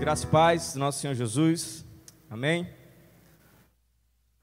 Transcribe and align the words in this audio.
graça 0.00 0.24
e 0.24 0.30
paz 0.30 0.74
nosso 0.76 0.98
Senhor 0.98 1.12
Jesus. 1.12 1.84
Amém. 2.30 2.66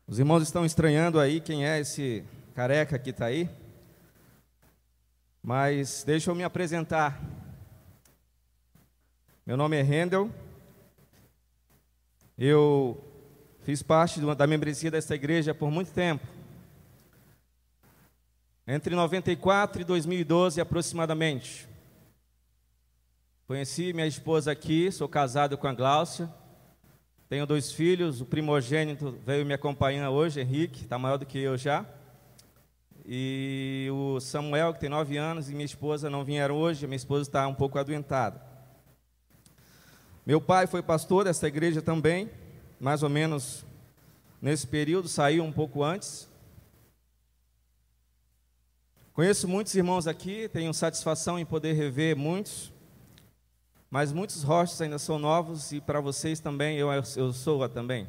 Os 0.05 0.19
irmãos 0.19 0.43
estão 0.43 0.63
estranhando 0.63 1.19
aí 1.19 1.41
quem 1.41 1.65
é 1.65 1.79
esse 1.79 2.23
careca 2.53 2.99
que 2.99 3.09
está 3.09 3.25
aí. 3.25 3.49
Mas 5.41 6.03
deixa 6.05 6.29
eu 6.29 6.35
me 6.35 6.43
apresentar. 6.43 7.19
Meu 9.47 9.57
nome 9.57 9.75
é 9.75 9.81
Rendel. 9.81 10.29
Eu 12.37 13.03
fiz 13.63 13.81
parte 13.81 14.21
da 14.35 14.45
membresia 14.45 14.91
desta 14.91 15.15
igreja 15.15 15.55
por 15.55 15.71
muito 15.71 15.91
tempo. 15.91 16.27
Entre 18.67 18.93
94 18.93 19.81
e 19.81 19.85
2012 19.85 20.61
aproximadamente. 20.61 21.67
Conheci 23.47 23.93
minha 23.93 24.05
esposa 24.05 24.51
aqui, 24.51 24.91
sou 24.91 25.07
casado 25.07 25.57
com 25.57 25.67
a 25.67 25.73
Gláucia. 25.73 26.29
Tenho 27.29 27.47
dois 27.47 27.71
filhos, 27.71 28.19
o 28.19 28.25
primogênito 28.25 29.17
veio 29.25 29.45
me 29.45 29.53
acompanhar 29.53 30.09
hoje, 30.09 30.41
Henrique, 30.41 30.83
está 30.83 30.99
maior 30.99 31.15
do 31.15 31.25
que 31.25 31.39
eu 31.39 31.55
já. 31.55 31.85
E 33.05 33.87
o 33.89 34.19
Samuel, 34.19 34.73
que 34.73 34.81
tem 34.81 34.89
nove 34.89 35.15
anos, 35.15 35.49
e 35.49 35.53
minha 35.53 35.63
esposa 35.63 36.09
não 36.09 36.25
vieram 36.25 36.57
hoje, 36.57 36.85
minha 36.87 36.97
esposa 36.97 37.21
está 37.21 37.47
um 37.47 37.55
pouco 37.55 37.79
adoentada. 37.79 38.41
Meu 40.25 40.41
pai 40.41 40.67
foi 40.67 40.83
pastor 40.83 41.23
dessa 41.23 41.47
igreja 41.47 41.81
também, 41.81 42.29
mais 42.77 43.01
ou 43.01 43.07
menos 43.09 43.65
nesse 44.41 44.67
período, 44.67 45.07
saiu 45.07 45.45
um 45.45 45.53
pouco 45.53 45.85
antes. 45.85 46.29
Conheço 49.13 49.47
muitos 49.47 49.73
irmãos 49.73 50.05
aqui, 50.05 50.49
tenho 50.49 50.73
satisfação 50.73 51.39
em 51.39 51.45
poder 51.45 51.71
rever 51.71 52.13
muitos. 52.13 52.75
Mas 53.89 54.11
muitos 54.11 54.43
rostos 54.43 54.81
ainda 54.81 54.99
são 54.99 55.17
novos 55.17 55.71
e 55.71 55.79
para 55.79 56.01
vocês 56.01 56.39
também, 56.39 56.77
eu, 56.77 56.89
eu 57.15 57.31
sou 57.31 57.67
também. 57.69 58.07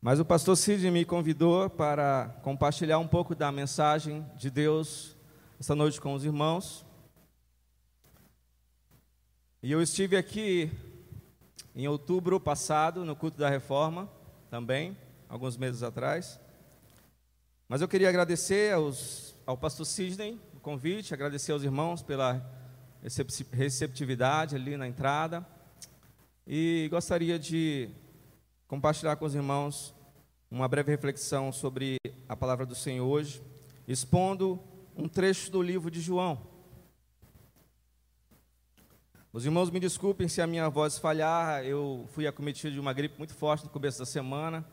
Mas 0.00 0.18
o 0.18 0.24
pastor 0.24 0.56
Cid 0.56 0.90
me 0.90 1.04
convidou 1.04 1.68
para 1.68 2.34
compartilhar 2.42 2.98
um 2.98 3.06
pouco 3.06 3.34
da 3.34 3.52
mensagem 3.52 4.24
de 4.36 4.48
Deus 4.48 5.14
esta 5.58 5.74
noite 5.74 6.00
com 6.00 6.14
os 6.14 6.24
irmãos. 6.24 6.86
E 9.62 9.70
eu 9.70 9.82
estive 9.82 10.16
aqui 10.16 10.72
em 11.76 11.86
outubro 11.86 12.40
passado, 12.40 13.04
no 13.04 13.14
culto 13.14 13.36
da 13.36 13.50
reforma, 13.50 14.08
também, 14.48 14.96
alguns 15.28 15.58
meses 15.58 15.82
atrás. 15.82 16.40
Mas 17.68 17.82
eu 17.82 17.88
queria 17.88 18.08
agradecer 18.08 18.72
aos, 18.72 19.36
ao 19.44 19.58
pastor 19.58 19.84
Sidney 19.84 20.40
o 20.54 20.60
convite, 20.60 21.12
agradecer 21.12 21.52
aos 21.52 21.62
irmãos 21.62 22.02
pela 22.02 22.59
receptividade 23.52 24.56
ali 24.56 24.76
na 24.76 24.86
entrada. 24.86 25.46
E 26.46 26.88
gostaria 26.90 27.38
de 27.38 27.88
compartilhar 28.66 29.16
com 29.16 29.24
os 29.24 29.34
irmãos 29.34 29.94
uma 30.50 30.66
breve 30.66 30.90
reflexão 30.90 31.52
sobre 31.52 31.96
a 32.28 32.36
palavra 32.36 32.66
do 32.66 32.74
Senhor 32.74 33.06
hoje, 33.06 33.42
expondo 33.86 34.60
um 34.96 35.08
trecho 35.08 35.50
do 35.50 35.62
livro 35.62 35.90
de 35.90 36.00
João. 36.00 36.40
Os 39.32 39.44
irmãos 39.44 39.70
me 39.70 39.78
desculpem 39.78 40.26
se 40.26 40.42
a 40.42 40.46
minha 40.46 40.68
voz 40.68 40.98
falhar, 40.98 41.64
eu 41.64 42.04
fui 42.08 42.26
acometido 42.26 42.72
de 42.72 42.80
uma 42.80 42.92
gripe 42.92 43.16
muito 43.16 43.32
forte 43.32 43.64
no 43.64 43.70
começo 43.70 44.00
da 44.00 44.04
semana, 44.04 44.66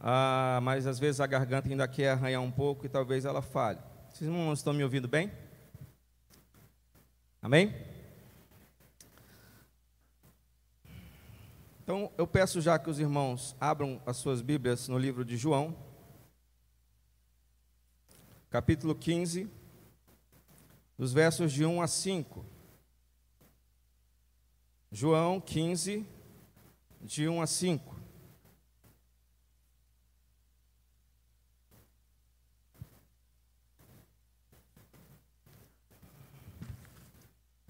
ah, 0.00 0.60
mas 0.62 0.86
às 0.86 0.98
vezes 0.98 1.18
a 1.20 1.26
garganta 1.26 1.68
ainda 1.68 1.88
quer 1.88 2.10
arranhar 2.10 2.42
um 2.42 2.50
pouco 2.50 2.84
e 2.84 2.88
talvez 2.90 3.24
ela 3.24 3.40
falhe. 3.40 3.78
Vocês 4.12 4.30
não 4.30 4.52
estão 4.52 4.74
me 4.74 4.84
ouvindo 4.84 5.08
bem? 5.08 5.32
Amém? 7.40 7.72
Então, 11.82 12.10
eu 12.18 12.26
peço 12.26 12.60
já 12.60 12.76
que 12.78 12.90
os 12.90 12.98
irmãos 12.98 13.56
abram 13.60 14.02
as 14.04 14.16
suas 14.16 14.42
Bíblias 14.42 14.88
no 14.88 14.98
livro 14.98 15.24
de 15.24 15.36
João, 15.36 15.74
capítulo 18.50 18.92
15, 18.92 19.48
dos 20.98 21.12
versos 21.12 21.52
de 21.52 21.64
1 21.64 21.80
a 21.80 21.86
5. 21.86 22.44
João 24.90 25.40
15, 25.40 26.04
de 27.00 27.28
1 27.28 27.40
a 27.40 27.46
5. 27.46 27.97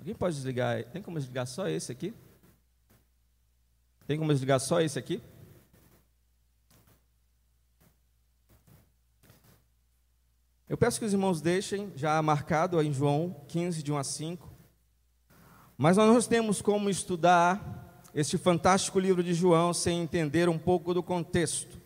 Alguém 0.08 0.16
pode 0.16 0.36
desligar? 0.36 0.84
Tem 0.84 1.02
como 1.02 1.19
desligar 1.19 1.46
só 1.46 1.69
esse 1.69 1.92
aqui? 1.92 2.14
Tem 4.06 4.19
como 4.19 4.32
desligar 4.32 4.58
só 4.58 4.80
esse 4.80 4.98
aqui? 4.98 5.20
Eu 10.66 10.78
peço 10.78 10.98
que 10.98 11.04
os 11.04 11.12
irmãos 11.12 11.42
deixem 11.42 11.92
já 11.94 12.22
marcado 12.22 12.80
em 12.80 12.91
João 12.91 13.36
15, 13.48 13.82
de 13.82 13.92
1 13.92 13.98
a 13.98 14.04
5. 14.04 14.50
Mas 15.76 15.98
nós 15.98 16.10
não 16.10 16.22
temos 16.22 16.62
como 16.62 16.88
estudar 16.88 18.02
este 18.14 18.38
fantástico 18.38 18.98
livro 18.98 19.22
de 19.22 19.34
João 19.34 19.75
sem 19.75 20.00
entender 20.00 20.48
um 20.48 20.58
pouco 20.58 20.94
do 20.94 21.02
contexto. 21.02 21.78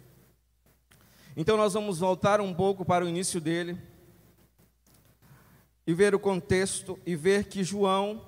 Então 1.36 1.56
nós 1.56 1.74
vamos 1.74 1.98
voltar 1.98 2.40
um 2.40 2.54
pouco 2.54 2.84
para 2.84 3.04
o 3.04 3.08
início 3.08 3.40
dele 3.40 3.76
e 5.86 5.94
ver 5.94 6.14
o 6.14 6.18
contexto 6.18 6.98
e 7.04 7.16
ver 7.16 7.44
que 7.44 7.64
João 7.64 8.26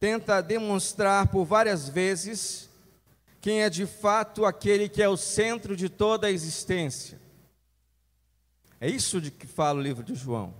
tenta 0.00 0.40
demonstrar 0.40 1.28
por 1.28 1.44
várias 1.44 1.88
vezes 1.88 2.68
quem 3.40 3.62
é 3.62 3.70
de 3.70 3.86
fato 3.86 4.44
aquele 4.44 4.88
que 4.88 5.02
é 5.02 5.08
o 5.08 5.16
centro 5.16 5.76
de 5.76 5.88
toda 5.88 6.26
a 6.26 6.30
existência. 6.30 7.20
É 8.80 8.88
isso 8.88 9.20
de 9.20 9.30
que 9.30 9.46
fala 9.46 9.78
o 9.78 9.82
livro 9.82 10.02
de 10.02 10.14
João. 10.14 10.54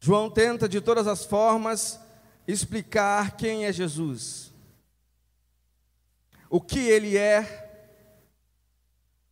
João 0.00 0.30
tenta 0.30 0.68
de 0.68 0.80
todas 0.80 1.06
as 1.06 1.24
formas 1.24 2.00
explicar 2.46 3.36
quem 3.36 3.66
é 3.66 3.72
Jesus, 3.72 4.52
o 6.48 6.60
que 6.60 6.78
ele 6.78 7.16
é 7.16 7.64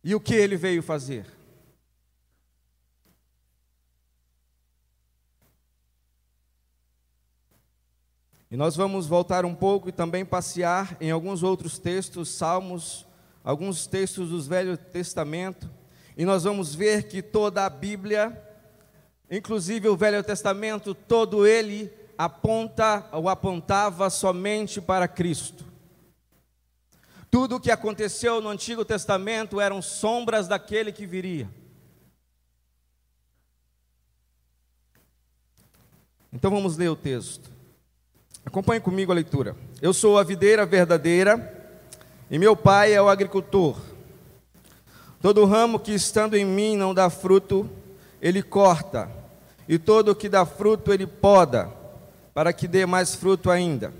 e 0.03 0.13
o 0.13 0.19
que 0.19 0.35
ele 0.35 0.57
veio 0.57 0.83
fazer. 0.83 1.25
E 8.55 8.57
nós 8.57 8.73
vamos 8.73 9.05
voltar 9.05 9.43
um 9.43 9.53
pouco 9.53 9.89
e 9.89 9.91
também 9.91 10.23
passear 10.23 10.95
em 11.01 11.11
alguns 11.11 11.43
outros 11.43 11.77
textos, 11.77 12.29
salmos, 12.29 13.05
alguns 13.43 13.85
textos 13.85 14.29
do 14.29 14.41
Velho 14.41 14.77
Testamento, 14.77 15.69
e 16.15 16.23
nós 16.23 16.45
vamos 16.45 16.73
ver 16.73 17.09
que 17.09 17.21
toda 17.21 17.65
a 17.65 17.69
Bíblia, 17.69 18.41
inclusive 19.29 19.89
o 19.89 19.97
Velho 19.97 20.23
Testamento, 20.23 20.95
todo 20.95 21.45
ele 21.45 21.91
aponta 22.17 23.05
ou 23.11 23.27
apontava 23.27 24.09
somente 24.09 24.79
para 24.79 25.05
Cristo. 25.05 25.65
Tudo 27.29 27.57
o 27.57 27.59
que 27.59 27.71
aconteceu 27.71 28.39
no 28.39 28.47
Antigo 28.47 28.85
Testamento 28.85 29.59
eram 29.59 29.81
sombras 29.81 30.47
daquele 30.47 30.93
que 30.93 31.05
viria. 31.05 31.49
Então 36.31 36.49
vamos 36.49 36.77
ler 36.77 36.87
o 36.87 36.95
texto. 36.95 37.54
Acompanhe 38.45 38.79
comigo 38.79 39.11
a 39.11 39.15
leitura. 39.15 39.55
Eu 39.81 39.91
sou 39.93 40.19
a 40.19 40.23
videira 40.23 40.65
verdadeira 40.65 41.51
e 42.29 42.37
meu 42.37 42.55
pai 42.55 42.93
é 42.93 43.01
o 43.01 43.09
agricultor. 43.09 43.75
Todo 45.21 45.45
ramo 45.45 45.79
que 45.79 45.91
estando 45.91 46.35
em 46.35 46.45
mim 46.45 46.77
não 46.77 46.93
dá 46.93 47.09
fruto, 47.09 47.67
ele 48.21 48.43
corta, 48.43 49.09
e 49.67 49.79
todo 49.79 50.09
o 50.09 50.15
que 50.15 50.29
dá 50.29 50.45
fruto 50.45 50.93
ele 50.93 51.07
poda, 51.07 51.71
para 52.33 52.53
que 52.53 52.67
dê 52.67 52.85
mais 52.85 53.15
fruto 53.15 53.49
ainda. 53.49 53.91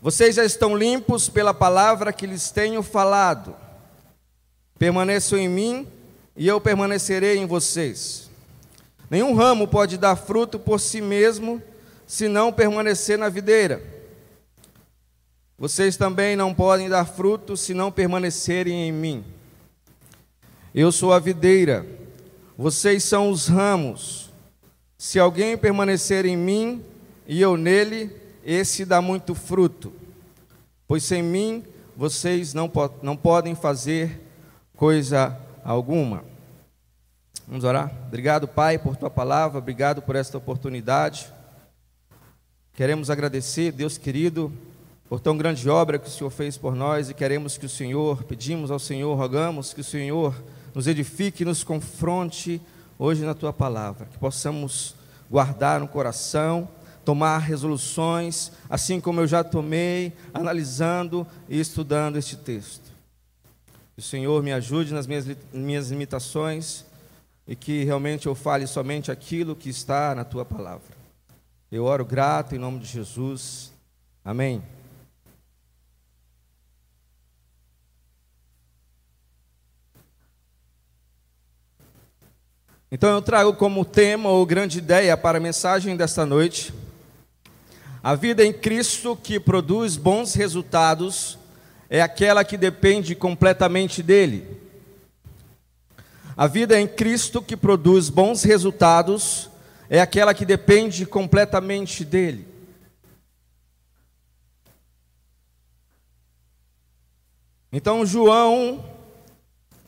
Vocês 0.00 0.36
já 0.36 0.44
estão 0.44 0.76
limpos 0.76 1.28
pela 1.28 1.52
palavra 1.52 2.12
que 2.12 2.26
lhes 2.26 2.50
tenho 2.50 2.82
falado. 2.82 3.56
Permaneçam 4.78 5.36
em 5.38 5.48
mim 5.48 5.88
e 6.36 6.46
eu 6.46 6.60
permanecerei 6.60 7.38
em 7.38 7.46
vocês. 7.46 8.30
Nenhum 9.10 9.34
ramo 9.34 9.66
pode 9.66 9.98
dar 9.98 10.14
fruto 10.14 10.58
por 10.60 10.78
si 10.78 11.00
mesmo, 11.00 11.60
se 12.06 12.28
não 12.28 12.52
permanecer 12.52 13.18
na 13.18 13.28
videira. 13.28 13.82
Vocês 15.58 15.96
também 15.96 16.36
não 16.36 16.54
podem 16.54 16.88
dar 16.88 17.04
fruto 17.04 17.56
se 17.56 17.74
não 17.74 17.90
permanecerem 17.90 18.88
em 18.88 18.92
mim. 18.92 19.24
Eu 20.74 20.92
sou 20.92 21.12
a 21.12 21.18
videira, 21.18 21.86
vocês 22.56 23.02
são 23.04 23.30
os 23.30 23.48
ramos. 23.48 24.30
Se 24.98 25.18
alguém 25.18 25.56
permanecer 25.56 26.26
em 26.26 26.36
mim 26.36 26.84
e 27.26 27.40
eu 27.40 27.56
nele, 27.56 28.14
esse 28.44 28.84
dá 28.84 29.00
muito 29.00 29.34
fruto, 29.34 29.92
pois 30.86 31.02
sem 31.02 31.22
mim 31.22 31.64
vocês 31.96 32.52
não, 32.52 32.68
po 32.68 32.90
não 33.02 33.16
podem 33.16 33.54
fazer 33.54 34.20
coisa 34.76 35.36
alguma. 35.64 36.22
Vamos 37.48 37.64
orar? 37.64 37.90
Obrigado, 38.06 38.46
Pai, 38.46 38.78
por 38.78 38.96
tua 38.96 39.08
palavra, 39.08 39.58
obrigado 39.58 40.02
por 40.02 40.14
esta 40.14 40.36
oportunidade. 40.36 41.32
Queremos 42.76 43.08
agradecer, 43.08 43.72
Deus 43.72 43.96
querido, 43.96 44.52
por 45.08 45.18
tão 45.18 45.34
grande 45.34 45.66
obra 45.66 45.98
que 45.98 46.08
o 46.08 46.10
Senhor 46.10 46.28
fez 46.28 46.58
por 46.58 46.76
nós 46.76 47.08
e 47.08 47.14
queremos 47.14 47.56
que 47.56 47.64
o 47.64 47.70
Senhor, 47.70 48.22
pedimos 48.24 48.70
ao 48.70 48.78
Senhor, 48.78 49.14
rogamos 49.16 49.72
que 49.72 49.80
o 49.80 49.84
Senhor 49.84 50.34
nos 50.74 50.86
edifique 50.86 51.42
e 51.42 51.46
nos 51.46 51.64
confronte 51.64 52.60
hoje 52.98 53.24
na 53.24 53.32
tua 53.32 53.50
palavra, 53.50 54.04
que 54.04 54.18
possamos 54.18 54.94
guardar 55.30 55.80
no 55.80 55.88
coração, 55.88 56.68
tomar 57.02 57.38
resoluções, 57.38 58.52
assim 58.68 59.00
como 59.00 59.22
eu 59.22 59.26
já 59.26 59.42
tomei, 59.42 60.12
analisando 60.34 61.26
e 61.48 61.58
estudando 61.58 62.18
este 62.18 62.36
texto. 62.36 62.92
Que 63.94 64.00
o 64.00 64.02
Senhor 64.02 64.42
me 64.42 64.52
ajude 64.52 64.92
nas 64.92 65.06
minhas, 65.06 65.26
minhas 65.50 65.88
limitações 65.88 66.84
e 67.48 67.56
que 67.56 67.84
realmente 67.84 68.26
eu 68.26 68.34
fale 68.34 68.66
somente 68.66 69.10
aquilo 69.10 69.56
que 69.56 69.70
está 69.70 70.14
na 70.14 70.24
tua 70.24 70.44
palavra. 70.44 70.95
Eu 71.70 71.84
oro 71.84 72.04
grato 72.04 72.54
em 72.54 72.58
nome 72.58 72.78
de 72.78 72.86
Jesus. 72.86 73.72
Amém. 74.24 74.62
Então 82.90 83.10
eu 83.10 83.20
trago 83.20 83.54
como 83.54 83.84
tema 83.84 84.28
ou 84.30 84.46
grande 84.46 84.78
ideia 84.78 85.16
para 85.16 85.38
a 85.38 85.40
mensagem 85.40 85.96
desta 85.96 86.24
noite 86.24 86.72
a 88.06 88.14
vida 88.14 88.44
em 88.44 88.52
Cristo 88.52 89.18
que 89.20 89.40
produz 89.40 89.96
bons 89.96 90.32
resultados 90.34 91.36
é 91.90 92.00
aquela 92.00 92.44
que 92.44 92.56
depende 92.56 93.16
completamente 93.16 94.00
dele. 94.00 94.46
A 96.36 96.46
vida 96.46 96.80
em 96.80 96.86
Cristo 96.86 97.42
que 97.42 97.56
produz 97.56 98.08
bons 98.08 98.44
resultados 98.44 99.50
é 99.88 100.00
aquela 100.00 100.34
que 100.34 100.44
depende 100.44 101.06
completamente 101.06 102.04
dele. 102.04 102.46
Então, 107.72 108.06
João 108.06 108.84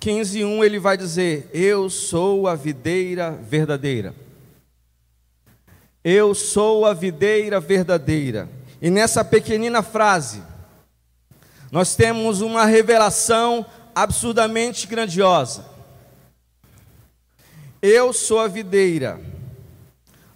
15:1 0.01 0.65
ele 0.65 0.79
vai 0.79 0.97
dizer: 0.97 1.49
Eu 1.53 1.89
sou 1.89 2.47
a 2.47 2.55
videira 2.55 3.31
verdadeira. 3.31 4.15
Eu 6.05 6.35
sou 6.35 6.87
a 6.87 6.95
videira 6.95 7.61
verdadeira. 7.61 8.49
E 8.81 8.91
nessa 8.91 9.25
pequenina 9.25 9.83
frase, 9.83 10.43
nós 11.71 11.97
temos 11.97 12.41
uma 12.41 12.65
revelação 12.65 13.67
absurdamente 13.95 14.87
grandiosa. 14.87 15.67
Eu 17.83 18.13
sou 18.13 18.39
a 18.39 18.49
videira. 18.49 19.21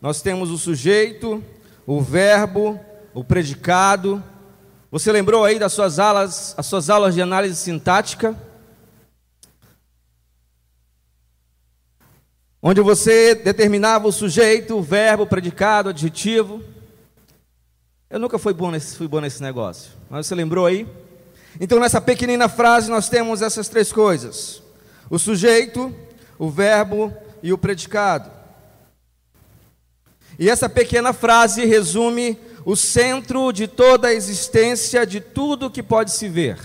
Nós 0.02 0.20
temos 0.20 0.50
o 0.50 0.58
sujeito, 0.58 1.42
o 1.86 2.02
verbo, 2.02 2.78
o 3.14 3.22
predicado. 3.22 4.22
Você 4.90 5.12
lembrou 5.12 5.44
aí 5.44 5.60
das 5.60 5.72
suas 5.72 6.00
aulas, 6.00 6.54
as 6.58 6.66
suas 6.66 6.90
aulas 6.90 7.14
de 7.14 7.22
análise 7.22 7.56
sintática? 7.56 8.36
onde 12.64 12.80
você 12.80 13.34
determinava 13.34 14.06
o 14.06 14.12
sujeito, 14.12 14.76
o 14.76 14.82
verbo, 14.82 15.24
o 15.24 15.26
predicado, 15.26 15.88
o 15.88 15.90
adjetivo. 15.90 16.62
Eu 18.08 18.20
nunca 18.20 18.38
fui 18.38 18.52
bom, 18.52 18.70
nesse, 18.70 18.96
fui 18.96 19.08
bom 19.08 19.20
nesse 19.20 19.42
negócio, 19.42 19.90
mas 20.08 20.26
você 20.26 20.34
lembrou 20.34 20.66
aí? 20.66 20.86
Então, 21.60 21.80
nessa 21.80 22.00
pequenina 22.00 22.48
frase, 22.48 22.88
nós 22.88 23.08
temos 23.08 23.42
essas 23.42 23.68
três 23.68 23.92
coisas: 23.92 24.62
o 25.10 25.18
sujeito, 25.18 25.92
o 26.38 26.48
verbo 26.48 27.12
e 27.42 27.52
o 27.52 27.58
predicado. 27.58 28.41
E 30.38 30.48
essa 30.48 30.68
pequena 30.68 31.12
frase 31.12 31.64
resume 31.64 32.38
o 32.64 32.76
centro 32.76 33.52
de 33.52 33.66
toda 33.66 34.08
a 34.08 34.14
existência 34.14 35.06
de 35.06 35.20
tudo 35.20 35.70
que 35.70 35.82
pode 35.82 36.12
se 36.12 36.28
ver. 36.28 36.58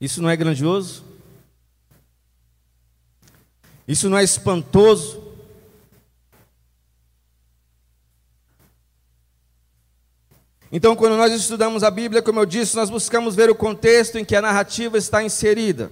Isso 0.00 0.20
não 0.20 0.28
é 0.28 0.36
grandioso? 0.36 1.04
Isso 3.86 4.08
não 4.08 4.18
é 4.18 4.24
espantoso? 4.24 5.24
Então, 10.72 10.96
quando 10.96 11.16
nós 11.16 11.32
estudamos 11.32 11.84
a 11.84 11.90
Bíblia, 11.90 12.20
como 12.20 12.40
eu 12.40 12.46
disse, 12.46 12.74
nós 12.74 12.90
buscamos 12.90 13.36
ver 13.36 13.48
o 13.48 13.54
contexto 13.54 14.18
em 14.18 14.24
que 14.24 14.34
a 14.34 14.42
narrativa 14.42 14.98
está 14.98 15.22
inserida. 15.22 15.90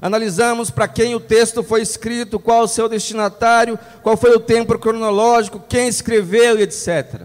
Analisamos 0.00 0.70
para 0.70 0.88
quem 0.88 1.14
o 1.14 1.20
texto 1.20 1.62
foi 1.62 1.82
escrito, 1.82 2.38
qual 2.38 2.64
o 2.64 2.68
seu 2.68 2.88
destinatário, 2.88 3.78
qual 4.02 4.16
foi 4.16 4.34
o 4.34 4.40
tempo 4.40 4.78
cronológico, 4.78 5.62
quem 5.68 5.88
escreveu 5.88 6.58
e 6.58 6.62
etc. 6.62 7.22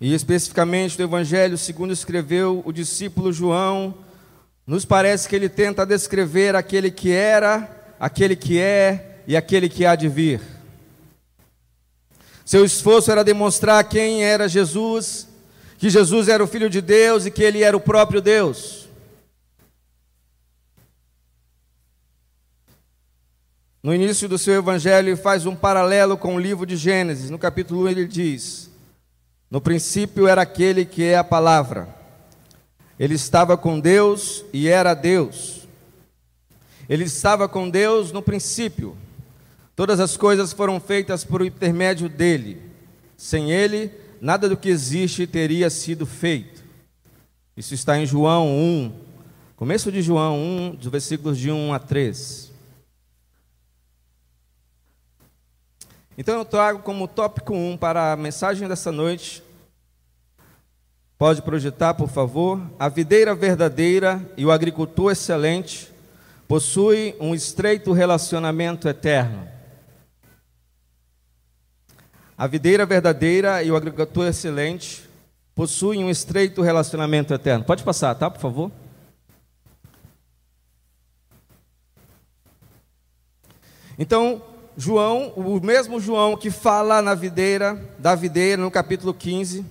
E 0.00 0.12
especificamente 0.14 0.96
do 0.96 1.04
Evangelho 1.04 1.56
segundo 1.56 1.92
escreveu 1.92 2.62
o 2.64 2.72
discípulo 2.72 3.32
João, 3.32 3.94
nos 4.66 4.84
parece 4.84 5.28
que 5.28 5.36
ele 5.36 5.48
tenta 5.48 5.86
descrever 5.86 6.56
aquele 6.56 6.90
que 6.90 7.12
era, 7.12 7.94
aquele 8.00 8.34
que 8.34 8.58
é 8.58 9.20
e 9.26 9.36
aquele 9.36 9.68
que 9.68 9.86
há 9.86 9.94
de 9.94 10.08
vir. 10.08 10.40
Seu 12.44 12.64
esforço 12.64 13.10
era 13.12 13.22
demonstrar 13.22 13.84
quem 13.84 14.24
era 14.24 14.48
Jesus, 14.48 15.28
que 15.82 15.90
Jesus 15.90 16.28
era 16.28 16.44
o 16.44 16.46
Filho 16.46 16.70
de 16.70 16.80
Deus 16.80 17.26
e 17.26 17.30
que 17.32 17.42
ele 17.42 17.64
era 17.64 17.76
o 17.76 17.80
próprio 17.80 18.22
Deus. 18.22 18.88
No 23.82 23.92
início 23.92 24.28
do 24.28 24.38
seu 24.38 24.54
evangelho, 24.54 25.08
ele 25.08 25.16
faz 25.16 25.44
um 25.44 25.56
paralelo 25.56 26.16
com 26.16 26.36
o 26.36 26.38
livro 26.38 26.64
de 26.64 26.76
Gênesis. 26.76 27.30
No 27.30 27.36
capítulo 27.36 27.82
1, 27.82 27.88
ele 27.88 28.06
diz: 28.06 28.70
No 29.50 29.60
princípio 29.60 30.28
era 30.28 30.42
aquele 30.42 30.84
que 30.84 31.02
é 31.02 31.16
a 31.16 31.24
palavra. 31.24 31.88
Ele 32.96 33.14
estava 33.14 33.56
com 33.56 33.80
Deus 33.80 34.44
e 34.52 34.68
era 34.68 34.94
Deus. 34.94 35.66
Ele 36.88 37.02
estava 37.02 37.48
com 37.48 37.68
Deus 37.68 38.12
no 38.12 38.22
princípio. 38.22 38.96
Todas 39.74 39.98
as 39.98 40.16
coisas 40.16 40.52
foram 40.52 40.78
feitas 40.78 41.24
por 41.24 41.44
intermédio 41.44 42.08
dele. 42.08 42.62
Sem 43.16 43.50
ele, 43.50 43.90
nada 44.22 44.48
do 44.48 44.56
que 44.56 44.70
existe 44.70 45.26
teria 45.26 45.68
sido 45.68 46.06
feito. 46.06 46.62
Isso 47.56 47.74
está 47.74 47.98
em 47.98 48.06
João 48.06 48.48
1, 48.48 48.92
começo 49.56 49.92
de 49.92 50.00
João 50.00 50.38
1, 50.38 50.76
dos 50.76 50.86
versículos 50.86 51.36
de 51.36 51.50
1 51.50 51.74
a 51.74 51.78
3. 51.78 52.50
Então 56.16 56.38
eu 56.38 56.44
trago 56.44 56.78
como 56.78 57.08
tópico 57.08 57.52
1 57.52 57.76
para 57.76 58.12
a 58.12 58.16
mensagem 58.16 58.68
dessa 58.68 58.92
noite 58.92 59.42
Pode 61.22 61.40
projetar, 61.40 61.94
por 61.94 62.08
favor? 62.08 62.60
A 62.76 62.88
videira 62.88 63.32
verdadeira 63.32 64.20
e 64.36 64.44
o 64.44 64.50
agricultor 64.50 65.12
excelente 65.12 65.88
possuem 66.48 67.14
um 67.20 67.32
estreito 67.32 67.92
relacionamento 67.92 68.88
eterno. 68.88 69.51
A 72.42 72.48
videira 72.48 72.84
verdadeira 72.84 73.62
e 73.62 73.70
o 73.70 73.76
agricultor 73.76 74.26
excelente 74.26 75.08
possuem 75.54 76.02
um 76.02 76.10
estreito 76.10 76.60
relacionamento 76.60 77.32
eterno. 77.32 77.64
Pode 77.64 77.84
passar, 77.84 78.16
tá, 78.16 78.28
por 78.28 78.40
favor? 78.40 78.72
Então, 83.96 84.42
João, 84.76 85.28
o 85.36 85.60
mesmo 85.64 86.00
João 86.00 86.36
que 86.36 86.50
fala 86.50 87.00
na 87.00 87.14
videira, 87.14 87.80
da 87.96 88.16
videira 88.16 88.60
no 88.60 88.72
capítulo 88.72 89.14
15, 89.14 89.64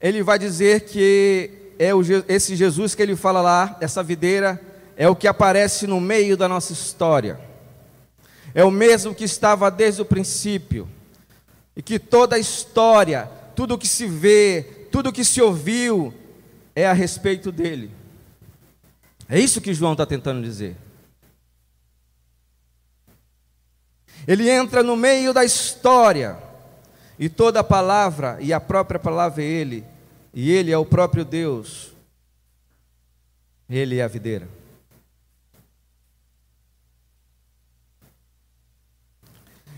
ele 0.00 0.22
vai 0.22 0.38
dizer 0.38 0.82
que 0.82 1.50
é 1.80 1.92
o, 1.92 2.00
esse 2.28 2.54
Jesus 2.54 2.94
que 2.94 3.02
ele 3.02 3.16
fala 3.16 3.40
lá, 3.40 3.76
essa 3.80 4.04
videira, 4.04 4.62
é 4.96 5.08
o 5.08 5.16
que 5.16 5.26
aparece 5.26 5.84
no 5.88 6.00
meio 6.00 6.36
da 6.36 6.46
nossa 6.46 6.72
história. 6.72 7.45
É 8.56 8.64
o 8.64 8.70
mesmo 8.70 9.14
que 9.14 9.24
estava 9.24 9.70
desde 9.70 10.00
o 10.00 10.06
princípio. 10.06 10.88
E 11.76 11.82
que 11.82 11.98
toda 11.98 12.36
a 12.36 12.38
história, 12.38 13.30
tudo 13.54 13.76
que 13.76 13.86
se 13.86 14.06
vê, 14.06 14.88
tudo 14.90 15.12
que 15.12 15.22
se 15.22 15.42
ouviu, 15.42 16.14
é 16.74 16.86
a 16.86 16.94
respeito 16.94 17.52
dele. 17.52 17.90
É 19.28 19.38
isso 19.38 19.60
que 19.60 19.74
João 19.74 19.92
está 19.92 20.06
tentando 20.06 20.42
dizer. 20.42 20.74
Ele 24.26 24.48
entra 24.48 24.82
no 24.82 24.96
meio 24.96 25.34
da 25.34 25.44
história, 25.44 26.38
e 27.18 27.28
toda 27.28 27.60
a 27.60 27.64
palavra, 27.64 28.38
e 28.40 28.54
a 28.54 28.60
própria 28.60 28.98
palavra 28.98 29.42
é 29.42 29.46
Ele, 29.46 29.84
e 30.32 30.50
Ele 30.50 30.72
é 30.72 30.78
o 30.78 30.86
próprio 30.86 31.26
Deus, 31.26 31.92
Ele 33.68 33.98
é 33.98 34.02
a 34.02 34.08
videira. 34.08 34.55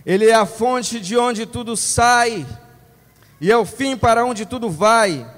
Ele 0.08 0.26
é 0.26 0.34
a 0.34 0.46
fonte 0.46 0.98
de 0.98 1.18
onde 1.18 1.44
tudo 1.44 1.76
sai, 1.76 2.46
e 3.38 3.52
é 3.52 3.56
o 3.58 3.66
fim 3.66 3.94
para 3.94 4.24
onde 4.24 4.46
tudo 4.46 4.70
vai. 4.70 5.30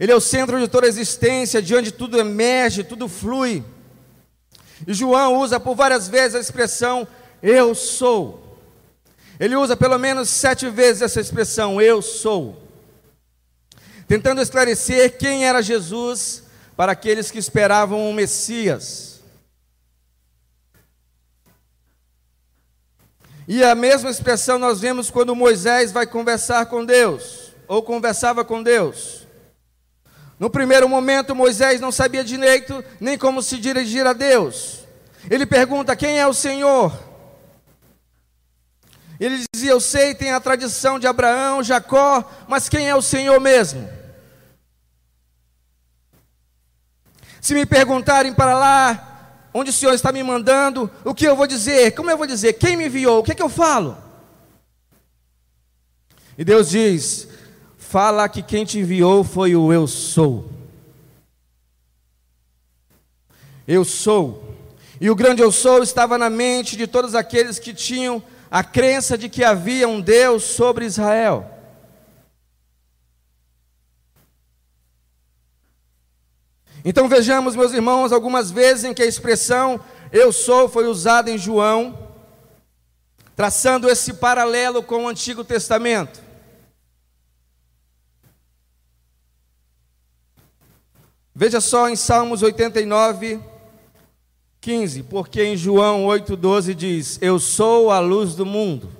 Ele 0.00 0.10
é 0.10 0.16
o 0.16 0.20
centro 0.20 0.58
de 0.58 0.66
toda 0.66 0.86
a 0.86 0.88
existência, 0.88 1.62
de 1.62 1.72
onde 1.72 1.92
tudo 1.92 2.18
emerge, 2.18 2.82
tudo 2.82 3.08
flui. 3.08 3.62
E 4.84 4.92
João 4.92 5.36
usa 5.36 5.60
por 5.60 5.76
várias 5.76 6.08
vezes 6.08 6.34
a 6.34 6.40
expressão 6.40 7.06
eu 7.40 7.76
sou. 7.76 8.58
Ele 9.38 9.54
usa 9.54 9.76
pelo 9.76 9.96
menos 9.98 10.30
sete 10.30 10.68
vezes 10.68 11.02
essa 11.02 11.20
expressão 11.20 11.80
eu 11.80 12.02
sou, 12.02 12.60
tentando 14.08 14.42
esclarecer 14.42 15.16
quem 15.16 15.46
era 15.46 15.62
Jesus 15.62 16.42
para 16.76 16.90
aqueles 16.90 17.30
que 17.30 17.38
esperavam 17.38 18.10
o 18.10 18.12
Messias. 18.12 19.15
E 23.48 23.62
a 23.62 23.74
mesma 23.74 24.10
expressão 24.10 24.58
nós 24.58 24.80
vemos 24.80 25.10
quando 25.10 25.36
Moisés 25.36 25.92
vai 25.92 26.06
conversar 26.06 26.66
com 26.66 26.84
Deus, 26.84 27.52
ou 27.68 27.82
conversava 27.82 28.44
com 28.44 28.62
Deus. 28.62 29.26
No 30.38 30.50
primeiro 30.50 30.88
momento, 30.88 31.34
Moisés 31.34 31.80
não 31.80 31.92
sabia 31.92 32.24
direito 32.24 32.84
nem 33.00 33.16
como 33.16 33.42
se 33.42 33.56
dirigir 33.58 34.06
a 34.06 34.12
Deus. 34.12 34.84
Ele 35.30 35.46
pergunta: 35.46 35.96
Quem 35.96 36.18
é 36.18 36.26
o 36.26 36.34
Senhor? 36.34 36.92
Ele 39.18 39.44
dizia: 39.54 39.70
Eu 39.70 39.80
sei, 39.80 40.14
tem 40.14 40.32
a 40.32 40.40
tradição 40.40 40.98
de 40.98 41.06
Abraão, 41.06 41.62
Jacó, 41.62 42.28
mas 42.48 42.68
quem 42.68 42.88
é 42.88 42.94
o 42.94 43.02
Senhor 43.02 43.40
mesmo? 43.40 43.88
Se 47.40 47.54
me 47.54 47.64
perguntarem 47.64 48.34
para 48.34 48.58
lá, 48.58 49.15
onde 49.56 49.70
o 49.70 49.72
Senhor 49.72 49.94
está 49.94 50.12
me 50.12 50.22
mandando, 50.22 50.90
o 51.02 51.14
que 51.14 51.26
eu 51.26 51.34
vou 51.34 51.46
dizer? 51.46 51.92
Como 51.92 52.10
eu 52.10 52.18
vou 52.18 52.26
dizer? 52.26 52.52
Quem 52.52 52.76
me 52.76 52.86
enviou? 52.86 53.20
O 53.20 53.22
que 53.22 53.32
é 53.32 53.34
que 53.34 53.42
eu 53.42 53.48
falo? 53.48 53.96
E 56.36 56.44
Deus 56.44 56.68
diz: 56.68 57.26
Fala 57.78 58.28
que 58.28 58.42
quem 58.42 58.66
te 58.66 58.78
enviou 58.78 59.24
foi 59.24 59.56
o 59.56 59.72
Eu 59.72 59.86
Sou. 59.86 60.50
Eu 63.66 63.82
sou. 63.82 64.54
E 65.00 65.08
o 65.08 65.16
grande 65.16 65.40
Eu 65.40 65.50
Sou 65.50 65.82
estava 65.82 66.18
na 66.18 66.28
mente 66.28 66.76
de 66.76 66.86
todos 66.86 67.14
aqueles 67.14 67.58
que 67.58 67.72
tinham 67.72 68.22
a 68.50 68.62
crença 68.62 69.16
de 69.16 69.30
que 69.30 69.42
havia 69.42 69.88
um 69.88 70.02
Deus 70.02 70.44
sobre 70.44 70.84
Israel. 70.84 71.50
Então 76.84 77.08
vejamos, 77.08 77.56
meus 77.56 77.72
irmãos, 77.72 78.12
algumas 78.12 78.50
vezes 78.50 78.84
em 78.84 78.94
que 78.94 79.02
a 79.02 79.06
expressão 79.06 79.80
eu 80.12 80.32
sou 80.32 80.68
foi 80.68 80.86
usada 80.86 81.30
em 81.30 81.38
João, 81.38 81.98
traçando 83.34 83.88
esse 83.88 84.14
paralelo 84.14 84.82
com 84.82 85.04
o 85.04 85.08
Antigo 85.08 85.44
Testamento. 85.44 86.20
Veja 91.34 91.60
só 91.60 91.88
em 91.88 91.96
Salmos 91.96 92.42
89, 92.42 93.40
15, 94.58 95.02
porque 95.02 95.44
em 95.44 95.56
João 95.56 96.06
8,12 96.06 96.72
diz: 96.72 97.18
Eu 97.20 97.38
sou 97.38 97.90
a 97.90 97.98
luz 97.98 98.34
do 98.34 98.46
mundo. 98.46 98.90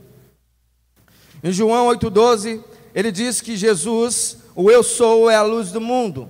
Em 1.42 1.50
João 1.50 1.87
8,12, 1.88 2.62
ele 2.95 3.11
diz 3.11 3.40
que 3.40 3.56
Jesus, 3.56 4.38
o 4.54 4.71
Eu 4.71 4.83
sou, 4.83 5.30
é 5.30 5.37
a 5.37 5.42
luz 5.42 5.73
do 5.73 5.80
mundo. 5.80 6.28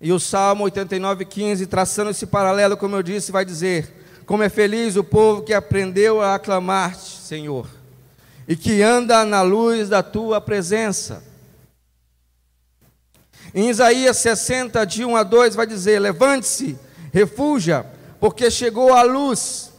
E 0.00 0.12
o 0.12 0.20
Salmo 0.20 0.64
89, 0.64 1.24
15, 1.24 1.66
traçando 1.66 2.10
esse 2.10 2.26
paralelo, 2.26 2.76
como 2.76 2.96
eu 2.96 3.02
disse, 3.02 3.32
vai 3.32 3.44
dizer: 3.44 3.94
Como 4.26 4.42
é 4.42 4.48
feliz 4.48 4.96
o 4.96 5.04
povo 5.04 5.42
que 5.42 5.54
aprendeu 5.54 6.20
a 6.20 6.34
aclamar-te, 6.34 7.16
Senhor, 7.18 7.66
e 8.46 8.54
que 8.54 8.82
anda 8.82 9.24
na 9.24 9.42
luz 9.42 9.88
da 9.88 10.02
tua 10.02 10.40
presença. 10.40 11.24
Em 13.54 13.70
Isaías 13.70 14.18
60, 14.18 14.84
de 14.84 15.04
1 15.04 15.16
a 15.16 15.22
2, 15.22 15.54
vai 15.54 15.66
dizer: 15.66 15.98
Levante-se, 15.98 16.78
refúgia, 17.10 17.86
porque 18.20 18.50
chegou 18.50 18.92
a 18.92 19.02
luz, 19.02 19.72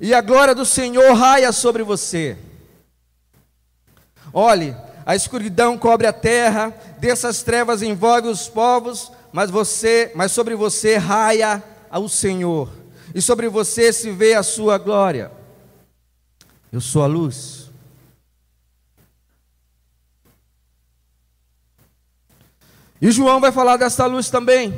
e 0.00 0.12
a 0.12 0.20
glória 0.20 0.54
do 0.54 0.64
Senhor 0.64 1.12
raia 1.14 1.52
sobre 1.52 1.84
você. 1.84 2.36
Olhe, 4.32 4.74
a 5.10 5.16
escuridão 5.16 5.76
cobre 5.76 6.06
a 6.06 6.12
terra, 6.12 6.72
dessas 7.00 7.42
trevas 7.42 7.82
envolve 7.82 8.28
os 8.28 8.48
povos, 8.48 9.10
mas 9.32 9.50
você, 9.50 10.12
mas 10.14 10.30
sobre 10.30 10.54
você 10.54 10.98
raia 10.98 11.60
o 11.90 12.08
Senhor, 12.08 12.70
e 13.12 13.20
sobre 13.20 13.48
você 13.48 13.92
se 13.92 14.12
vê 14.12 14.34
a 14.34 14.44
sua 14.44 14.78
glória. 14.78 15.32
Eu 16.72 16.80
sou 16.80 17.02
a 17.02 17.08
luz. 17.08 17.72
E 23.02 23.10
João 23.10 23.40
vai 23.40 23.50
falar 23.50 23.78
dessa 23.78 24.06
luz 24.06 24.30
também. 24.30 24.72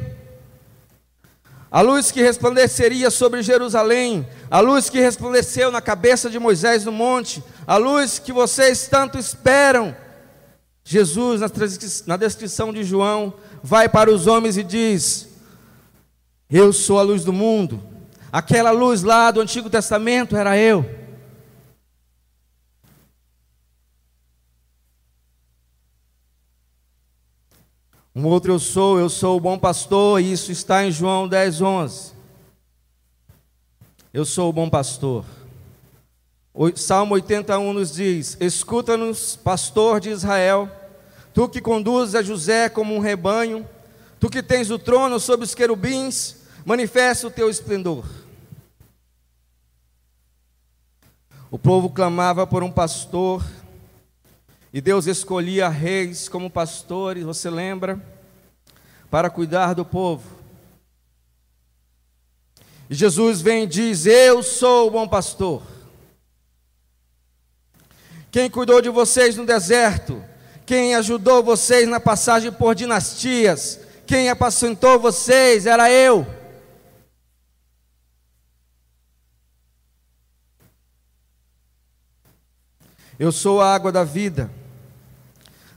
A 1.71 1.83
luz 1.83 2.11
que 2.11 2.23
resplandeceria 2.23 3.11
sobre 3.11 3.43
Jerusalém, 3.43 4.27
a 4.51 4.61
luz 4.61 4.89
que 4.89 4.99
resplandeceu 4.99 5.71
na 5.71 5.83
cabeça 5.83 6.31
de 6.31 6.39
Moisés 6.39 6.87
no 6.87 6.93
monte, 6.93 7.45
a 7.67 7.77
luz 7.77 8.19
que 8.19 8.33
vocês 8.33 8.89
tanto 8.89 9.19
esperam. 9.19 9.95
Jesus, 10.85 11.41
na 12.07 12.17
descrição 12.17 12.73
de 12.73 12.83
João, 12.83 13.35
vai 13.63 13.89
para 13.89 14.11
os 14.11 14.27
homens 14.27 14.57
e 14.57 14.65
diz: 14.65 15.29
Eu 16.51 16.73
sou 16.73 16.99
a 16.99 17.03
luz 17.03 17.25
do 17.25 17.33
mundo. 17.33 17.83
Aquela 18.33 18.71
luz 18.71 19.03
lá 19.03 19.31
do 19.31 19.41
Antigo 19.41 19.71
Testamento 19.71 20.37
era 20.37 20.57
eu. 20.57 21.03
Um 28.15 28.27
outro 28.27 28.53
eu 28.53 28.59
sou, 28.59 28.99
eu 28.99 29.09
sou 29.09 29.39
o 29.39 29.41
bom 29.41 29.59
pastor, 29.59 30.21
e 30.21 30.33
isso 30.33 30.53
está 30.53 30.85
em 30.85 30.91
João 30.91 31.27
10, 31.27 31.63
11. 31.63 32.13
Eu 34.13 34.27
sou 34.27 34.51
o 34.51 34.53
bom 34.53 34.69
pastor. 34.69 35.25
O 36.55 36.77
Salmo 36.77 37.15
81 37.15 37.73
nos 37.73 37.95
diz: 37.95 38.37
Escuta-nos, 38.39 39.37
pastor 39.37 40.01
de 40.01 40.11
Israel, 40.11 40.71
tu 41.33 41.49
que 41.49 41.63
conduzes 41.63 42.15
a 42.15 42.23
José 42.23 42.69
como 42.69 42.95
um 42.95 42.99
rebanho, 42.99 43.67
tu 44.21 44.29
que 44.29 44.43
tens 44.43 44.71
o 44.71 44.79
trono 44.79 45.19
sobre 45.19 45.47
os 45.47 45.55
querubins, 45.55 46.37
manifesta 46.65 47.27
o 47.27 47.31
teu 47.31 47.49
esplendor. 47.49 48.05
O 51.51 51.59
povo 51.59 51.89
clamava 51.89 52.47
por 52.47 52.63
um 52.63 52.71
pastor, 52.71 53.43
e 54.73 54.81
Deus 54.81 55.07
escolhia 55.07 55.71
reis 55.71 56.29
como 56.29 56.51
pastores, 56.51 57.25
você 57.25 57.49
lembra? 57.49 57.99
Para 59.11 59.31
cuidar 59.31 59.73
do 59.75 59.87
povo. 59.87 60.27
E 62.91 62.95
Jesus 62.95 63.41
vem 63.41 63.65
e 63.65 63.67
diz: 63.67 64.05
Eu 64.05 64.43
sou 64.43 64.89
o 64.89 64.91
bom 64.91 65.09
pastor. 65.09 65.63
Quem 68.33 68.49
cuidou 68.49 68.81
de 68.81 68.89
vocês 68.89 69.37
no 69.37 69.45
deserto, 69.45 70.25
quem 70.65 70.95
ajudou 70.95 71.43
vocês 71.43 71.87
na 71.87 72.01
passagem 72.01 72.51
por 72.51 72.75
dinastias, 72.75 73.79
quem 74.07 74.31
apacentou 74.31 74.99
vocês 74.99 75.67
era 75.67 75.93
eu. 75.93 76.27
Eu 83.19 83.31
sou 83.31 83.61
a 83.61 83.75
água 83.75 83.93
da 83.93 84.03
vida. 84.03 84.51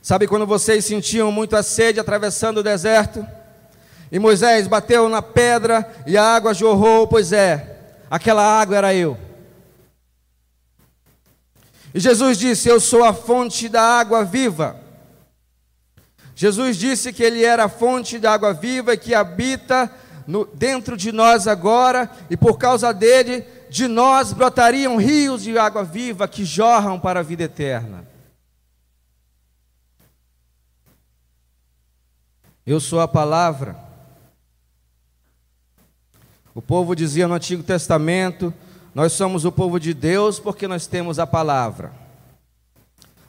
Sabe 0.01 0.25
quando 0.25 0.47
vocês 0.47 0.85
sentiam 0.85 1.29
muita 1.33 1.61
sede 1.61 1.99
atravessando 1.99 2.59
o 2.59 2.63
deserto? 2.63 3.27
E 4.09 4.17
Moisés 4.17 4.65
bateu 4.65 5.09
na 5.09 5.21
pedra 5.21 5.93
e 6.07 6.17
a 6.17 6.23
água 6.23 6.53
jorrou, 6.53 7.05
pois 7.05 7.33
é, 7.33 7.79
aquela 8.09 8.43
água 8.43 8.77
era 8.77 8.95
eu. 8.95 9.17
E 11.95 11.99
Jesus 12.01 12.37
disse: 12.37 12.67
Eu 12.67 12.81
sou 12.81 13.05
a 13.05 13.13
fonte 13.13 13.69
da 13.69 13.81
água 13.81 14.25
viva. 14.25 14.77
Jesus 16.35 16.75
disse 16.75 17.13
que 17.13 17.23
Ele 17.23 17.41
era 17.41 17.63
a 17.63 17.69
fonte 17.69 18.19
da 18.19 18.33
água 18.33 18.53
viva 18.53 18.93
e 18.93 18.97
que 18.97 19.15
habita 19.15 19.89
no, 20.27 20.43
dentro 20.43 20.97
de 20.97 21.13
nós 21.13 21.47
agora, 21.47 22.11
e 22.29 22.35
por 22.35 22.57
causa 22.57 22.93
dele, 22.93 23.45
de 23.69 23.87
nós 23.87 24.33
brotariam 24.33 24.97
rios 24.97 25.43
de 25.43 25.57
água 25.57 25.85
viva 25.85 26.27
que 26.27 26.43
jorram 26.43 26.99
para 26.99 27.21
a 27.21 27.23
vida 27.23 27.43
eterna. 27.43 28.05
Eu 32.65 32.81
sou 32.81 32.99
a 32.99 33.07
palavra. 33.07 33.79
O 36.53 36.61
povo 36.61 36.93
dizia 36.93 37.25
no 37.25 37.35
Antigo 37.35 37.63
Testamento: 37.63 38.53
Nós 38.95 39.11
somos 39.11 39.43
o 39.43 39.51
povo 39.51 39.77
de 39.77 39.93
Deus 39.93 40.39
porque 40.39 40.69
nós 40.69 40.87
temos 40.87 41.19
a 41.19 41.27
palavra. 41.27 41.91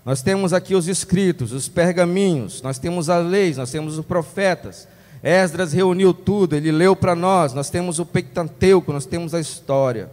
Nós 0.04 0.22
temos 0.22 0.52
aqui 0.52 0.76
os 0.76 0.86
escritos, 0.86 1.50
os 1.50 1.68
pergaminhos, 1.68 2.62
nós 2.62 2.78
temos 2.78 3.10
as 3.10 3.26
leis, 3.26 3.56
nós 3.56 3.72
temos 3.72 3.98
os 3.98 4.06
profetas. 4.06 4.86
Esdras 5.20 5.72
reuniu 5.72 6.14
tudo, 6.14 6.54
ele 6.54 6.70
leu 6.70 6.94
para 6.94 7.16
nós, 7.16 7.52
nós 7.52 7.68
temos 7.68 7.98
o 7.98 8.06
Pentateuco, 8.06 8.92
nós 8.92 9.06
temos 9.06 9.34
a 9.34 9.40
história. 9.40 10.08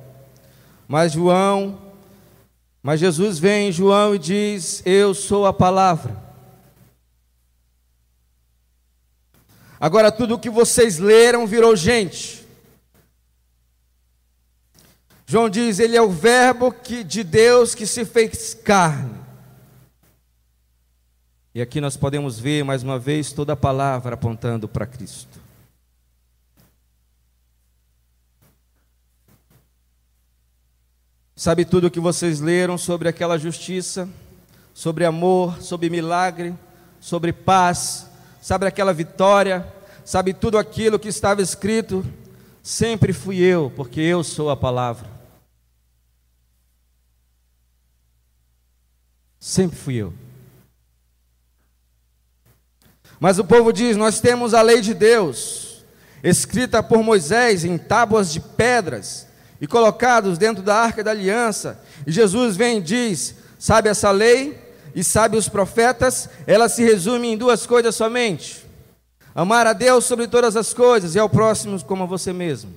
Mas 0.87 1.11
João, 1.11 1.77
mas 2.81 2.99
Jesus 2.99 3.37
vem 3.37 3.69
em 3.69 3.71
João 3.71 4.15
e 4.15 4.19
diz: 4.19 4.81
Eu 4.83 5.13
sou 5.13 5.45
a 5.45 5.53
palavra. 5.53 6.17
Agora, 9.79 10.11
tudo 10.11 10.33
o 10.33 10.39
que 10.39 10.49
vocês 10.49 10.97
leram 10.97 11.45
virou 11.45 11.75
gente. 11.75 12.42
João 15.33 15.49
diz: 15.49 15.79
Ele 15.79 15.97
é 15.97 16.01
o 16.01 16.11
Verbo 16.11 16.71
que, 16.71 17.03
de 17.03 17.23
Deus 17.23 17.73
que 17.73 17.87
se 17.87 18.05
fez 18.05 18.53
carne. 18.53 19.15
E 21.55 21.59
aqui 21.59 21.81
nós 21.81 21.97
podemos 21.97 22.37
ver 22.37 22.63
mais 22.63 22.83
uma 22.83 22.99
vez 22.99 23.31
toda 23.31 23.53
a 23.53 23.55
palavra 23.55 24.13
apontando 24.13 24.67
para 24.67 24.85
Cristo. 24.85 25.39
Sabe 31.35 31.65
tudo 31.65 31.87
o 31.87 31.91
que 31.91 31.99
vocês 31.99 32.39
leram 32.39 32.77
sobre 32.77 33.09
aquela 33.09 33.39
justiça, 33.39 34.07
sobre 34.71 35.03
amor, 35.03 35.59
sobre 35.63 35.89
milagre, 35.89 36.53
sobre 36.99 37.33
paz, 37.33 38.07
sabe 38.39 38.67
aquela 38.67 38.93
vitória, 38.93 39.67
sabe 40.05 40.31
tudo 40.31 40.59
aquilo 40.59 40.99
que 40.99 41.07
estava 41.07 41.41
escrito? 41.41 42.05
Sempre 42.61 43.11
fui 43.11 43.39
eu, 43.39 43.73
porque 43.75 43.99
eu 43.99 44.23
sou 44.23 44.51
a 44.51 44.55
palavra. 44.55 45.12
Sempre 49.43 49.77
fui 49.77 49.95
eu. 49.95 50.13
Mas 53.19 53.39
o 53.39 53.43
povo 53.43 53.73
diz: 53.73 53.97
Nós 53.97 54.21
temos 54.21 54.53
a 54.53 54.61
lei 54.61 54.79
de 54.79 54.93
Deus, 54.93 55.83
escrita 56.23 56.81
por 56.81 57.03
Moisés 57.03 57.65
em 57.65 57.77
tábuas 57.77 58.31
de 58.31 58.39
pedras 58.39 59.27
e 59.59 59.67
colocados 59.67 60.37
dentro 60.37 60.63
da 60.63 60.77
arca 60.77 61.03
da 61.03 61.11
aliança. 61.11 61.77
E 62.07 62.11
Jesus 62.11 62.55
vem 62.55 62.77
e 62.77 62.81
diz: 62.81 63.35
Sabe 63.59 63.89
essa 63.89 64.11
lei 64.11 64.57
e 64.95 65.03
sabe 65.03 65.35
os 65.35 65.49
profetas? 65.49 66.29
Ela 66.47 66.69
se 66.69 66.81
resume 66.81 67.27
em 67.27 67.37
duas 67.37 67.65
coisas 67.65 67.93
somente: 67.93 68.65
amar 69.35 69.67
a 69.67 69.73
Deus 69.73 70.05
sobre 70.05 70.25
todas 70.25 70.55
as 70.55 70.73
coisas 70.73 71.15
e 71.15 71.19
ao 71.19 71.27
próximo 71.27 71.83
como 71.83 72.03
a 72.03 72.07
você 72.07 72.31
mesmo. 72.31 72.73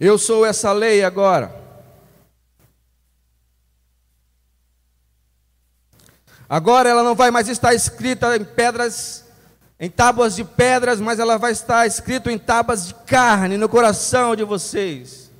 Eu 0.00 0.16
sou 0.16 0.46
essa 0.46 0.72
lei 0.72 1.04
agora. 1.04 1.57
Agora 6.48 6.88
ela 6.88 7.02
não 7.02 7.14
vai 7.14 7.30
mais 7.30 7.46
estar 7.46 7.74
escrita 7.74 8.34
em 8.34 8.44
pedras, 8.44 9.24
em 9.78 9.90
tábuas 9.90 10.34
de 10.34 10.44
pedras, 10.44 10.98
mas 10.98 11.18
ela 11.18 11.36
vai 11.36 11.52
estar 11.52 11.86
escrita 11.86 12.32
em 12.32 12.38
tábuas 12.38 12.86
de 12.86 12.94
carne 12.94 13.58
no 13.58 13.68
coração 13.68 14.34
de 14.34 14.44
vocês. 14.44 15.30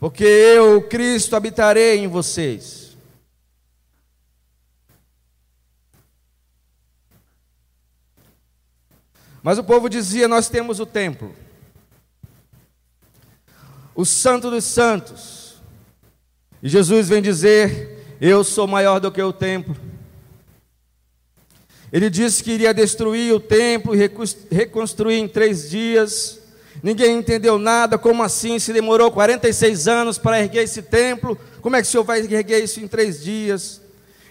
Porque 0.00 0.24
eu, 0.24 0.80
Cristo, 0.88 1.36
habitarei 1.36 1.98
em 1.98 2.08
vocês. 2.08 2.96
Mas 9.42 9.58
o 9.58 9.64
povo 9.64 9.88
dizia: 9.88 10.26
Nós 10.26 10.48
temos 10.48 10.80
o 10.80 10.86
templo, 10.86 11.34
o 13.94 14.04
Santo 14.04 14.50
dos 14.50 14.64
Santos. 14.64 15.60
E 16.62 16.68
Jesus 16.68 17.08
vem 17.08 17.20
dizer: 17.20 18.16
Eu 18.20 18.42
sou 18.42 18.66
maior 18.66 18.98
do 18.98 19.12
que 19.12 19.22
o 19.22 19.32
templo. 19.32 19.87
Ele 21.92 22.10
disse 22.10 22.44
que 22.44 22.52
iria 22.52 22.74
destruir 22.74 23.32
o 23.32 23.40
templo 23.40 23.94
e 23.94 24.10
reconstruir 24.50 25.16
em 25.16 25.26
três 25.26 25.70
dias. 25.70 26.38
Ninguém 26.82 27.18
entendeu 27.18 27.58
nada, 27.58 27.96
como 27.96 28.22
assim? 28.22 28.58
Se 28.58 28.72
demorou 28.72 29.10
46 29.10 29.88
anos 29.88 30.18
para 30.18 30.40
erguer 30.40 30.64
esse 30.64 30.82
templo, 30.82 31.36
como 31.60 31.76
é 31.76 31.82
que 31.82 31.88
o 31.88 31.90
senhor 31.90 32.04
vai 32.04 32.20
erguer 32.20 32.62
isso 32.62 32.80
em 32.80 32.86
três 32.86 33.22
dias? 33.22 33.80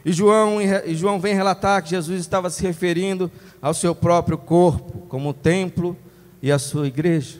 E 0.05 0.13
João, 0.13 0.59
e 0.61 0.95
João 0.95 1.19
vem 1.19 1.33
relatar 1.33 1.81
que 1.83 1.89
Jesus 1.89 2.21
estava 2.21 2.49
se 2.49 2.61
referindo 2.61 3.29
ao 3.61 3.73
seu 3.73 3.93
próprio 3.95 4.37
corpo, 4.37 5.07
como 5.09 5.33
templo 5.33 5.97
e 6.41 6.51
a 6.51 6.59
sua 6.59 6.87
igreja. 6.87 7.39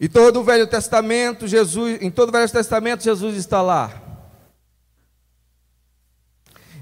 E 0.00 0.08
todo 0.08 0.40
o 0.40 0.44
Velho 0.44 0.66
Testamento, 0.66 1.46
Jesus, 1.46 1.98
em 2.02 2.10
todo 2.10 2.30
o 2.30 2.32
Velho 2.32 2.50
Testamento, 2.50 3.04
Jesus 3.04 3.36
está 3.36 3.62
lá 3.62 4.09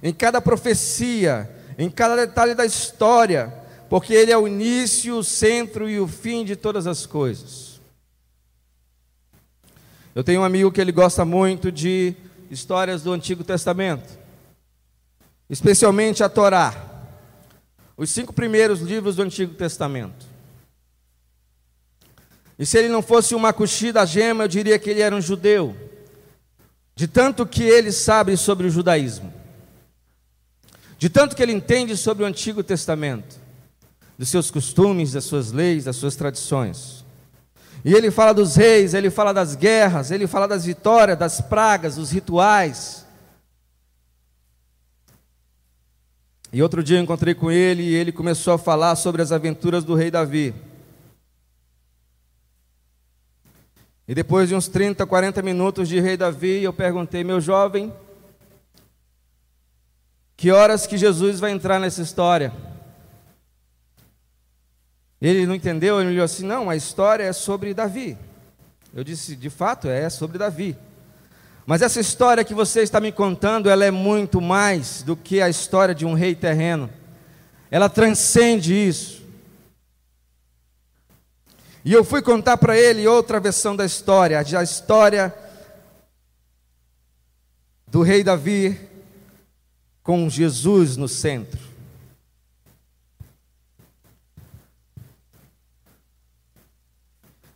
em 0.02 0.12
cada 0.12 0.40
profecia, 0.40 1.50
em 1.76 1.90
cada 1.90 2.16
detalhe 2.16 2.54
da 2.54 2.64
história, 2.64 3.52
porque 3.88 4.12
Ele 4.12 4.32
é 4.32 4.38
o 4.38 4.46
início, 4.46 5.18
o 5.18 5.24
centro 5.24 5.88
e 5.88 5.98
o 5.98 6.06
fim 6.06 6.44
de 6.44 6.56
todas 6.56 6.86
as 6.86 7.06
coisas. 7.06 7.80
Eu 10.14 10.24
tenho 10.24 10.40
um 10.40 10.44
amigo 10.44 10.72
que 10.72 10.80
ele 10.80 10.90
gosta 10.90 11.24
muito 11.24 11.70
de 11.70 12.12
histórias 12.50 13.02
do 13.02 13.12
Antigo 13.12 13.44
Testamento, 13.44 14.18
especialmente 15.48 16.24
a 16.24 16.28
Torá, 16.28 16.74
os 17.96 18.10
cinco 18.10 18.32
primeiros 18.32 18.80
livros 18.80 19.14
do 19.14 19.22
Antigo 19.22 19.54
Testamento. 19.54 20.26
E 22.58 22.66
se 22.66 22.76
ele 22.76 22.88
não 22.88 23.00
fosse 23.00 23.32
uma 23.32 23.48
Macuxi 23.48 23.92
da 23.92 24.04
gema, 24.04 24.42
eu 24.42 24.48
diria 24.48 24.76
que 24.76 24.90
ele 24.90 25.02
era 25.02 25.14
um 25.14 25.20
judeu, 25.20 25.76
de 26.96 27.06
tanto 27.06 27.46
que 27.46 27.62
ele 27.62 27.92
sabe 27.92 28.36
sobre 28.36 28.66
o 28.66 28.70
judaísmo 28.70 29.37
de 30.98 31.08
tanto 31.08 31.36
que 31.36 31.42
ele 31.42 31.52
entende 31.52 31.96
sobre 31.96 32.24
o 32.24 32.26
Antigo 32.26 32.62
Testamento, 32.62 33.40
dos 34.18 34.28
seus 34.28 34.50
costumes, 34.50 35.12
das 35.12 35.24
suas 35.24 35.52
leis, 35.52 35.84
das 35.84 35.94
suas 35.94 36.16
tradições. 36.16 37.04
E 37.84 37.94
ele 37.94 38.10
fala 38.10 38.34
dos 38.34 38.56
reis, 38.56 38.92
ele 38.92 39.08
fala 39.08 39.32
das 39.32 39.54
guerras, 39.54 40.10
ele 40.10 40.26
fala 40.26 40.48
das 40.48 40.64
vitórias, 40.64 41.16
das 41.16 41.40
pragas, 41.40 41.94
dos 41.94 42.10
rituais. 42.10 43.06
E 46.52 46.60
outro 46.60 46.82
dia 46.82 46.98
eu 46.98 47.02
encontrei 47.02 47.32
com 47.34 47.50
ele 47.50 47.82
e 47.84 47.94
ele 47.94 48.10
começou 48.10 48.54
a 48.54 48.58
falar 48.58 48.96
sobre 48.96 49.22
as 49.22 49.30
aventuras 49.30 49.84
do 49.84 49.94
rei 49.94 50.10
Davi. 50.10 50.52
E 54.08 54.14
depois 54.14 54.48
de 54.48 54.54
uns 54.56 54.66
30, 54.66 55.06
40 55.06 55.42
minutos 55.42 55.88
de 55.88 56.00
rei 56.00 56.16
Davi, 56.16 56.62
eu 56.62 56.72
perguntei, 56.72 57.22
meu 57.22 57.40
jovem, 57.40 57.92
que 60.38 60.52
horas 60.52 60.86
que 60.86 60.96
Jesus 60.96 61.40
vai 61.40 61.50
entrar 61.50 61.80
nessa 61.80 62.00
história? 62.00 62.52
Ele 65.20 65.44
não 65.44 65.54
entendeu, 65.56 66.00
ele 66.00 66.10
olhou 66.10 66.24
assim: 66.24 66.46
não, 66.46 66.70
a 66.70 66.76
história 66.76 67.24
é 67.24 67.32
sobre 67.32 67.74
Davi. 67.74 68.16
Eu 68.94 69.02
disse: 69.02 69.34
de 69.34 69.50
fato, 69.50 69.88
é 69.88 70.08
sobre 70.08 70.38
Davi. 70.38 70.78
Mas 71.66 71.82
essa 71.82 71.98
história 71.98 72.44
que 72.44 72.54
você 72.54 72.82
está 72.82 73.00
me 73.00 73.10
contando, 73.10 73.68
ela 73.68 73.84
é 73.84 73.90
muito 73.90 74.40
mais 74.40 75.02
do 75.02 75.16
que 75.16 75.42
a 75.42 75.48
história 75.48 75.92
de 75.92 76.06
um 76.06 76.14
rei 76.14 76.36
terreno. 76.36 76.88
Ela 77.68 77.88
transcende 77.88 78.72
isso. 78.72 79.26
E 81.84 81.92
eu 81.92 82.04
fui 82.04 82.22
contar 82.22 82.58
para 82.58 82.78
ele 82.78 83.08
outra 83.08 83.40
versão 83.40 83.74
da 83.74 83.84
história, 83.84 84.38
a 84.38 84.62
história 84.62 85.34
do 87.88 88.02
rei 88.02 88.22
Davi, 88.22 88.87
com 90.08 90.30
Jesus 90.30 90.96
no 90.96 91.06
centro. 91.06 91.60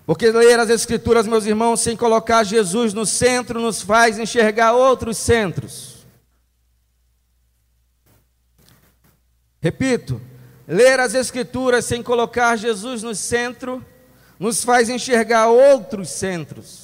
Porque 0.05 0.31
ler 0.31 0.59
as 0.61 0.69
Escrituras, 0.69 1.27
meus 1.27 1.47
irmãos, 1.47 1.81
sem 1.81 1.97
colocar 1.97 2.45
Jesus 2.45 2.93
no 2.93 3.07
centro, 3.07 3.59
nos 3.59 3.81
faz 3.81 4.19
enxergar 4.19 4.75
outros 4.75 5.17
centros. 5.17 6.05
Repito, 9.59 10.21
ler 10.69 11.01
as 11.01 11.15
Escrituras 11.15 11.87
sem 11.87 12.03
colocar 12.03 12.57
Jesus 12.57 13.03
no 13.03 13.15
centro, 13.15 13.83
nos 14.39 14.63
faz 14.63 14.91
enxergar 14.91 15.49
outros 15.49 16.11
centros. 16.11 16.82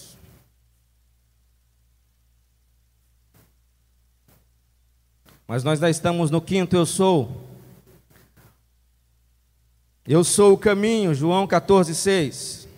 Mas 5.48 5.64
nós 5.64 5.80
já 5.80 5.88
estamos 5.88 6.30
no 6.30 6.42
quinto 6.42 6.76
eu 6.76 6.84
sou. 6.84 7.48
Eu 10.06 10.22
sou 10.22 10.52
o 10.52 10.58
caminho, 10.58 11.14
João 11.14 11.46
14, 11.46 11.94
6. 11.94 12.68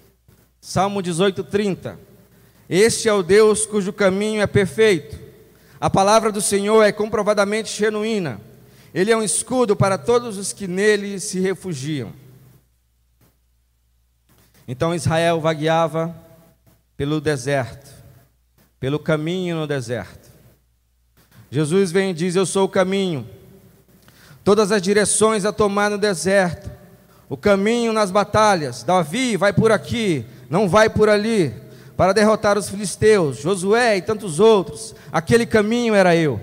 Salmo 0.61 1.02
18, 1.02 1.42
30. 1.42 1.98
Este 2.68 3.09
é 3.09 3.12
o 3.12 3.24
Deus 3.24 3.66
cujo 3.66 3.92
caminho 3.92 4.40
é 4.40 4.46
perfeito. 4.46 5.18
A 5.80 5.90
palavra 5.90 6.30
do 6.30 6.40
Senhor 6.40 6.85
é 6.85 6.92
comprovadamente 6.92 7.76
genuína. 7.76 8.40
Ele 8.94 9.11
é 9.11 9.16
um 9.16 9.22
escudo 9.22 9.74
para 9.74 9.98
todos 9.98 10.38
os 10.38 10.52
que 10.52 10.68
nele 10.68 11.18
se 11.18 11.40
refugiam. 11.40 12.12
Então 14.68 14.94
Israel 14.94 15.40
vagueava 15.40 16.14
pelo 16.96 17.20
deserto, 17.20 17.90
pelo 18.78 19.00
caminho 19.00 19.56
no 19.56 19.66
deserto. 19.66 20.19
Jesus 21.50 21.90
vem 21.90 22.10
e 22.10 22.14
diz: 22.14 22.36
Eu 22.36 22.46
sou 22.46 22.64
o 22.64 22.68
caminho. 22.68 23.26
Todas 24.44 24.70
as 24.72 24.80
direções 24.80 25.44
a 25.44 25.52
tomar 25.52 25.90
no 25.90 25.98
deserto, 25.98 26.70
o 27.28 27.36
caminho 27.36 27.92
nas 27.92 28.10
batalhas. 28.10 28.82
Davi 28.82 29.36
vai 29.36 29.52
por 29.52 29.72
aqui, 29.72 30.24
não 30.48 30.68
vai 30.68 30.88
por 30.88 31.08
ali, 31.08 31.54
para 31.96 32.12
derrotar 32.12 32.56
os 32.56 32.68
filisteus. 32.68 33.38
Josué 33.38 33.96
e 33.96 34.02
tantos 34.02 34.38
outros. 34.38 34.94
Aquele 35.12 35.44
caminho 35.44 35.94
era 35.94 36.14
eu. 36.14 36.40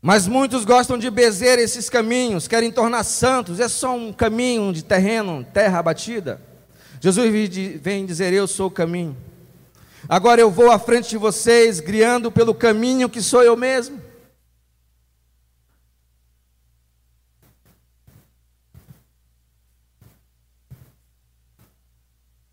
Mas 0.00 0.26
muitos 0.26 0.64
gostam 0.64 0.98
de 0.98 1.08
bezer 1.08 1.60
esses 1.60 1.88
caminhos, 1.88 2.48
querem 2.48 2.72
tornar 2.72 3.04
santos, 3.04 3.60
é 3.60 3.68
só 3.68 3.94
um 3.94 4.12
caminho 4.12 4.72
de 4.72 4.82
terreno, 4.82 5.46
terra 5.54 5.78
abatida. 5.78 6.40
Jesus 7.00 7.30
vem 7.80 8.04
dizer: 8.04 8.32
Eu 8.32 8.48
sou 8.48 8.66
o 8.66 8.70
caminho. 8.70 9.16
Agora 10.08 10.40
eu 10.40 10.50
vou 10.50 10.70
à 10.70 10.78
frente 10.78 11.10
de 11.10 11.16
vocês, 11.16 11.78
guiando 11.78 12.30
pelo 12.30 12.54
caminho 12.54 13.08
que 13.08 13.22
sou 13.22 13.42
eu 13.42 13.56
mesmo. 13.56 14.00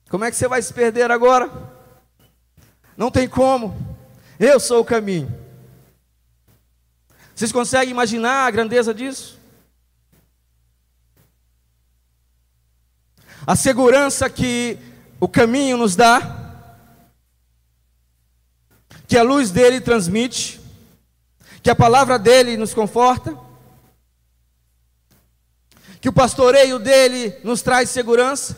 Como 0.10 0.26
é 0.26 0.32
que 0.32 0.38
você 0.38 0.48
vai 0.48 0.62
se 0.62 0.74
perder 0.74 1.12
agora? 1.12 1.52
Não 2.98 3.12
tem 3.12 3.28
como. 3.28 3.76
Eu 4.40 4.60
sou 4.60 4.82
o 4.82 4.86
caminho. 4.86 5.32
Vocês 7.36 7.52
conseguem 7.52 7.92
imaginar 7.92 8.48
a 8.48 8.52
grandeza 8.52 8.94
disso? 8.94 9.40
A 13.46 13.56
segurança 13.56 14.30
que 14.30 14.78
o 15.20 15.28
caminho 15.28 15.78
nos 15.78 15.96
dá, 15.96 16.39
que 19.10 19.18
a 19.18 19.24
luz 19.24 19.50
dele 19.50 19.82
transmite, 19.82 20.62
que 21.64 21.70
a 21.72 21.76
palavra 21.76 22.20
dele 22.20 22.56
nos 22.56 22.76
conforta, 22.76 23.36
que 26.00 26.08
o 26.08 26.14
pastoreio 26.14 26.78
dele 26.78 27.36
nos 27.44 27.64
traz 27.64 27.90
segurança. 27.90 28.56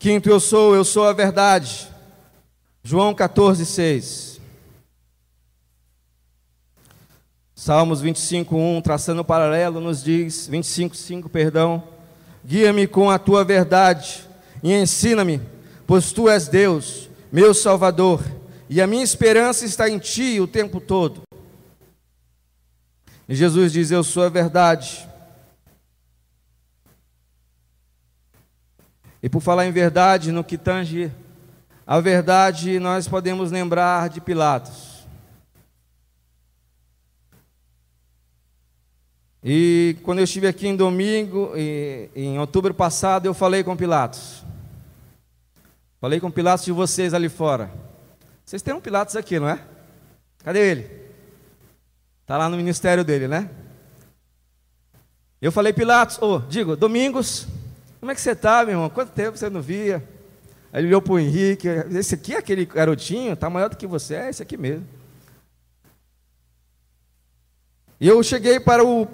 Quinto, 0.00 0.28
eu 0.28 0.40
sou, 0.40 0.74
eu 0.74 0.84
sou 0.84 1.06
a 1.06 1.12
verdade. 1.12 1.88
João 2.82 3.14
14, 3.14 3.64
6. 3.64 4.40
Salmos 7.54 8.00
25, 8.00 8.56
1, 8.56 8.82
traçando 8.82 9.20
o 9.20 9.24
paralelo, 9.24 9.80
nos 9.80 10.02
diz, 10.02 10.48
25, 10.48 10.96
5, 10.96 11.28
perdão. 11.28 11.84
Guia-me 12.44 12.88
com 12.88 13.08
a 13.08 13.18
tua 13.18 13.44
verdade 13.44 14.23
e 14.64 14.72
ensina-me, 14.72 15.42
pois 15.86 16.10
tu 16.10 16.26
és 16.26 16.48
Deus, 16.48 17.10
meu 17.30 17.52
Salvador, 17.52 18.24
e 18.68 18.80
a 18.80 18.86
minha 18.86 19.04
esperança 19.04 19.66
está 19.66 19.90
em 19.90 19.98
ti 19.98 20.40
o 20.40 20.46
tempo 20.46 20.80
todo. 20.80 21.20
E 23.28 23.34
Jesus 23.34 23.72
diz: 23.72 23.90
Eu 23.90 24.02
sou 24.02 24.22
a 24.22 24.30
verdade. 24.30 25.06
E 29.22 29.28
por 29.28 29.40
falar 29.40 29.66
em 29.66 29.72
verdade, 29.72 30.32
no 30.32 30.42
que 30.42 30.56
tange 30.56 31.12
a 31.86 32.00
verdade, 32.00 32.78
nós 32.78 33.06
podemos 33.06 33.50
lembrar 33.50 34.08
de 34.08 34.20
Pilatos. 34.20 35.04
E 39.42 39.96
quando 40.02 40.20
eu 40.20 40.24
estive 40.24 40.46
aqui 40.46 40.66
em 40.66 40.76
domingo, 40.76 41.52
em 42.14 42.38
outubro 42.38 42.72
passado, 42.72 43.26
eu 43.26 43.34
falei 43.34 43.62
com 43.62 43.76
Pilatos. 43.76 44.43
Falei 46.04 46.20
com 46.20 46.30
Pilatos 46.30 46.66
de 46.66 46.70
vocês 46.70 47.14
ali 47.14 47.30
fora. 47.30 47.70
Vocês 48.44 48.60
têm 48.60 48.74
um 48.74 48.80
Pilatos 48.80 49.16
aqui, 49.16 49.40
não 49.40 49.48
é? 49.48 49.58
Cadê 50.44 50.70
ele? 50.70 50.90
Está 52.20 52.36
lá 52.36 52.46
no 52.46 52.58
ministério 52.58 53.02
dele, 53.02 53.26
né? 53.26 53.48
Eu 55.40 55.50
falei, 55.50 55.72
Pilatos, 55.72 56.18
oh, 56.20 56.40
digo, 56.40 56.76
domingos, 56.76 57.48
como 58.00 58.12
é 58.12 58.14
que 58.14 58.20
você 58.20 58.32
está, 58.32 58.62
meu 58.66 58.74
irmão? 58.74 58.90
Quanto 58.90 59.12
tempo 59.12 59.38
você 59.38 59.48
não 59.48 59.62
via? 59.62 60.06
Aí 60.74 60.82
ele 60.82 60.88
olhou 60.88 61.00
para 61.00 61.14
o 61.14 61.18
Henrique. 61.18 61.68
Esse 61.92 62.16
aqui 62.16 62.34
é 62.34 62.38
aquele 62.38 62.66
garotinho, 62.66 63.32
está 63.32 63.48
maior 63.48 63.70
do 63.70 63.76
que 63.78 63.86
você? 63.86 64.14
É 64.14 64.28
esse 64.28 64.42
aqui 64.42 64.58
mesmo. 64.58 64.86
E 67.98 68.06
eu 68.06 68.22
cheguei 68.22 68.60
para 68.60 68.84
o, 68.84 69.08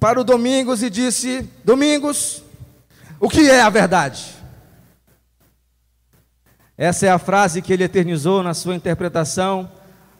para 0.00 0.20
o 0.20 0.24
Domingos 0.24 0.82
e 0.82 0.90
disse: 0.90 1.48
Domingos, 1.62 2.42
o 3.20 3.28
que 3.28 3.48
é 3.48 3.60
a 3.60 3.70
verdade? 3.70 4.42
Essa 6.76 7.06
é 7.06 7.10
a 7.10 7.18
frase 7.18 7.62
que 7.62 7.72
ele 7.72 7.84
eternizou 7.84 8.42
na 8.42 8.52
sua 8.52 8.74
interpretação 8.74 9.70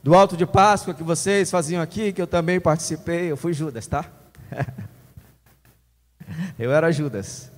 do 0.05 0.15
Alto 0.15 0.37
de 0.37 0.47
Páscoa 0.47 0.95
que 0.95 1.03
vocês 1.03 1.51
faziam 1.51 1.83
aqui, 1.83 2.13
que 2.13 2.23
eu 2.23 2.27
também 2.27 2.61
participei. 2.61 3.31
Eu 3.31 3.37
fui 3.37 3.53
Judas, 3.53 3.89
tá? 3.89 4.05
eu 6.57 6.73
era 6.73 6.93
Judas. 6.93 7.51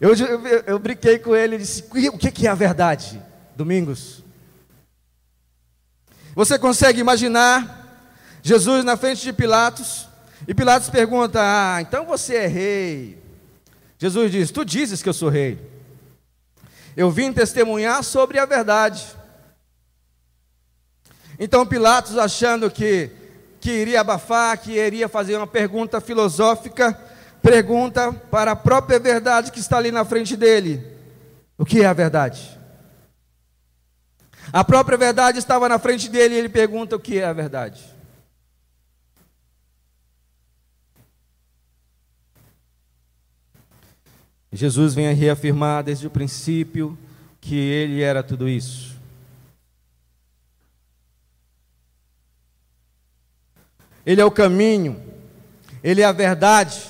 Eu, 0.00 0.14
eu, 0.14 0.40
eu 0.66 0.78
brinquei 0.78 1.18
com 1.18 1.36
ele 1.36 1.56
e 1.56 1.58
disse: 1.58 1.84
O 2.12 2.16
que, 2.16 2.30
que 2.30 2.46
é 2.46 2.50
a 2.50 2.54
verdade? 2.54 3.22
Domingos. 3.54 4.24
Você 6.34 6.58
consegue 6.58 7.00
imaginar 7.00 8.08
Jesus 8.42 8.84
na 8.84 8.96
frente 8.96 9.22
de 9.22 9.32
Pilatos? 9.32 10.08
E 10.46 10.54
Pilatos 10.54 10.88
pergunta: 10.88 11.40
Ah, 11.42 11.82
então 11.82 12.06
você 12.06 12.36
é 12.36 12.46
rei. 12.46 13.22
Jesus 13.98 14.32
diz: 14.32 14.50
Tu 14.50 14.64
dizes 14.64 15.02
que 15.02 15.08
eu 15.10 15.14
sou 15.14 15.28
rei. 15.28 15.77
Eu 16.98 17.12
vim 17.12 17.32
testemunhar 17.32 18.02
sobre 18.02 18.40
a 18.40 18.44
verdade. 18.44 19.06
Então 21.38 21.64
Pilatos, 21.64 22.18
achando 22.18 22.68
que, 22.68 23.12
que 23.60 23.70
iria 23.70 24.00
abafar, 24.00 24.58
que 24.58 24.72
iria 24.72 25.08
fazer 25.08 25.36
uma 25.36 25.46
pergunta 25.46 26.00
filosófica, 26.00 26.98
pergunta 27.40 28.12
para 28.12 28.50
a 28.50 28.56
própria 28.56 28.98
verdade 28.98 29.52
que 29.52 29.60
está 29.60 29.78
ali 29.78 29.92
na 29.92 30.04
frente 30.04 30.36
dele: 30.36 30.84
O 31.56 31.64
que 31.64 31.82
é 31.82 31.86
a 31.86 31.92
verdade? 31.92 32.58
A 34.52 34.64
própria 34.64 34.98
verdade 34.98 35.38
estava 35.38 35.68
na 35.68 35.78
frente 35.78 36.08
dele 36.08 36.34
e 36.34 36.38
ele 36.38 36.48
pergunta: 36.48 36.96
O 36.96 37.00
que 37.00 37.20
é 37.20 37.24
a 37.24 37.32
verdade? 37.32 37.80
Jesus 44.52 44.94
vem 44.94 45.12
reafirmar 45.12 45.84
desde 45.84 46.06
o 46.06 46.10
princípio 46.10 46.96
que 47.40 47.54
ele 47.54 48.02
era 48.02 48.22
tudo 48.22 48.48
isso. 48.48 48.96
Ele 54.04 54.22
é 54.22 54.24
o 54.24 54.30
caminho, 54.30 55.00
ele 55.84 56.00
é 56.00 56.04
a 56.04 56.12
verdade, 56.12 56.80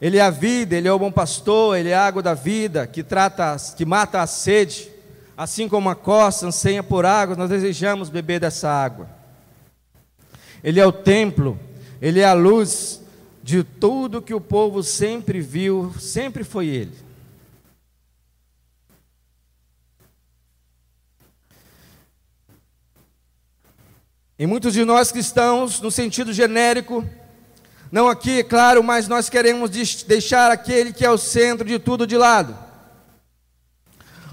ele 0.00 0.18
é 0.18 0.20
a 0.20 0.30
vida, 0.30 0.74
ele 0.74 0.88
é 0.88 0.92
o 0.92 0.98
bom 0.98 1.12
pastor, 1.12 1.76
ele 1.76 1.90
é 1.90 1.94
a 1.94 2.04
água 2.04 2.20
da 2.20 2.34
vida, 2.34 2.88
que 2.88 3.04
trata, 3.04 3.56
que 3.76 3.84
mata 3.84 4.20
a 4.20 4.26
sede. 4.26 4.90
Assim 5.36 5.68
como 5.68 5.88
a 5.88 5.94
costa 5.94 6.46
anseia 6.46 6.82
por 6.82 7.06
água, 7.06 7.36
nós 7.36 7.50
desejamos 7.50 8.10
beber 8.10 8.40
dessa 8.40 8.68
água. 8.68 9.08
Ele 10.64 10.80
é 10.80 10.86
o 10.86 10.90
templo, 10.90 11.58
ele 12.02 12.18
é 12.20 12.24
a 12.24 12.32
luz 12.32 13.00
de 13.46 13.62
tudo 13.62 14.20
que 14.20 14.34
o 14.34 14.40
povo 14.40 14.82
sempre 14.82 15.40
viu, 15.40 15.94
sempre 16.00 16.42
foi 16.42 16.66
ele. 16.66 16.98
E 24.36 24.48
muitos 24.48 24.72
de 24.72 24.84
nós 24.84 25.12
cristãos, 25.12 25.80
no 25.80 25.92
sentido 25.92 26.32
genérico, 26.32 27.08
não 27.92 28.08
aqui, 28.08 28.42
claro, 28.42 28.82
mas 28.82 29.06
nós 29.06 29.30
queremos 29.30 29.70
deixar 30.02 30.50
aquele 30.50 30.92
que 30.92 31.04
é 31.04 31.10
o 31.10 31.16
centro 31.16 31.68
de 31.68 31.78
tudo 31.78 32.04
de 32.04 32.16
lado. 32.16 32.58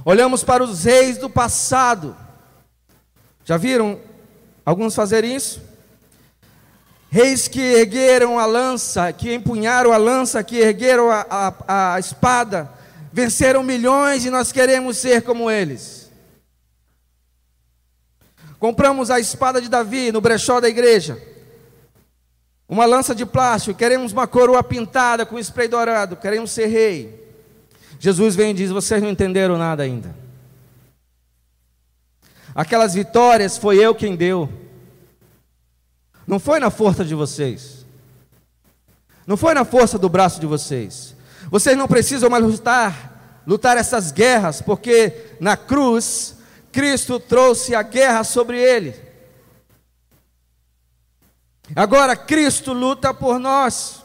Olhamos 0.03 0.43
para 0.43 0.63
os 0.63 0.85
reis 0.85 1.19
do 1.19 1.29
passado. 1.29 2.17
Já 3.45 3.57
viram 3.57 4.01
alguns 4.65 4.95
fazer 4.95 5.23
isso? 5.23 5.72
Reis 7.13 7.47
que 7.47 7.61
ergueram 7.61 8.39
a 8.39 8.47
lança, 8.47 9.13
que 9.13 9.35
empunharam 9.35 9.93
a 9.93 9.97
lança, 9.97 10.43
que 10.43 10.57
ergueram 10.57 11.11
a, 11.11 11.23
a, 11.29 11.93
a 11.93 11.99
espada, 11.99 12.67
venceram 13.11 13.61
milhões 13.61 14.25
e 14.25 14.31
nós 14.31 14.51
queremos 14.51 14.97
ser 14.97 15.21
como 15.21 15.51
eles. 15.51 16.09
Compramos 18.57 19.11
a 19.11 19.19
espada 19.19 19.61
de 19.61 19.69
Davi 19.69 20.11
no 20.11 20.21
brechó 20.21 20.59
da 20.59 20.67
igreja 20.67 21.21
uma 22.67 22.85
lança 22.85 23.13
de 23.13 23.27
plástico, 23.27 23.77
queremos 23.77 24.11
uma 24.11 24.25
coroa 24.25 24.63
pintada 24.63 25.23
com 25.23 25.37
spray 25.37 25.67
dourado, 25.67 26.15
queremos 26.15 26.49
ser 26.49 26.65
rei. 26.65 27.31
Jesus 27.99 28.35
vem 28.35 28.49
e 28.49 28.53
diz: 28.55 28.71
Vocês 28.71 29.03
não 29.03 29.11
entenderam 29.11 29.55
nada 29.55 29.83
ainda. 29.83 30.15
Aquelas 32.55 32.95
vitórias 32.95 33.55
foi 33.55 33.77
eu 33.77 33.93
quem 33.93 34.15
deu, 34.15 34.49
não 36.25 36.39
foi 36.39 36.59
na 36.59 36.69
força 36.69 37.03
de 37.03 37.15
vocês, 37.15 37.85
não 39.25 39.37
foi 39.37 39.53
na 39.53 39.63
força 39.63 39.97
do 39.97 40.09
braço 40.09 40.39
de 40.39 40.45
vocês. 40.45 41.15
Vocês 41.49 41.77
não 41.77 41.87
precisam 41.87 42.29
mais 42.29 42.43
lutar, 42.43 43.41
lutar 43.45 43.77
essas 43.77 44.11
guerras, 44.11 44.61
porque 44.61 45.35
na 45.39 45.55
cruz 45.55 46.35
Cristo 46.71 47.19
trouxe 47.19 47.75
a 47.75 47.83
guerra 47.83 48.23
sobre 48.23 48.59
ele. 48.59 48.95
Agora 51.75 52.15
Cristo 52.15 52.73
luta 52.73 53.13
por 53.13 53.39
nós. 53.39 54.03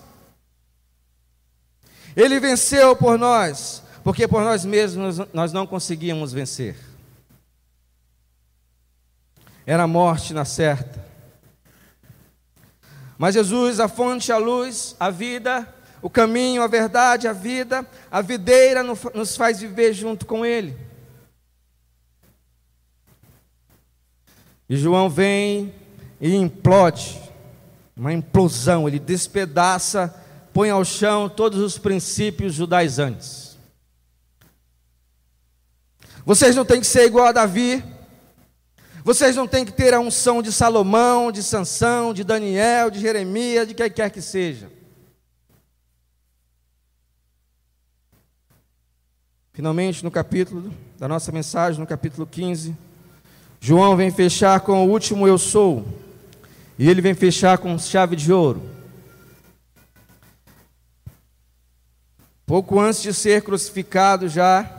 Ele 2.14 2.38
venceu 2.40 2.94
por 2.94 3.18
nós, 3.18 3.82
porque 4.04 4.28
por 4.28 4.42
nós 4.42 4.64
mesmos 4.64 5.18
nós 5.32 5.52
não 5.52 5.66
conseguíamos 5.66 6.32
vencer. 6.32 6.76
era 9.64 9.82
a 9.84 9.86
morte 9.86 10.32
na 10.32 10.44
certa. 10.44 11.07
Mas 13.18 13.34
Jesus, 13.34 13.80
a 13.80 13.88
fonte, 13.88 14.30
a 14.30 14.38
luz, 14.38 14.94
a 14.98 15.10
vida, 15.10 15.66
o 16.00 16.08
caminho, 16.08 16.62
a 16.62 16.68
verdade, 16.68 17.26
a 17.26 17.32
vida, 17.32 17.84
a 18.08 18.22
videira 18.22 18.82
nos 18.82 19.36
faz 19.36 19.60
viver 19.60 19.92
junto 19.92 20.24
com 20.24 20.46
Ele. 20.46 20.76
E 24.68 24.76
João 24.76 25.10
vem 25.10 25.74
e 26.20 26.34
implode, 26.36 27.20
uma 27.96 28.12
implosão, 28.12 28.86
ele 28.86 28.98
despedaça, 28.98 30.14
põe 30.52 30.70
ao 30.70 30.84
chão 30.84 31.28
todos 31.28 31.58
os 31.58 31.78
princípios 31.78 32.54
judaizantes. 32.54 33.56
Vocês 36.24 36.54
não 36.54 36.64
têm 36.64 36.80
que 36.80 36.86
ser 36.86 37.06
igual 37.06 37.26
a 37.26 37.32
Davi, 37.32 37.82
vocês 39.08 39.34
não 39.34 39.48
têm 39.48 39.64
que 39.64 39.72
ter 39.72 39.94
a 39.94 40.00
unção 40.00 40.42
de 40.42 40.52
Salomão, 40.52 41.32
de 41.32 41.42
Sansão, 41.42 42.12
de 42.12 42.22
Daniel, 42.22 42.90
de 42.90 43.00
Jeremias, 43.00 43.66
de 43.66 43.72
quem 43.72 43.90
quer 43.90 44.10
que 44.10 44.20
seja. 44.20 44.70
Finalmente, 49.50 50.04
no 50.04 50.10
capítulo 50.10 50.70
da 50.98 51.08
nossa 51.08 51.32
mensagem, 51.32 51.80
no 51.80 51.86
capítulo 51.86 52.26
15, 52.26 52.76
João 53.58 53.96
vem 53.96 54.10
fechar 54.10 54.60
com 54.60 54.86
o 54.86 54.90
último 54.90 55.26
eu 55.26 55.38
sou, 55.38 55.86
e 56.78 56.86
ele 56.86 57.00
vem 57.00 57.14
fechar 57.14 57.56
com 57.56 57.78
chave 57.78 58.14
de 58.14 58.30
ouro. 58.30 58.60
Pouco 62.44 62.78
antes 62.78 63.00
de 63.00 63.14
ser 63.14 63.40
crucificado, 63.40 64.28
já, 64.28 64.70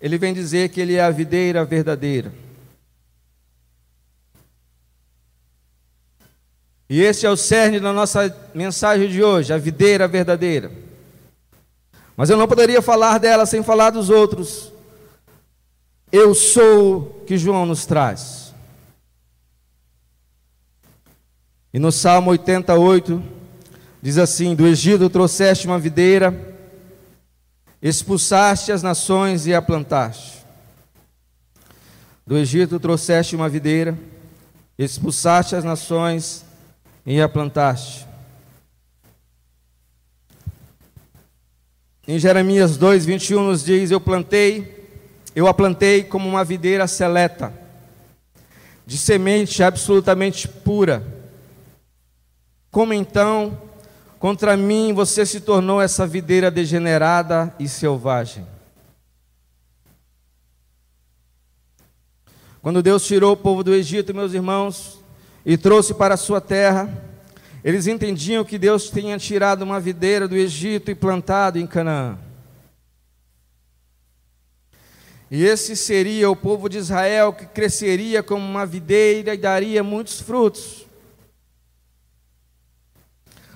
ele 0.00 0.18
vem 0.18 0.34
dizer 0.34 0.70
que 0.70 0.80
ele 0.80 0.96
é 0.96 1.04
a 1.04 1.10
videira 1.10 1.64
verdadeira. 1.64 2.42
E 6.92 7.00
esse 7.00 7.24
é 7.24 7.30
o 7.30 7.36
cerne 7.38 7.80
da 7.80 7.90
nossa 7.90 8.36
mensagem 8.52 9.08
de 9.08 9.22
hoje, 9.22 9.50
a 9.50 9.56
videira 9.56 10.06
verdadeira. 10.06 10.70
Mas 12.14 12.28
eu 12.28 12.36
não 12.36 12.46
poderia 12.46 12.82
falar 12.82 13.16
dela 13.16 13.46
sem 13.46 13.62
falar 13.62 13.88
dos 13.88 14.10
outros 14.10 14.70
eu 16.12 16.34
sou 16.34 17.24
que 17.26 17.38
João 17.38 17.64
nos 17.64 17.86
traz. 17.86 18.52
E 21.72 21.78
no 21.78 21.90
Salmo 21.90 22.30
88 22.32 23.22
diz 24.02 24.18
assim: 24.18 24.54
Do 24.54 24.66
Egito 24.66 25.08
trouxeste 25.08 25.66
uma 25.66 25.78
videira, 25.78 26.54
expulsaste 27.80 28.70
as 28.70 28.82
nações 28.82 29.46
e 29.46 29.54
a 29.54 29.62
plantaste. 29.62 30.44
Do 32.26 32.36
Egito 32.36 32.78
trouxeste 32.78 33.34
uma 33.34 33.48
videira, 33.48 33.98
expulsaste 34.76 35.56
as 35.56 35.64
nações 35.64 36.44
e 37.04 37.20
a 37.20 37.28
plantaste. 37.28 38.06
Em 42.06 42.18
Jeremias 42.18 42.76
2, 42.76 43.04
21 43.06 43.44
nos 43.44 43.64
diz: 43.64 43.90
Eu 43.90 44.00
plantei 44.00 44.82
eu 45.34 45.46
a 45.46 45.54
plantei 45.54 46.04
como 46.04 46.28
uma 46.28 46.44
videira 46.44 46.86
seleta, 46.86 47.52
de 48.86 48.98
semente 48.98 49.62
absolutamente 49.62 50.46
pura. 50.46 51.02
Como 52.70 52.92
então, 52.92 53.58
contra 54.18 54.56
mim 54.56 54.92
você 54.92 55.24
se 55.24 55.40
tornou 55.40 55.80
essa 55.80 56.06
videira 56.06 56.50
degenerada 56.50 57.54
e 57.58 57.66
selvagem? 57.66 58.46
Quando 62.60 62.82
Deus 62.82 63.04
tirou 63.04 63.32
o 63.32 63.36
povo 63.36 63.64
do 63.64 63.74
Egito, 63.74 64.14
meus 64.14 64.34
irmãos, 64.34 65.01
e 65.44 65.56
trouxe 65.56 65.94
para 65.94 66.14
a 66.14 66.18
sua 66.18 66.40
terra, 66.40 66.88
eles 67.64 67.86
entendiam 67.86 68.44
que 68.44 68.58
Deus 68.58 68.90
tinha 68.90 69.18
tirado 69.18 69.62
uma 69.62 69.78
videira 69.80 70.26
do 70.26 70.36
Egito 70.36 70.90
e 70.90 70.94
plantado 70.94 71.58
em 71.58 71.66
Canaã. 71.66 72.18
E 75.30 75.44
esse 75.44 75.76
seria 75.76 76.30
o 76.30 76.36
povo 76.36 76.68
de 76.68 76.76
Israel 76.76 77.32
que 77.32 77.46
cresceria 77.46 78.22
como 78.22 78.44
uma 78.44 78.66
videira 78.66 79.32
e 79.32 79.38
daria 79.38 79.82
muitos 79.82 80.20
frutos. 80.20 80.84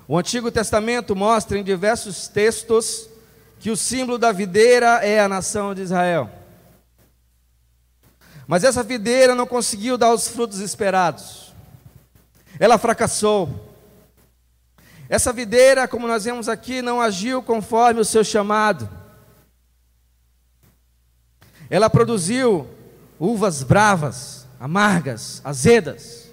O 0.09 0.17
Antigo 0.17 0.51
Testamento 0.51 1.15
mostra 1.15 1.59
em 1.59 1.65
diversos 1.65 2.29
textos 2.29 3.11
que 3.59 3.71
o 3.71 3.77
símbolo 3.77 4.17
da 4.17 4.33
videira 4.33 5.05
é 5.05 5.21
a 5.21 5.29
nação 5.29 5.75
de 5.75 5.83
Israel. 5.83 6.31
Mas 8.47 8.63
essa 8.63 8.83
videira 8.83 9.35
não 9.35 9.47
conseguiu 9.47 9.99
dar 9.99 10.15
os 10.15 10.29
frutos 10.29 10.61
esperados. 10.61 11.46
Ela 12.59 12.79
fracassou. 12.79 13.75
Essa 15.09 15.33
videira, 15.33 15.87
como 15.87 16.09
nós 16.09 16.25
vemos 16.25 16.49
aqui, 16.49 16.83
não 16.83 17.01
agiu 17.01 17.43
conforme 17.43 18.01
o 18.01 18.05
seu 18.05 18.25
chamado. 18.25 18.89
Ela 21.69 21.91
produziu 21.91 22.69
uvas 23.19 23.63
bravas, 23.63 24.47
amargas, 24.59 25.41
azedas. 25.45 26.27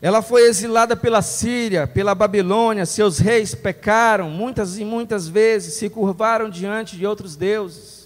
Ela 0.00 0.20
foi 0.20 0.48
exilada 0.48 0.96
pela 0.96 1.22
Síria, 1.22 1.86
pela 1.86 2.14
Babilônia, 2.14 2.84
seus 2.84 3.18
reis 3.18 3.54
pecaram 3.54 4.28
muitas 4.28 4.76
e 4.76 4.84
muitas 4.84 5.28
vezes, 5.28 5.74
se 5.74 5.88
curvaram 5.88 6.50
diante 6.50 6.96
de 6.96 7.06
outros 7.06 7.36
deuses. 7.36 8.01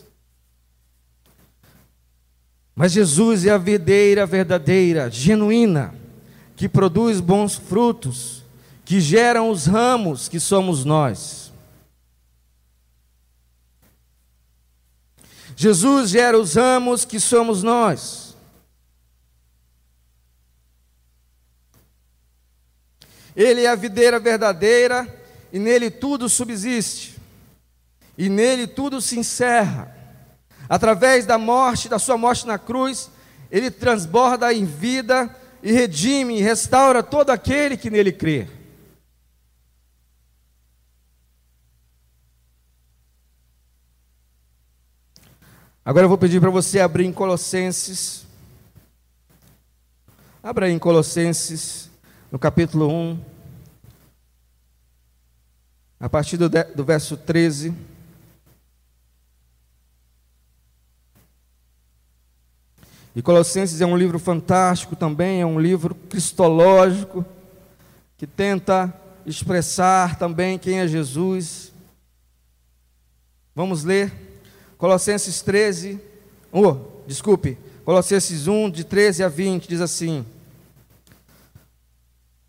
Mas 2.78 2.92
Jesus 2.92 3.46
é 3.46 3.50
a 3.50 3.56
videira 3.56 4.26
verdadeira, 4.26 5.10
genuína, 5.10 5.94
que 6.54 6.68
produz 6.68 7.20
bons 7.20 7.54
frutos, 7.54 8.44
que 8.84 9.00
geram 9.00 9.48
os 9.48 9.64
ramos 9.64 10.28
que 10.28 10.38
somos 10.38 10.84
nós. 10.84 11.50
Jesus 15.56 16.10
gera 16.10 16.38
os 16.38 16.54
ramos 16.54 17.06
que 17.06 17.18
somos 17.18 17.62
nós. 17.62 18.36
Ele 23.34 23.62
é 23.62 23.68
a 23.68 23.74
videira 23.74 24.20
verdadeira 24.20 25.24
e 25.50 25.58
nele 25.58 25.90
tudo 25.90 26.28
subsiste. 26.28 27.16
E 28.18 28.28
nele 28.28 28.66
tudo 28.66 29.00
se 29.00 29.18
encerra. 29.18 29.95
Através 30.68 31.26
da 31.26 31.38
morte, 31.38 31.88
da 31.88 31.98
sua 31.98 32.18
morte 32.18 32.46
na 32.46 32.58
cruz, 32.58 33.10
ele 33.50 33.70
transborda 33.70 34.52
em 34.52 34.64
vida 34.64 35.34
e 35.62 35.72
redime 35.72 36.38
e 36.38 36.42
restaura 36.42 37.02
todo 37.02 37.30
aquele 37.30 37.76
que 37.76 37.90
nele 37.90 38.12
crê. 38.12 38.48
Agora 45.84 46.04
eu 46.04 46.08
vou 46.08 46.18
pedir 46.18 46.40
para 46.40 46.50
você 46.50 46.80
abrir 46.80 47.06
em 47.06 47.12
Colossenses. 47.12 48.26
Abra 50.42 50.68
em 50.68 50.80
Colossenses, 50.80 51.88
no 52.30 52.40
capítulo 52.40 52.88
1, 52.88 53.24
a 56.00 56.08
partir 56.08 56.36
do, 56.36 56.48
do 56.48 56.84
verso 56.84 57.16
13. 57.16 57.95
E 63.16 63.22
Colossenses 63.22 63.80
é 63.80 63.86
um 63.86 63.96
livro 63.96 64.18
fantástico 64.18 64.94
também, 64.94 65.40
é 65.40 65.46
um 65.46 65.58
livro 65.58 65.94
cristológico, 65.94 67.24
que 68.18 68.26
tenta 68.26 68.92
expressar 69.24 70.18
também 70.18 70.58
quem 70.58 70.80
é 70.80 70.86
Jesus. 70.86 71.72
Vamos 73.54 73.84
ler 73.84 74.12
Colossenses 74.76 75.40
13, 75.40 75.98
oh, 76.52 76.76
desculpe, 77.06 77.56
Colossenses 77.86 78.48
1, 78.48 78.68
de 78.68 78.84
13 78.84 79.24
a 79.24 79.28
20, 79.28 79.66
diz 79.66 79.80
assim: 79.80 80.22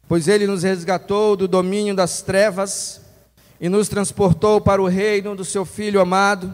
Pois 0.05 0.27
ele 0.27 0.45
nos 0.45 0.63
resgatou 0.63 1.37
do 1.37 1.47
domínio 1.47 1.95
das 1.95 2.21
trevas 2.21 2.99
e 3.61 3.69
nos 3.69 3.87
transportou 3.87 4.59
para 4.59 4.81
o 4.81 4.87
reino 4.87 5.33
do 5.33 5.45
seu 5.45 5.63
Filho 5.63 6.01
amado, 6.01 6.53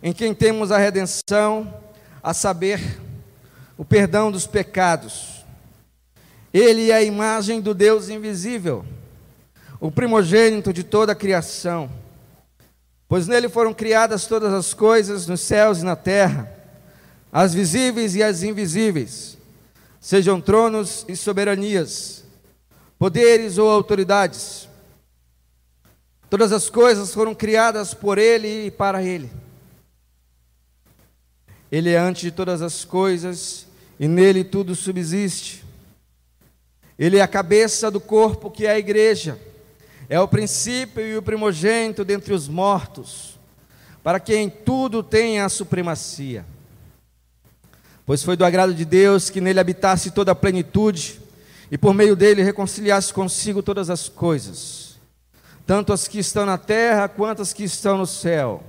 em 0.00 0.12
quem 0.12 0.32
temos 0.32 0.70
a 0.70 0.78
redenção, 0.78 1.82
a 2.22 2.32
saber, 2.32 3.02
o 3.76 3.84
perdão 3.84 4.30
dos 4.30 4.46
pecados. 4.46 5.44
Ele 6.52 6.90
é 6.90 6.94
a 6.94 7.02
imagem 7.02 7.60
do 7.60 7.74
Deus 7.74 8.08
invisível, 8.08 8.84
o 9.80 9.90
primogênito 9.90 10.72
de 10.72 10.84
toda 10.84 11.12
a 11.12 11.16
criação 11.16 11.90
Pois 13.14 13.28
nele 13.28 13.48
foram 13.48 13.74
criadas 13.74 14.26
todas 14.26 14.52
as 14.52 14.72
coisas 14.74 15.26
nos 15.26 15.40
céus 15.40 15.78
e 15.78 15.84
na 15.84 15.94
terra, 15.94 16.52
as 17.30 17.54
visíveis 17.54 18.14
e 18.14 18.22
as 18.22 18.42
invisíveis, 18.42 19.36
sejam 20.00 20.40
tronos 20.40 21.04
e 21.08 21.14
soberanias, 21.14 22.24
poderes 22.98 23.58
ou 23.58 23.70
autoridades. 23.70 24.68
Todas 26.30 26.50
as 26.50 26.70
coisas 26.70 27.12
foram 27.14 27.34
criadas 27.34 27.94
por 27.94 28.18
ele 28.18 28.66
e 28.66 28.70
para 28.72 29.02
ele. 29.02 29.30
Ele 31.74 31.90
é 31.90 31.98
antes 31.98 32.22
de 32.22 32.30
todas 32.30 32.62
as 32.62 32.84
coisas 32.84 33.66
e 33.98 34.06
nele 34.06 34.44
tudo 34.44 34.76
subsiste. 34.76 35.64
Ele 36.96 37.16
é 37.16 37.20
a 37.20 37.26
cabeça 37.26 37.90
do 37.90 37.98
corpo 37.98 38.48
que 38.48 38.64
é 38.64 38.70
a 38.70 38.78
igreja. 38.78 39.40
É 40.08 40.20
o 40.20 40.28
princípio 40.28 41.04
e 41.04 41.16
o 41.16 41.22
primogênito 41.22 42.04
dentre 42.04 42.32
os 42.32 42.46
mortos, 42.46 43.40
para 44.04 44.20
que 44.20 44.36
em 44.36 44.48
tudo 44.48 45.02
tenha 45.02 45.46
a 45.46 45.48
supremacia. 45.48 46.46
Pois 48.06 48.22
foi 48.22 48.36
do 48.36 48.44
agrado 48.44 48.72
de 48.72 48.84
Deus 48.84 49.28
que 49.28 49.40
nele 49.40 49.58
habitasse 49.58 50.12
toda 50.12 50.30
a 50.30 50.36
plenitude, 50.36 51.20
e 51.72 51.76
por 51.76 51.92
meio 51.92 52.14
dele 52.14 52.44
reconciliasse 52.44 53.12
consigo 53.12 53.64
todas 53.64 53.90
as 53.90 54.08
coisas, 54.08 54.94
tanto 55.66 55.92
as 55.92 56.06
que 56.06 56.20
estão 56.20 56.46
na 56.46 56.56
terra 56.56 57.08
quanto 57.08 57.42
as 57.42 57.52
que 57.52 57.64
estão 57.64 57.98
no 57.98 58.06
céu, 58.06 58.62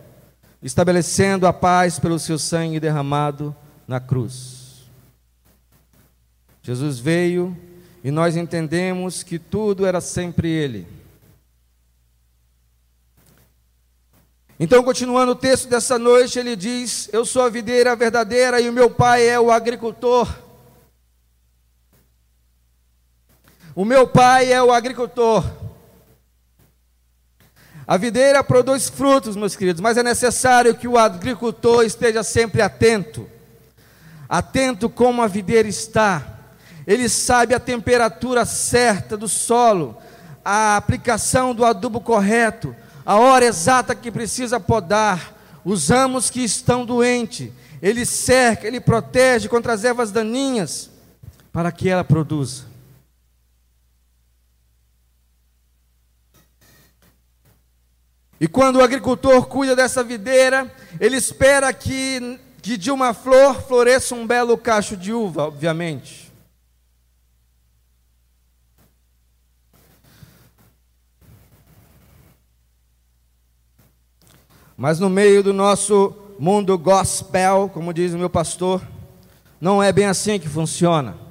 estabelecendo 0.65 1.45
a 1.45 1.54
paz 1.54 1.99
pelo 1.99 2.17
seu 2.17 2.39
sangue 2.39 2.80
derramado 2.80 3.56
na 3.88 3.99
cruz. 3.99 4.84
Jesus 6.63 6.97
veio 6.97 7.56
e 8.04 8.10
nós 8.10 8.36
entendemos 8.36 9.21
que 9.21 9.38
tudo 9.38 9.86
era 9.86 10.01
sempre 10.01 10.49
Ele. 10.49 10.88
Então, 14.60 14.84
continuando 14.84 15.34
o 15.34 15.36
texto 15.36 15.67
dessa 15.67 15.99
noite, 15.99 16.39
ele 16.39 16.56
diz: 16.56 17.10
Eu 17.13 17.25
sou 17.25 17.43
a 17.43 17.49
videira 17.49 17.95
verdadeira 17.95 18.60
e 18.60 18.67
o 18.67 18.73
meu 18.73 18.89
pai 18.89 19.28
é 19.28 19.39
o 19.39 19.51
agricultor. 19.51 20.34
O 23.75 23.84
meu 23.86 24.08
pai 24.08 24.51
é 24.51 24.63
o 24.63 24.71
agricultor. 24.71 25.64
A 27.88 27.98
videira 27.98 28.43
produz 28.43 28.89
frutos, 28.89 29.36
meus 29.36 29.56
queridos, 29.56 29.80
mas 29.80 29.95
é 29.95 30.02
necessário 30.02 30.74
que 30.74 30.88
o 30.88 30.98
agricultor 30.98 31.84
esteja 31.84 32.24
sempre 32.24 32.62
atento. 32.62 33.30
Atento 34.28 34.89
como 34.89 35.21
a 35.21 35.28
videira 35.28 35.67
está. 35.67 36.39
Ele 36.88 37.08
sabe 37.08 37.54
a 37.54 37.60
temperatura 37.60 38.43
certa 38.43 39.15
do 39.15 39.28
solo, 39.28 39.98
a 40.43 40.78
aplicação 40.78 41.54
do 41.54 41.63
adubo 41.63 42.00
correto, 42.02 42.76
a 43.06 43.17
hora 43.17 43.45
exata 43.45 43.93
que 43.93 44.12
precisa 44.12 44.60
podar, 44.60 45.34
os 45.63 45.89
ramos 45.89 46.30
que 46.30 46.43
estão 46.43 46.86
doentes, 46.86 47.52
ele 47.82 48.06
cerca, 48.06 48.67
ele 48.67 48.80
protege 48.80 49.48
contra 49.48 49.74
as 49.74 49.84
ervas 49.84 50.12
daninhas, 50.12 50.89
para 51.52 51.71
que 51.71 51.89
ela 51.89 52.04
produza. 52.04 52.75
E 58.39 58.48
quando 58.48 58.78
o 58.78 58.84
agricultor 58.84 59.45
cuida 59.48 59.76
dessa 59.76 60.04
videira, 60.04 60.74
ele 61.00 61.15
espera 61.15 61.71
que, 61.71 62.39
que 62.62 62.78
de 62.78 62.91
uma 62.91 63.13
flor 63.13 63.62
floresça 63.62 64.13
um 64.13 64.28
belo 64.28 64.58
cacho 64.58 64.98
de 64.98 65.13
uva, 65.13 65.43
obviamente. 65.43 66.26
Mas 74.76 75.00
no 75.00 75.10
meio 75.10 75.41
do 75.41 75.54
nosso 75.54 76.13
mundo 76.38 76.78
gospel, 76.78 77.71
como 77.74 77.93
diz 77.93 78.13
o 78.13 78.17
meu 78.17 78.30
pastor, 78.30 78.82
não 79.62 79.82
é 79.82 79.93
bem 79.93 80.06
assim 80.06 80.38
que 80.38 80.50
funciona. 80.50 81.25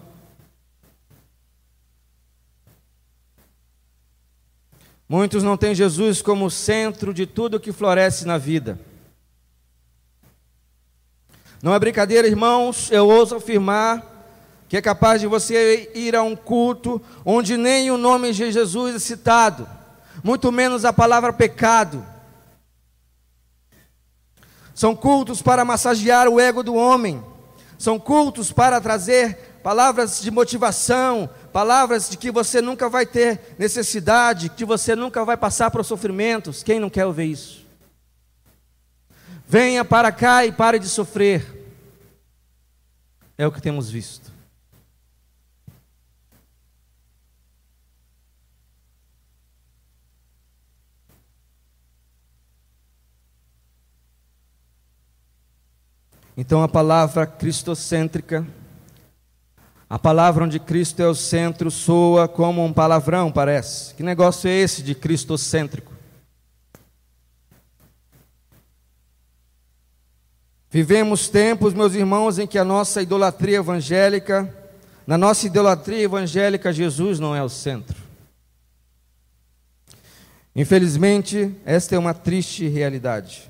Muitos 5.09 5.43
não 5.43 5.57
têm 5.57 5.75
Jesus 5.75 6.23
como 6.23 6.51
centro 6.51 7.13
de 7.13 7.27
tudo 7.27 7.61
que 7.61 7.73
floresce 7.73 8.27
na 8.27 8.39
vida. 8.39 8.79
Não 11.63 11.75
é 11.75 11.79
brincadeira, 11.79 12.27
irmãos, 12.27 12.91
eu 12.91 13.09
ouso 13.09 13.37
afirmar 13.37 14.13
que 14.69 14.77
é 14.77 14.83
capaz 14.83 15.21
de 15.21 15.27
você 15.27 15.91
ir 15.95 16.17
a 16.17 16.23
um 16.23 16.35
culto 16.35 17.01
onde 17.25 17.57
nem 17.57 17.91
o 17.91 17.97
nome 17.97 18.33
de 18.33 18.51
Jesus 18.51 18.97
é 18.97 18.99
citado, 18.99 19.69
muito 20.23 20.51
menos 20.51 20.85
a 20.85 20.93
palavra 20.93 21.33
pecado 21.33 22.05
são 24.75 24.97
cultos 24.97 25.41
para 25.41 25.65
massagear 25.65 26.29
o 26.29 26.41
ego 26.41 26.63
do 26.63 26.75
homem. 26.75 27.23
São 27.79 27.99
cultos 27.99 28.51
para 28.51 28.81
trazer 28.81 29.61
palavras 29.63 30.21
de 30.21 30.31
motivação, 30.31 31.31
palavras 31.55 32.11
de 32.11 32.17
que 32.17 32.33
você 32.33 32.61
nunca 32.61 32.89
vai 32.89 33.07
ter 33.07 33.55
necessidade, 33.57 34.49
que 34.49 34.65
você 34.65 34.97
nunca 34.97 35.25
vai 35.25 35.37
passar 35.37 35.71
por 35.71 35.85
sofrimentos. 35.85 36.65
Quem 36.65 36.81
não 36.81 36.91
quer 36.91 37.07
ouvir 37.07 37.31
isso? 37.31 37.65
Venha 39.47 39.85
para 39.85 40.11
cá 40.11 40.45
e 40.45 40.51
pare 40.51 40.81
de 40.81 40.89
sofrer. 40.89 41.47
É 43.39 43.47
o 43.47 43.53
que 43.53 43.63
temos 43.63 43.89
visto. 43.89 44.33
Então 56.37 56.65
a 56.65 56.69
palavra 56.69 57.29
cristocêntrica, 57.29 58.45
a 59.95 59.99
palavra 59.99 60.43
onde 60.43 60.59
Cristo 60.59 61.01
é 61.01 61.07
o 61.07 61.15
centro, 61.15 61.71
soa 61.71 62.27
como 62.27 62.65
um 62.65 62.73
palavrão, 62.73 63.31
parece. 63.31 63.95
Que 63.95 64.03
negócio 64.03 64.49
é 64.49 64.53
esse 64.53 64.83
de 64.83 64.93
cristocêntrico? 64.93 65.93
Vivemos 70.69 71.29
tempos, 71.29 71.73
meus 71.73 71.95
irmãos, 71.95 72.41
em 72.41 72.47
que 72.49 72.59
a 72.59 72.65
nossa 72.65 73.03
idolatria 73.03 73.59
evangélica, 73.59 74.53
na 75.07 75.17
nossa 75.17 75.47
idolatria 75.47 76.03
evangélica, 76.03 76.73
Jesus 76.73 77.21
não 77.21 77.33
é 77.33 77.41
o 77.41 77.49
centro. 77.49 77.95
Infelizmente, 80.57 81.55
esta 81.65 81.95
é 81.95 81.99
uma 82.01 82.13
triste 82.13 82.67
realidade. 82.67 83.49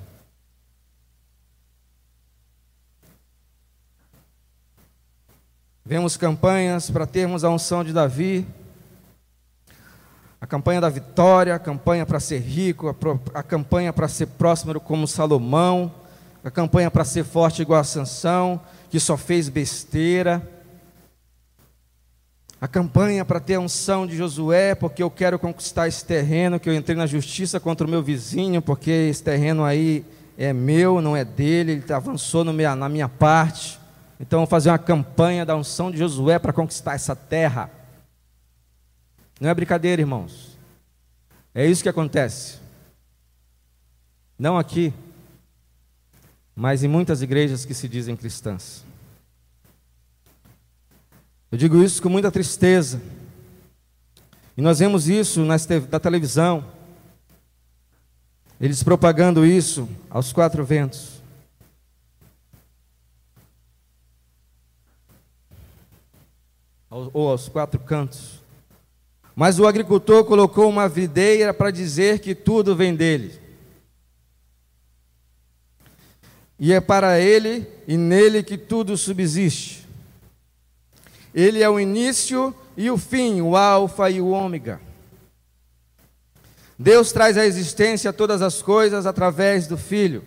Vemos 5.87 6.17
campanhas 6.17 6.89
para 6.89 7.07
termos 7.07 7.45
a 7.45 7.51
unção 7.51 7.85
de 7.85 7.93
Davi, 7.93 8.47
a 10.41 10.47
campanha 10.47 10.81
da 10.81 10.89
vitória, 10.89 11.55
a 11.55 11.59
campanha 11.59 12.07
para 12.07 12.19
ser 12.19 12.39
rico, 12.39 12.89
a, 12.89 12.95
pro, 12.95 13.21
a 13.35 13.43
campanha 13.43 13.93
para 13.93 14.09
ser 14.09 14.29
próspero 14.29 14.81
como 14.81 15.07
Salomão, 15.07 15.93
a 16.43 16.51
campanha 16.51 16.91
para 16.91 17.05
ser 17.05 17.23
forte 17.23 17.61
igual 17.61 17.81
a 17.81 17.85
Sansão, 17.85 18.59
que 18.89 18.99
só 18.99 19.19
fez 19.19 19.51
besteira. 19.51 20.43
A 22.59 22.67
campanha 22.67 23.23
para 23.23 23.39
ter 23.39 23.57
a 23.57 23.61
unção 23.61 24.07
de 24.07 24.17
Josué, 24.17 24.75
porque 24.75 25.03
eu 25.03 25.11
quero 25.11 25.39
conquistar 25.39 25.87
esse 25.87 26.03
terreno, 26.03 26.59
que 26.59 26.71
eu 26.71 26.75
entrei 26.75 26.97
na 26.97 27.07
justiça 27.07 27.61
contra 27.61 27.87
o 27.87 27.91
meu 27.91 28.03
vizinho, 28.03 28.63
porque 28.63 28.91
esse 28.91 29.23
terreno 29.23 29.63
aí 29.63 30.03
é 30.39 30.51
meu, 30.51 31.03
não 31.03 31.15
é 31.15 31.27
dele, 31.27 31.73
ele 31.73 31.93
avançou 31.93 32.43
minha, 32.43 32.75
na 32.75 32.89
minha 32.89 33.07
parte. 33.07 33.84
Então, 34.19 34.47
fazer 34.47 34.71
uma 34.71 34.79
campanha 34.79 35.45
da 35.45 35.57
unção 35.57 35.91
de 35.91 35.99
Josué 35.99 36.39
para 36.39 36.53
conquistar 36.53 36.95
essa 36.95 37.17
terra. 37.17 37.71
Não 39.41 39.51
é 39.51 39.55
brincadeira, 39.55 40.01
irmãos. 40.01 40.57
É 41.55 41.67
isso 41.67 41.83
que 41.83 41.89
acontece. 41.89 42.59
Não 44.39 44.59
aqui, 44.59 44.93
mas 46.55 46.83
em 46.83 46.89
muitas 46.89 47.23
igrejas 47.23 47.65
que 47.65 47.75
se 47.75 47.89
dizem 47.89 48.17
cristãs. 48.17 48.85
Eu 51.51 51.59
digo 51.59 51.83
isso 51.83 52.03
com 52.03 52.09
muita 52.09 52.31
tristeza. 52.31 53.01
E 54.57 54.63
nós 54.63 54.79
vemos 54.79 55.09
isso 55.09 55.45
na 55.45 55.59
televisão. 56.01 56.65
Eles 58.61 58.83
propagando 58.83 59.45
isso 59.45 59.89
aos 60.09 60.33
quatro 60.33 60.65
ventos. 60.65 61.23
Ou 67.13 67.31
aos 67.31 67.49
quatro 67.49 67.81
cantos. 67.81 68.43
Mas 69.35 69.59
o 69.59 69.67
agricultor 69.67 70.25
colocou 70.25 70.69
uma 70.69 70.89
videira 70.89 71.53
para 71.53 71.71
dizer 71.71 72.21
que 72.21 72.35
tudo 72.35 72.77
vem 72.77 72.95
dele. 72.95 73.41
E 76.59 76.73
é 76.73 76.81
para 76.81 77.19
ele 77.19 77.67
e 77.89 77.97
nele 77.97 78.45
que 78.45 78.57
tudo 78.57 78.97
subsiste. 78.97 79.89
Ele 81.35 81.61
é 81.61 81.69
o 81.69 81.81
início 81.81 82.55
e 82.77 82.89
o 82.91 82.97
fim, 82.97 83.41
o 83.41 83.57
Alfa 83.57 84.09
e 84.09 84.21
o 84.21 84.29
Ômega. 84.29 84.81
Deus 86.79 87.11
traz 87.11 87.37
à 87.37 87.45
existência 87.45 88.13
todas 88.13 88.41
as 88.41 88.63
coisas 88.63 89.05
através 89.05 89.67
do 89.67 89.77
Filho. 89.77 90.23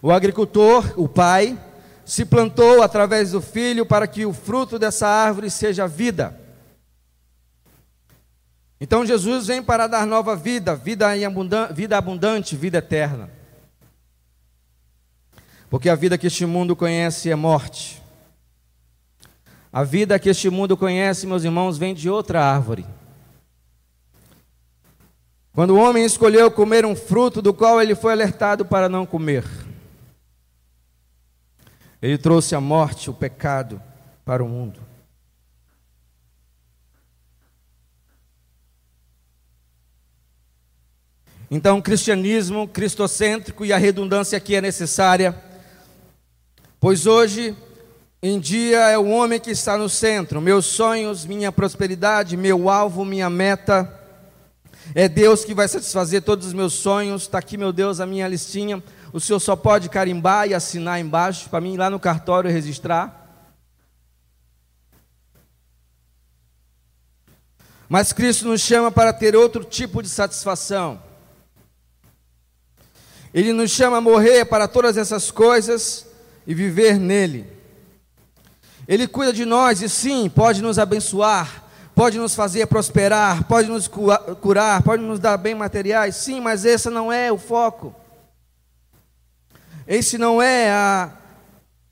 O 0.00 0.10
agricultor, 0.10 0.92
o 0.96 1.08
Pai, 1.08 1.58
se 2.04 2.24
plantou 2.24 2.82
através 2.82 3.32
do 3.32 3.40
Filho 3.40 3.86
para 3.86 4.06
que 4.06 4.26
o 4.26 4.32
fruto 4.32 4.78
dessa 4.78 5.06
árvore 5.06 5.50
seja 5.50 5.86
vida. 5.86 6.38
Então 8.80 9.06
Jesus 9.06 9.46
vem 9.46 9.62
para 9.62 9.86
dar 9.86 10.06
nova 10.06 10.34
vida, 10.34 10.74
vida, 10.74 11.12
abundante, 11.24 11.72
vida 11.72 11.96
abundante, 11.96 12.56
vida 12.56 12.78
eterna. 12.78 13.30
Porque 15.70 15.88
a 15.88 15.94
vida 15.94 16.18
que 16.18 16.26
este 16.26 16.44
mundo 16.44 16.74
conhece 16.74 17.30
é 17.30 17.36
morte. 17.36 18.02
A 19.72 19.84
vida 19.84 20.18
que 20.18 20.28
este 20.28 20.50
mundo 20.50 20.76
conhece, 20.76 21.26
meus 21.26 21.44
irmãos, 21.44 21.78
vem 21.78 21.94
de 21.94 22.10
outra 22.10 22.44
árvore. 22.44 22.84
Quando 25.54 25.70
o 25.70 25.78
homem 25.78 26.04
escolheu 26.04 26.50
comer 26.50 26.84
um 26.84 26.96
fruto 26.96 27.40
do 27.40 27.54
qual 27.54 27.80
ele 27.80 27.94
foi 27.94 28.12
alertado 28.12 28.64
para 28.64 28.88
não 28.88 29.06
comer, 29.06 29.44
ele 32.02 32.18
trouxe 32.18 32.56
a 32.56 32.60
morte, 32.60 33.08
o 33.08 33.14
pecado 33.14 33.80
para 34.24 34.42
o 34.42 34.48
mundo. 34.48 34.80
Então, 41.48 41.78
o 41.78 41.82
cristianismo 41.82 42.66
cristocêntrico 42.66 43.64
e 43.64 43.72
a 43.72 43.78
redundância 43.78 44.36
aqui 44.36 44.56
é 44.56 44.60
necessária, 44.60 45.40
pois 46.80 47.06
hoje 47.06 47.54
em 48.22 48.40
dia 48.40 48.88
é 48.88 48.96
o 48.96 49.08
homem 49.08 49.38
que 49.38 49.50
está 49.50 49.76
no 49.76 49.88
centro, 49.88 50.40
meus 50.40 50.64
sonhos, 50.64 51.26
minha 51.26 51.52
prosperidade, 51.52 52.36
meu 52.36 52.70
alvo, 52.70 53.04
minha 53.04 53.28
meta. 53.28 54.00
É 54.94 55.08
Deus 55.08 55.44
que 55.44 55.54
vai 55.54 55.68
satisfazer 55.68 56.22
todos 56.22 56.46
os 56.46 56.52
meus 56.52 56.72
sonhos. 56.72 57.22
Está 57.22 57.38
aqui, 57.38 57.56
meu 57.56 57.72
Deus, 57.72 58.00
a 58.00 58.06
minha 58.06 58.26
listinha. 58.26 58.82
O 59.12 59.20
senhor 59.20 59.40
só 59.40 59.54
pode 59.54 59.88
carimbar 59.90 60.48
e 60.48 60.54
assinar 60.54 60.98
embaixo 60.98 61.50
para 61.50 61.60
mim 61.60 61.74
ir 61.74 61.76
lá 61.76 61.90
no 61.90 62.00
cartório 62.00 62.50
registrar. 62.50 63.20
Mas 67.88 68.10
Cristo 68.10 68.48
nos 68.48 68.62
chama 68.62 68.90
para 68.90 69.12
ter 69.12 69.36
outro 69.36 69.62
tipo 69.64 70.02
de 70.02 70.08
satisfação. 70.08 71.02
Ele 73.34 73.52
nos 73.52 73.70
chama 73.70 73.98
a 73.98 74.00
morrer 74.00 74.46
para 74.46 74.66
todas 74.66 74.96
essas 74.96 75.30
coisas 75.30 76.06
e 76.46 76.54
viver 76.54 76.98
nele. 76.98 77.46
Ele 78.88 79.06
cuida 79.06 79.32
de 79.32 79.44
nós 79.44 79.82
e 79.82 79.90
sim, 79.90 80.30
pode 80.30 80.62
nos 80.62 80.78
abençoar, 80.78 81.64
pode 81.94 82.18
nos 82.18 82.34
fazer 82.34 82.66
prosperar, 82.66 83.44
pode 83.44 83.68
nos 83.68 83.88
curar, 83.88 84.82
pode 84.82 85.02
nos 85.02 85.20
dar 85.20 85.36
bem 85.36 85.54
materiais, 85.54 86.16
sim, 86.16 86.40
mas 86.40 86.64
esse 86.64 86.88
não 86.88 87.12
é 87.12 87.30
o 87.30 87.36
foco. 87.36 87.94
Esse 89.86 90.16
não 90.18 90.40
é 90.40 90.70
a, 90.70 91.12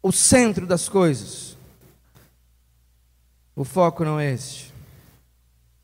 o 0.02 0.12
centro 0.12 0.66
das 0.66 0.88
coisas. 0.88 1.56
O 3.54 3.64
foco 3.64 4.04
não 4.04 4.18
é 4.18 4.32
este. 4.32 4.72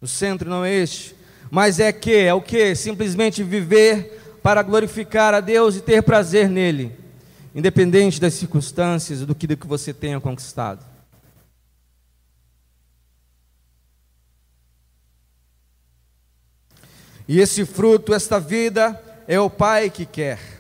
O 0.00 0.07
centro 0.07 0.48
não 0.48 0.64
é 0.64 0.72
este. 0.72 1.16
Mas 1.50 1.78
é 1.80 1.92
que, 1.92 2.14
é 2.14 2.34
o 2.34 2.40
que? 2.40 2.74
Simplesmente 2.74 3.42
viver 3.42 4.38
para 4.42 4.62
glorificar 4.62 5.34
a 5.34 5.40
Deus 5.40 5.76
e 5.76 5.80
ter 5.80 6.02
prazer 6.02 6.48
nele, 6.48 6.96
independente 7.54 8.20
das 8.20 8.34
circunstâncias, 8.34 9.20
do 9.20 9.34
que, 9.34 9.46
do 9.46 9.57
que 9.57 9.66
você 9.66 9.92
tenha 9.92 10.20
conquistado. 10.20 10.84
E 17.28 17.40
esse 17.40 17.64
fruto, 17.64 18.14
esta 18.14 18.38
vida, 18.38 19.02
é 19.26 19.40
o 19.40 19.50
Pai 19.50 19.90
que 19.90 20.07
quer. 20.07 20.55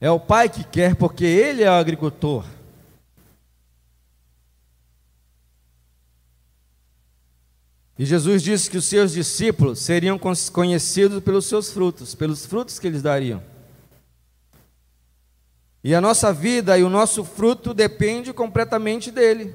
É 0.00 0.10
o 0.10 0.20
Pai 0.20 0.48
que 0.48 0.64
quer, 0.64 0.94
porque 0.94 1.24
Ele 1.24 1.62
é 1.62 1.70
o 1.70 1.74
agricultor. 1.74 2.44
E 7.98 8.04
Jesus 8.04 8.42
disse 8.42 8.68
que 8.68 8.76
os 8.76 8.84
seus 8.84 9.12
discípulos 9.12 9.78
seriam 9.78 10.18
conhecidos 10.52 11.22
pelos 11.22 11.46
seus 11.46 11.70
frutos, 11.72 12.14
pelos 12.14 12.44
frutos 12.44 12.78
que 12.78 12.86
eles 12.86 13.00
dariam. 13.00 13.42
E 15.82 15.94
a 15.94 16.00
nossa 16.00 16.30
vida 16.32 16.76
e 16.76 16.82
o 16.82 16.90
nosso 16.90 17.24
fruto 17.24 17.72
depende 17.72 18.34
completamente 18.34 19.10
dele. 19.10 19.54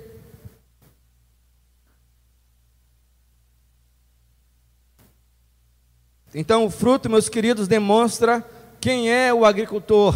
Então, 6.33 6.65
o 6.65 6.71
fruto, 6.71 7.09
meus 7.09 7.27
queridos, 7.27 7.67
demonstra 7.67 8.43
quem 8.81 9.11
é 9.11 9.31
o 9.31 9.45
agricultor. 9.45 10.15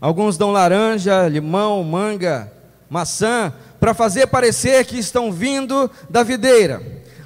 Alguns 0.00 0.38
dão 0.38 0.50
laranja, 0.50 1.28
limão, 1.28 1.84
manga, 1.84 2.50
maçã, 2.88 3.52
para 3.78 3.92
fazer 3.92 4.26
parecer 4.28 4.86
que 4.86 4.98
estão 4.98 5.30
vindo 5.30 5.90
da 6.08 6.22
videira, 6.22 6.80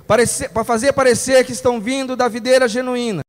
para 0.07 0.65
fazer 0.65 0.93
parecer 0.93 1.45
que 1.45 1.53
estão 1.53 1.81
vindo 1.81 2.17
da 2.17 2.27
videira 2.29 2.67
genuína. 2.67 3.23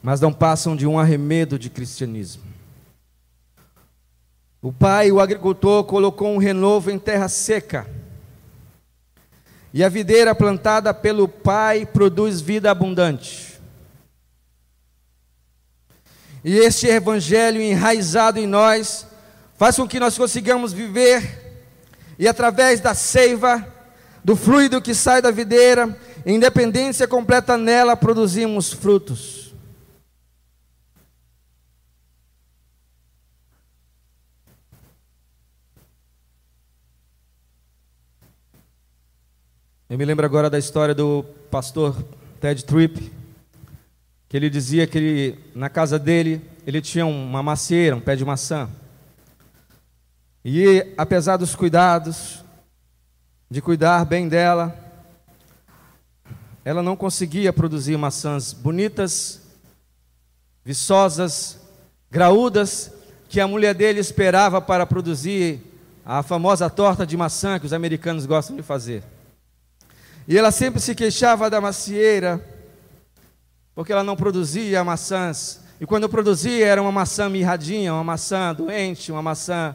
Mas 0.00 0.20
não 0.20 0.32
passam 0.32 0.76
de 0.76 0.86
um 0.86 0.98
arremedo 0.98 1.58
de 1.58 1.68
cristianismo. 1.68 2.57
O 4.60 4.72
pai, 4.72 5.12
o 5.12 5.20
agricultor, 5.20 5.84
colocou 5.84 6.28
um 6.28 6.38
renovo 6.38 6.90
em 6.90 6.98
terra 6.98 7.28
seca. 7.28 7.86
E 9.72 9.84
a 9.84 9.88
videira 9.88 10.34
plantada 10.34 10.92
pelo 10.92 11.28
pai 11.28 11.86
produz 11.86 12.40
vida 12.40 12.70
abundante. 12.70 13.60
E 16.42 16.56
este 16.56 16.86
evangelho 16.86 17.60
enraizado 17.60 18.38
em 18.38 18.46
nós 18.46 19.06
faz 19.56 19.76
com 19.76 19.86
que 19.86 20.00
nós 20.00 20.16
consigamos 20.16 20.72
viver 20.72 21.48
e 22.18 22.26
através 22.26 22.80
da 22.80 22.94
seiva, 22.94 23.64
do 24.24 24.34
fluido 24.34 24.82
que 24.82 24.94
sai 24.94 25.22
da 25.22 25.30
videira, 25.30 25.96
independência 26.26 27.06
completa 27.06 27.56
nela, 27.56 27.96
produzimos 27.96 28.72
frutos. 28.72 29.37
Eu 39.90 39.96
me 39.96 40.04
lembro 40.04 40.26
agora 40.26 40.50
da 40.50 40.58
história 40.58 40.94
do 40.94 41.24
pastor 41.50 41.96
Ted 42.42 42.62
Tripp, 42.62 43.10
que 44.28 44.36
ele 44.36 44.50
dizia 44.50 44.86
que 44.86 44.98
ele, 44.98 45.38
na 45.54 45.70
casa 45.70 45.98
dele 45.98 46.42
ele 46.66 46.82
tinha 46.82 47.06
uma 47.06 47.42
macieira, 47.42 47.96
um 47.96 48.00
pé 48.00 48.14
de 48.14 48.22
maçã. 48.22 48.68
E 50.44 50.92
apesar 50.98 51.38
dos 51.38 51.54
cuidados, 51.54 52.44
de 53.50 53.62
cuidar 53.62 54.04
bem 54.04 54.28
dela, 54.28 54.76
ela 56.62 56.82
não 56.82 56.94
conseguia 56.94 57.50
produzir 57.50 57.96
maçãs 57.96 58.52
bonitas, 58.52 59.40
viçosas, 60.62 61.60
graúdas, 62.10 62.92
que 63.26 63.40
a 63.40 63.48
mulher 63.48 63.74
dele 63.74 64.00
esperava 64.00 64.60
para 64.60 64.84
produzir 64.84 65.62
a 66.04 66.22
famosa 66.22 66.68
torta 66.68 67.06
de 67.06 67.16
maçã 67.16 67.58
que 67.58 67.64
os 67.64 67.72
americanos 67.72 68.26
gostam 68.26 68.54
de 68.54 68.62
fazer. 68.62 69.02
E 70.28 70.36
ela 70.36 70.50
sempre 70.50 70.78
se 70.78 70.94
queixava 70.94 71.48
da 71.48 71.58
macieira, 71.58 72.38
porque 73.74 73.90
ela 73.90 74.04
não 74.04 74.14
produzia 74.14 74.84
maçãs. 74.84 75.62
E 75.80 75.86
quando 75.86 76.06
produzia, 76.06 76.66
era 76.66 76.82
uma 76.82 76.92
maçã 76.92 77.30
mirradinha, 77.30 77.94
uma 77.94 78.04
maçã 78.04 78.54
doente, 78.54 79.10
uma 79.10 79.22
maçã 79.22 79.74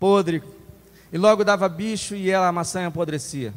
podre. 0.00 0.42
E 1.12 1.18
logo 1.18 1.44
dava 1.44 1.68
bicho 1.68 2.14
e 2.14 2.30
ela, 2.30 2.48
a 2.48 2.52
maçã 2.52 2.86
apodrecia. 2.86 3.52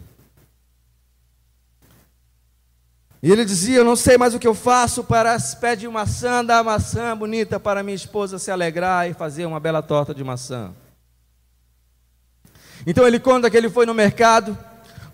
E 3.23 3.31
ele 3.31 3.45
dizia: 3.45 3.77
Eu 3.77 3.85
não 3.85 3.95
sei 3.95 4.17
mais 4.17 4.35
o 4.35 4.39
que 4.39 4.47
eu 4.47 4.53
faço 4.53 5.05
para 5.05 5.37
pedir 5.61 5.87
maçã, 5.87 6.43
dar 6.43 6.65
maçã 6.65 7.15
bonita 7.15 7.57
para 7.61 7.81
minha 7.81 7.95
esposa 7.95 8.37
se 8.37 8.51
alegrar 8.51 9.09
e 9.09 9.13
fazer 9.13 9.45
uma 9.45 9.59
bela 9.61 9.81
torta 9.81 10.13
de 10.13 10.23
maçã. 10.23 10.73
Então 12.85 13.07
ele 13.07 13.21
conta 13.21 13.49
que 13.49 13.55
ele 13.55 13.69
foi 13.69 13.85
no 13.85 13.93
mercado, 13.93 14.57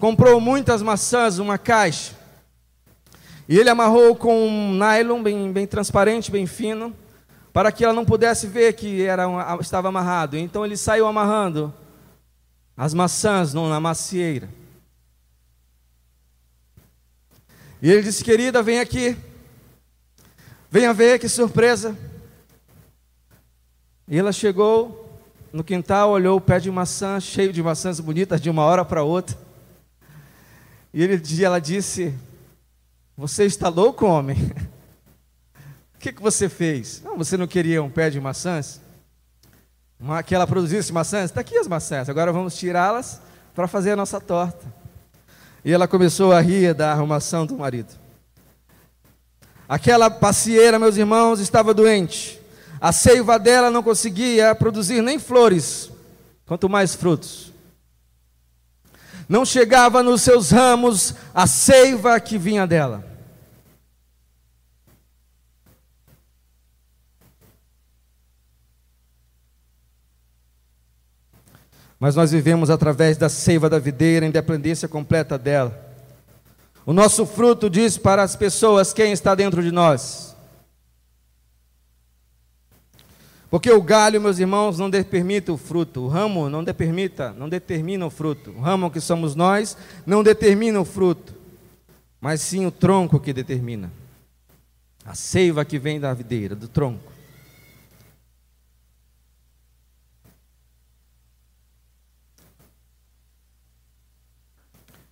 comprou 0.01 0.41
muitas 0.41 0.81
maçãs, 0.81 1.37
uma 1.37 1.59
caixa. 1.59 2.15
E 3.47 3.55
ele 3.55 3.69
amarrou 3.69 4.15
com 4.15 4.47
um 4.47 4.73
nylon 4.73 5.21
bem, 5.21 5.51
bem 5.51 5.67
transparente, 5.67 6.31
bem 6.31 6.47
fino, 6.47 6.91
para 7.53 7.71
que 7.71 7.85
ela 7.85 7.93
não 7.93 8.03
pudesse 8.03 8.47
ver 8.47 8.73
que 8.73 9.03
era 9.03 9.27
estava 9.61 9.89
amarrado. 9.89 10.35
Então 10.35 10.65
ele 10.65 10.75
saiu 10.75 11.05
amarrando 11.05 11.71
as 12.75 12.95
maçãs 12.95 13.53
na 13.53 13.79
macieira. 13.79 14.49
E 17.79 17.91
ele 17.91 18.01
disse: 18.01 18.23
Querida, 18.23 18.63
vem 18.63 18.79
aqui. 18.79 19.15
Venha 20.71 20.95
ver 20.95 21.19
que 21.19 21.29
surpresa. 21.29 21.95
E 24.07 24.17
ela 24.17 24.31
chegou 24.31 25.19
no 25.53 25.63
quintal, 25.63 26.09
olhou 26.09 26.37
o 26.37 26.41
pé 26.41 26.59
de 26.59 26.71
maçã, 26.71 27.19
cheio 27.19 27.53
de 27.53 27.61
maçãs 27.61 27.99
bonitas, 27.99 28.41
de 28.41 28.49
uma 28.49 28.63
hora 28.63 28.83
para 28.83 29.03
outra. 29.03 29.50
E 30.93 31.01
ele, 31.03 31.21
ela 31.43 31.59
disse: 31.59 32.13
você 33.15 33.45
está 33.45 33.69
louco, 33.69 34.05
homem? 34.05 34.37
O 35.93 35.99
que, 36.01 36.11
que 36.11 36.21
você 36.23 36.49
fez? 36.49 36.99
Não, 37.03 37.15
você 37.15 37.37
não 37.37 37.45
queria 37.45 37.83
um 37.83 37.87
pé 37.87 38.09
de 38.09 38.19
maçãs? 38.19 38.81
Uma, 39.99 40.23
que 40.23 40.33
ela 40.33 40.47
produzisse 40.47 40.91
maçãs? 40.91 41.25
Está 41.25 41.41
aqui 41.41 41.55
as 41.55 41.67
maçãs, 41.67 42.09
agora 42.09 42.33
vamos 42.33 42.55
tirá-las 42.55 43.21
para 43.53 43.67
fazer 43.67 43.91
a 43.91 43.95
nossa 43.95 44.19
torta. 44.19 44.65
E 45.63 45.71
ela 45.71 45.87
começou 45.87 46.33
a 46.33 46.41
rir 46.41 46.73
da 46.73 46.91
arrumação 46.91 47.45
do 47.45 47.55
marido. 47.55 47.93
Aquela 49.69 50.09
pacieira, 50.09 50.79
meus 50.79 50.97
irmãos, 50.97 51.39
estava 51.39 51.71
doente. 51.71 52.41
A 52.79 52.91
seiva 52.91 53.37
dela 53.37 53.69
não 53.69 53.83
conseguia 53.83 54.55
produzir 54.55 55.03
nem 55.03 55.19
flores, 55.19 55.91
quanto 56.47 56.67
mais 56.67 56.95
frutos. 56.95 57.50
Não 59.31 59.45
chegava 59.45 60.03
nos 60.03 60.23
seus 60.23 60.51
ramos 60.51 61.15
a 61.33 61.47
seiva 61.47 62.19
que 62.19 62.37
vinha 62.37 62.67
dela. 62.67 63.01
Mas 71.97 72.13
nós 72.13 72.33
vivemos 72.33 72.69
através 72.69 73.15
da 73.15 73.29
seiva 73.29 73.69
da 73.69 73.79
videira, 73.79 74.25
em 74.25 74.31
dependência 74.31 74.89
completa 74.89 75.37
dela. 75.37 75.81
O 76.85 76.91
nosso 76.91 77.25
fruto 77.25 77.69
diz 77.69 77.97
para 77.97 78.23
as 78.23 78.35
pessoas 78.35 78.91
quem 78.91 79.13
está 79.13 79.33
dentro 79.33 79.63
de 79.63 79.71
nós. 79.71 80.30
Porque 83.51 83.69
o 83.69 83.81
galho, 83.81 84.21
meus 84.21 84.39
irmãos, 84.39 84.79
não 84.79 84.89
determina 84.89 85.51
o 85.51 85.57
fruto, 85.57 85.99
o 86.03 86.07
ramo 86.07 86.49
não 86.49 86.63
determina, 86.63 87.33
não 87.33 87.49
determina 87.49 88.05
o 88.05 88.09
fruto. 88.09 88.51
O 88.51 88.61
ramo 88.61 88.89
que 88.89 89.01
somos 89.01 89.35
nós 89.35 89.75
não 90.05 90.23
determina 90.23 90.79
o 90.79 90.85
fruto, 90.85 91.35
mas 92.21 92.39
sim 92.39 92.65
o 92.65 92.71
tronco 92.71 93.19
que 93.19 93.33
determina. 93.33 93.91
A 95.03 95.13
seiva 95.15 95.65
que 95.65 95.77
vem 95.77 95.99
da 95.99 96.13
videira, 96.13 96.55
do 96.55 96.69
tronco. 96.69 97.11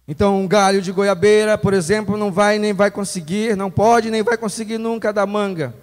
Então, 0.08 0.40
um 0.40 0.48
galho 0.48 0.82
de 0.82 0.94
goiabeira, 0.94 1.58
por 1.58 1.74
exemplo, 1.74 2.16
não 2.16 2.32
vai 2.32 2.58
nem 2.58 2.72
vai 2.72 2.90
conseguir, 2.90 3.58
não 3.58 3.70
pode 3.70 4.10
nem 4.10 4.24
vai 4.24 4.38
conseguir 4.38 4.78
nunca 4.78 5.12
dar 5.12 5.28
manga. 5.28 5.74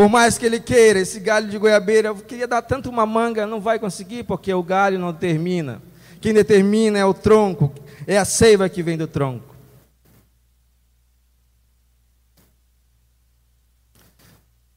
Por 0.00 0.08
mais 0.08 0.38
que 0.38 0.46
ele 0.46 0.58
queira, 0.58 0.98
esse 0.98 1.20
galho 1.20 1.46
de 1.46 1.58
goiabeira, 1.58 2.08
eu 2.08 2.16
queria 2.16 2.48
dar 2.48 2.62
tanto 2.62 2.88
uma 2.88 3.04
manga, 3.04 3.46
não 3.46 3.60
vai 3.60 3.78
conseguir, 3.78 4.24
porque 4.24 4.50
o 4.54 4.62
galho 4.62 4.98
não 4.98 5.12
termina. 5.12 5.82
Quem 6.22 6.32
determina 6.32 6.98
é 6.98 7.04
o 7.04 7.12
tronco, 7.12 7.70
é 8.06 8.16
a 8.16 8.24
seiva 8.24 8.66
que 8.66 8.82
vem 8.82 8.96
do 8.96 9.06
tronco. 9.06 9.54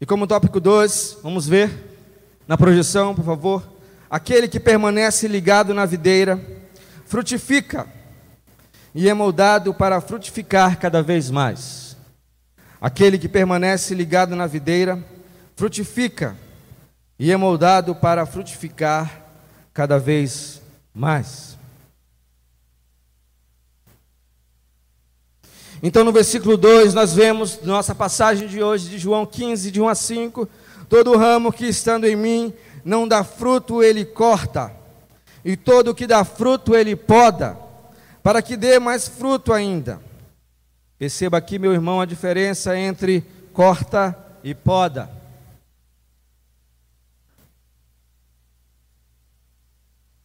E 0.01 0.05
como 0.05 0.27
tópico 0.27 0.59
2, 0.59 1.19
vamos 1.23 1.47
ver 1.47 1.71
na 2.45 2.57
projeção, 2.57 3.15
por 3.15 3.23
favor. 3.23 3.63
Aquele 4.09 4.49
que 4.49 4.59
permanece 4.59 5.25
ligado 5.29 5.73
na 5.73 5.85
videira, 5.85 6.37
frutifica 7.05 7.87
e 8.93 9.07
é 9.07 9.13
moldado 9.13 9.73
para 9.73 10.01
frutificar 10.01 10.77
cada 10.77 11.01
vez 11.01 11.31
mais. 11.31 11.92
Aquele 12.83 13.17
que 13.17 13.29
permanece 13.29 13.95
ligado 13.95 14.35
na 14.35 14.45
videira, 14.45 15.01
frutifica 15.55 16.35
e 17.17 17.31
é 17.31 17.37
moldado 17.37 17.95
para 17.95 18.25
frutificar 18.25 19.23
cada 19.73 19.97
vez 19.97 20.61
mais. 20.93 21.57
Então, 25.81 26.03
no 26.03 26.11
versículo 26.11 26.57
2, 26.57 26.93
nós 26.93 27.13
vemos, 27.13 27.61
nossa 27.61 27.95
passagem 27.95 28.49
de 28.49 28.61
hoje, 28.61 28.89
de 28.89 28.97
João 28.97 29.25
15, 29.25 29.71
de 29.71 29.79
1 29.79 29.87
a 29.87 29.95
5, 29.95 30.49
todo 30.89 31.15
ramo 31.15 31.53
que 31.53 31.65
estando 31.65 32.03
em 32.03 32.17
mim 32.17 32.53
não 32.83 33.07
dá 33.07 33.23
fruto, 33.23 33.81
ele 33.81 34.03
corta, 34.03 34.73
e 35.45 35.55
todo 35.55 35.95
que 35.95 36.05
dá 36.05 36.25
fruto, 36.25 36.75
ele 36.75 36.97
poda, 36.97 37.57
para 38.21 38.41
que 38.41 38.57
dê 38.57 38.77
mais 38.77 39.07
fruto 39.07 39.53
ainda. 39.53 40.01
Perceba 40.97 41.37
aqui, 41.37 41.59
meu 41.59 41.73
irmão, 41.73 41.99
a 41.99 42.05
diferença 42.05 42.77
entre 42.77 43.21
corta 43.53 44.15
e 44.43 44.53
poda. 44.53 45.09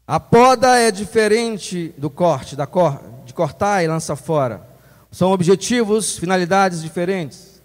A 0.06 0.18
poda 0.18 0.78
é 0.78 0.90
diferente 0.90 1.94
do 1.98 2.08
corte, 2.08 2.56
da 2.56 2.66
cor, 2.66 2.98
de 3.26 3.34
cortar 3.34 3.84
e 3.84 3.88
lançar 3.88 4.16
fora. 4.16 4.66
São 5.10 5.32
objetivos, 5.32 6.18
finalidades 6.18 6.80
diferentes. 6.80 7.60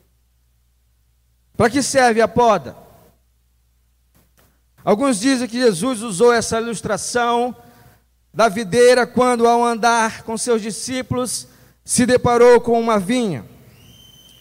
Para 1.56 1.70
que 1.70 1.82
serve 1.82 2.22
a 2.22 2.28
poda? 2.28 2.76
Alguns 4.84 5.20
dizem 5.20 5.48
que 5.48 5.60
Jesus 5.60 6.02
usou 6.02 6.34
essa 6.34 6.60
ilustração 6.60 7.56
da 8.34 8.50
videira 8.50 9.08
quando, 9.08 9.48
ao 9.48 9.64
andar 9.64 10.24
com 10.24 10.38
seus 10.38 10.62
discípulos, 10.62 11.48
se 11.84 12.06
deparou 12.06 12.62
com 12.62 12.80
uma 12.80 13.00
vinha. 13.00 13.46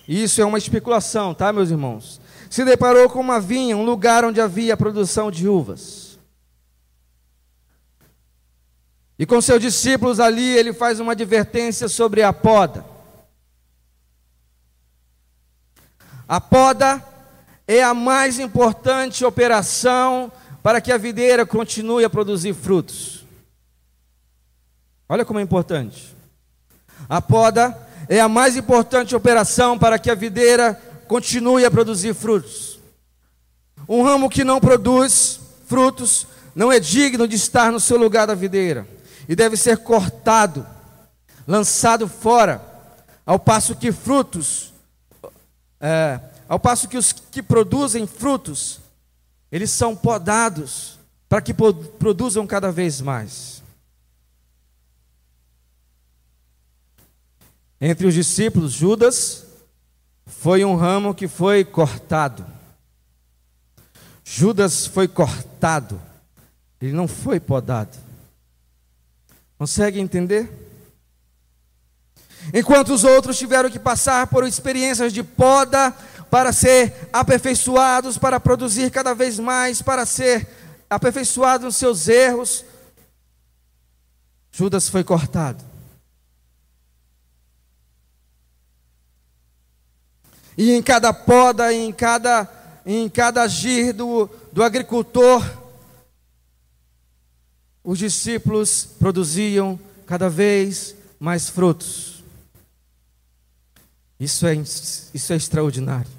Isso 0.07 0.40
é 0.40 0.45
uma 0.45 0.59
especulação, 0.59 1.34
tá, 1.34 1.53
meus 1.53 1.70
irmãos? 1.70 2.20
Se 2.51 2.64
deparou 2.64 3.09
com 3.09 3.20
uma 3.20 3.40
vinha, 3.40 3.76
um 3.76 3.84
lugar 3.84 4.24
onde 4.24 4.40
havia 4.40 4.76
produção 4.76 5.30
de 5.30 5.49
uvas. 5.49 6.18
E 9.18 9.26
com 9.26 9.40
seus 9.40 9.61
discípulos 9.61 10.20
ali, 10.20 10.57
ele 10.57 10.72
faz 10.72 11.01
uma 11.01 11.12
advertência 11.12 11.88
sobre 11.88 12.22
a 12.22 12.32
poda. 12.32 12.84
A 16.28 16.40
poda 16.40 17.03
é 17.66 17.82
a 17.82 17.95
mais 17.95 18.38
importante 18.38 19.24
operação 19.24 20.30
para 20.62 20.80
que 20.80 20.93
a 20.93 20.99
videira 20.99 21.45
continue 21.45 22.05
a 22.05 22.11
produzir 22.11 22.55
frutos. 22.55 23.24
Olha 25.09 25.24
como 25.24 25.38
é 25.38 25.43
importante. 25.43 26.16
A 27.09 27.20
poda 27.20 27.76
é 28.09 28.20
a 28.20 28.28
mais 28.28 28.57
importante 28.57 29.14
operação 29.14 29.78
para 29.78 29.98
que 29.98 30.11
a 30.11 30.14
videira 30.14 30.80
continue 31.07 31.64
a 31.64 31.70
produzir 31.70 32.14
frutos. 32.14 32.78
Um 33.88 34.03
ramo 34.03 34.30
que 34.30 34.44
não 34.44 34.61
produz 34.61 35.40
frutos 35.66 36.26
não 36.55 36.70
é 36.70 36.78
digno 36.78 37.26
de 37.26 37.36
estar 37.36 37.72
no 37.72 37.80
seu 37.80 37.96
lugar 37.96 38.26
da 38.26 38.34
videira 38.34 38.86
e 39.28 39.34
deve 39.34 39.57
ser 39.57 39.78
cortado, 39.78 40.66
lançado 41.46 42.09
fora, 42.09 42.61
ao 43.24 43.38
passo 43.38 43.74
que 43.76 43.92
frutos, 43.92 44.72
é, 45.80 46.20
ao 46.48 46.59
passo 46.59 46.88
que 46.88 46.96
os 46.96 47.12
que 47.12 47.42
produzem 47.42 48.07
frutos, 48.07 48.80
eles 49.50 49.70
são 49.70 49.94
podados 49.94 50.98
para 51.28 51.40
que 51.40 51.55
produzam 51.55 52.46
cada 52.46 52.70
vez 52.70 53.00
mais. 53.00 53.61
Entre 57.84 58.06
os 58.06 58.14
discípulos, 58.14 58.70
Judas 58.70 59.44
foi 60.24 60.64
um 60.64 60.76
ramo 60.76 61.12
que 61.12 61.26
foi 61.26 61.64
cortado. 61.64 62.46
Judas 64.22 64.86
foi 64.86 65.08
cortado, 65.08 66.00
ele 66.80 66.92
não 66.92 67.08
foi 67.08 67.40
podado. 67.40 67.98
Consegue 69.58 69.98
entender? 69.98 70.48
Enquanto 72.54 72.94
os 72.94 73.02
outros 73.02 73.36
tiveram 73.36 73.68
que 73.68 73.80
passar 73.80 74.28
por 74.28 74.46
experiências 74.46 75.12
de 75.12 75.24
poda 75.24 75.90
para 76.30 76.52
ser 76.52 77.08
aperfeiçoados, 77.12 78.16
para 78.16 78.38
produzir 78.38 78.92
cada 78.92 79.12
vez 79.12 79.40
mais, 79.40 79.82
para 79.82 80.06
ser 80.06 80.46
aperfeiçoados 80.88 81.64
nos 81.64 81.76
seus 81.76 82.06
erros, 82.06 82.64
Judas 84.52 84.88
foi 84.88 85.02
cortado. 85.02 85.71
E 90.57 90.72
em 90.72 90.82
cada 90.82 91.12
poda, 91.12 91.72
em 91.72 91.92
cada, 91.92 92.48
em 92.84 93.09
cada 93.09 93.42
agir 93.42 93.92
do, 93.92 94.28
do 94.53 94.62
agricultor, 94.62 95.42
os 97.82 97.98
discípulos 97.98 98.88
produziam 98.98 99.78
cada 100.07 100.28
vez 100.28 100.94
mais 101.18 101.48
frutos. 101.48 102.22
Isso 104.20 104.46
é, 104.46 104.55
isso 104.55 105.32
é 105.32 105.36
extraordinário. 105.36 106.11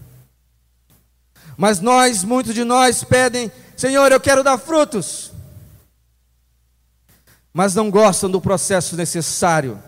Mas 1.55 1.79
nós, 1.79 2.23
muitos 2.23 2.53
de 2.53 2.63
nós 2.63 3.03
pedem, 3.03 3.51
Senhor, 3.77 4.11
eu 4.11 4.19
quero 4.19 4.43
dar 4.43 4.57
frutos. 4.57 5.31
Mas 7.53 7.75
não 7.75 7.89
gostam 7.91 8.29
do 8.29 8.41
processo 8.41 8.95
necessário 8.95 9.81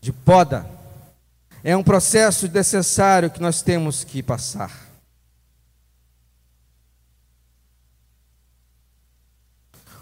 de 0.00 0.12
poda. 0.12 0.73
É 1.66 1.74
um 1.74 1.82
processo 1.82 2.46
necessário 2.46 3.30
que 3.30 3.40
nós 3.40 3.62
temos 3.62 4.04
que 4.04 4.22
passar. 4.22 4.84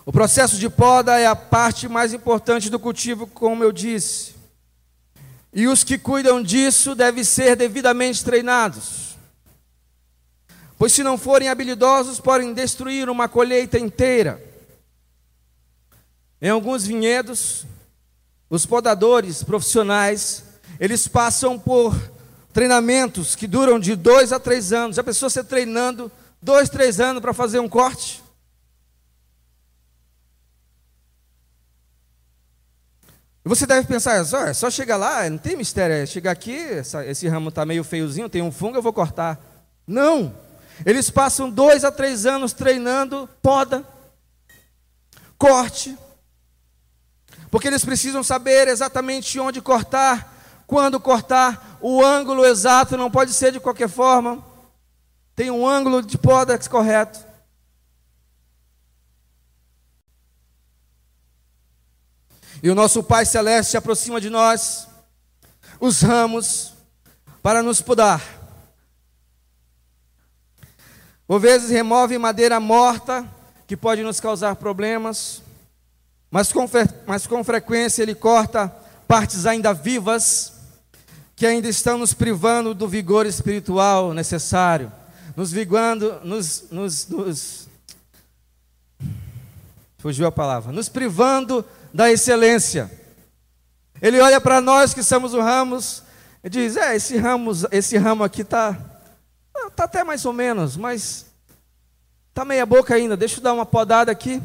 O 0.04 0.10
processo 0.10 0.58
de 0.58 0.68
poda 0.68 1.20
é 1.20 1.26
a 1.28 1.36
parte 1.36 1.88
mais 1.88 2.12
importante 2.12 2.68
do 2.68 2.80
cultivo, 2.80 3.28
como 3.28 3.62
eu 3.62 3.70
disse. 3.70 4.34
E 5.52 5.68
os 5.68 5.84
que 5.84 5.96
cuidam 5.96 6.42
disso 6.42 6.96
devem 6.96 7.22
ser 7.22 7.54
devidamente 7.54 8.24
treinados. 8.24 9.16
Pois 10.76 10.92
se 10.92 11.04
não 11.04 11.16
forem 11.16 11.48
habilidosos, 11.48 12.18
podem 12.18 12.52
destruir 12.52 13.08
uma 13.08 13.28
colheita 13.28 13.78
inteira. 13.78 14.44
Em 16.40 16.48
alguns 16.48 16.84
vinhedos, 16.84 17.64
os 18.50 18.66
podadores 18.66 19.44
profissionais, 19.44 20.42
eles 20.83 21.07
passam 21.07 21.57
por 21.57 21.97
treinamentos 22.53 23.37
que 23.37 23.47
duram 23.47 23.78
de 23.78 23.95
dois 23.95 24.33
a 24.33 24.41
três 24.41 24.72
anos. 24.72 24.97
Já 24.97 25.05
pensou 25.05 25.30
você 25.30 25.45
treinando 25.45 26.11
dois, 26.43 26.68
três 26.68 26.99
anos 26.99 27.22
para 27.22 27.33
fazer 27.33 27.61
um 27.61 27.68
corte? 27.68 28.20
Você 33.45 33.64
deve 33.64 33.87
pensar, 33.87 34.26
é 34.49 34.53
só 34.53 34.68
chegar 34.70 34.97
lá, 34.97 35.30
não 35.30 35.39
tem 35.39 35.55
mistério, 35.55 35.95
é 35.95 36.05
chegar 36.05 36.33
aqui, 36.33 36.57
essa, 36.57 37.07
esse 37.07 37.28
ramo 37.28 37.51
está 37.51 37.64
meio 37.64 37.85
feiozinho, 37.85 38.28
tem 38.28 38.43
um 38.43 38.51
fungo, 38.51 38.76
eu 38.76 38.83
vou 38.83 38.93
cortar. 38.93 39.41
Não! 39.87 40.35
Eles 40.85 41.11
passam 41.11 41.49
dois 41.49 41.85
a 41.85 41.93
três 41.93 42.26
anos 42.26 42.53
treinando 42.53 43.28
poda, 43.41 43.87
corte, 45.39 45.97
porque 47.53 47.68
eles 47.68 47.85
precisam 47.85 48.24
saber 48.24 48.66
exatamente 48.66 49.39
onde 49.39 49.61
cortar, 49.61 50.32
quando 50.72 50.98
cortar, 50.98 51.76
o 51.82 52.02
ângulo 52.02 52.46
exato 52.46 52.96
não 52.96 53.10
pode 53.10 53.34
ser 53.34 53.52
de 53.52 53.60
qualquer 53.60 53.90
forma, 53.90 54.42
tem 55.36 55.50
um 55.50 55.68
ângulo 55.68 56.00
de 56.00 56.16
poda 56.16 56.58
correto. 56.66 57.22
E 62.62 62.70
o 62.70 62.74
nosso 62.74 63.02
Pai 63.02 63.26
Celeste 63.26 63.76
aproxima 63.76 64.18
de 64.18 64.30
nós, 64.30 64.88
os 65.78 66.00
ramos, 66.00 66.72
para 67.42 67.62
nos 67.62 67.82
podar. 67.82 68.22
Por 71.26 71.38
vezes 71.38 71.68
remove 71.68 72.16
madeira 72.16 72.58
morta, 72.58 73.28
que 73.66 73.76
pode 73.76 74.02
nos 74.02 74.20
causar 74.20 74.56
problemas, 74.56 75.42
mas 76.30 76.50
com, 76.50 76.66
mas 77.06 77.26
com 77.26 77.44
frequência 77.44 78.02
ele 78.02 78.14
corta 78.14 78.74
partes 79.06 79.44
ainda 79.44 79.74
vivas, 79.74 80.51
que 81.43 81.47
ainda 81.47 81.68
estão 81.68 81.99
nos 81.99 82.14
privando 82.14 82.72
do 82.72 82.86
vigor 82.86 83.26
espiritual 83.26 84.14
necessário, 84.14 84.93
nos 85.34 85.51
vigando, 85.51 86.20
nos, 86.22 86.70
nos, 86.70 87.09
nos 87.09 87.68
fugiu 89.99 90.24
a 90.24 90.30
palavra, 90.30 90.70
nos 90.70 90.88
privando 90.88 91.64
da 91.93 92.12
excelência. 92.12 92.88
Ele 94.01 94.20
olha 94.20 94.40
para 94.40 94.61
nós 94.61 94.95
que 94.95 95.03
somos 95.03 95.34
o 95.34 95.40
ramos 95.40 96.05
e 96.45 96.49
diz: 96.49 96.76
É, 96.76 96.95
esse 96.95 97.16
ramo, 97.16 97.51
esse 97.72 97.99
ramo 97.99 98.22
aqui 98.22 98.43
está 98.43 98.78
tá 99.74 99.82
até 99.82 100.05
mais 100.05 100.24
ou 100.24 100.32
menos, 100.32 100.76
mas 100.76 101.26
está 102.28 102.45
meia 102.45 102.64
boca 102.64 102.95
ainda. 102.95 103.16
Deixa 103.16 103.40
eu 103.40 103.43
dar 103.43 103.53
uma 103.53 103.66
podada 103.66 104.12
aqui. 104.12 104.40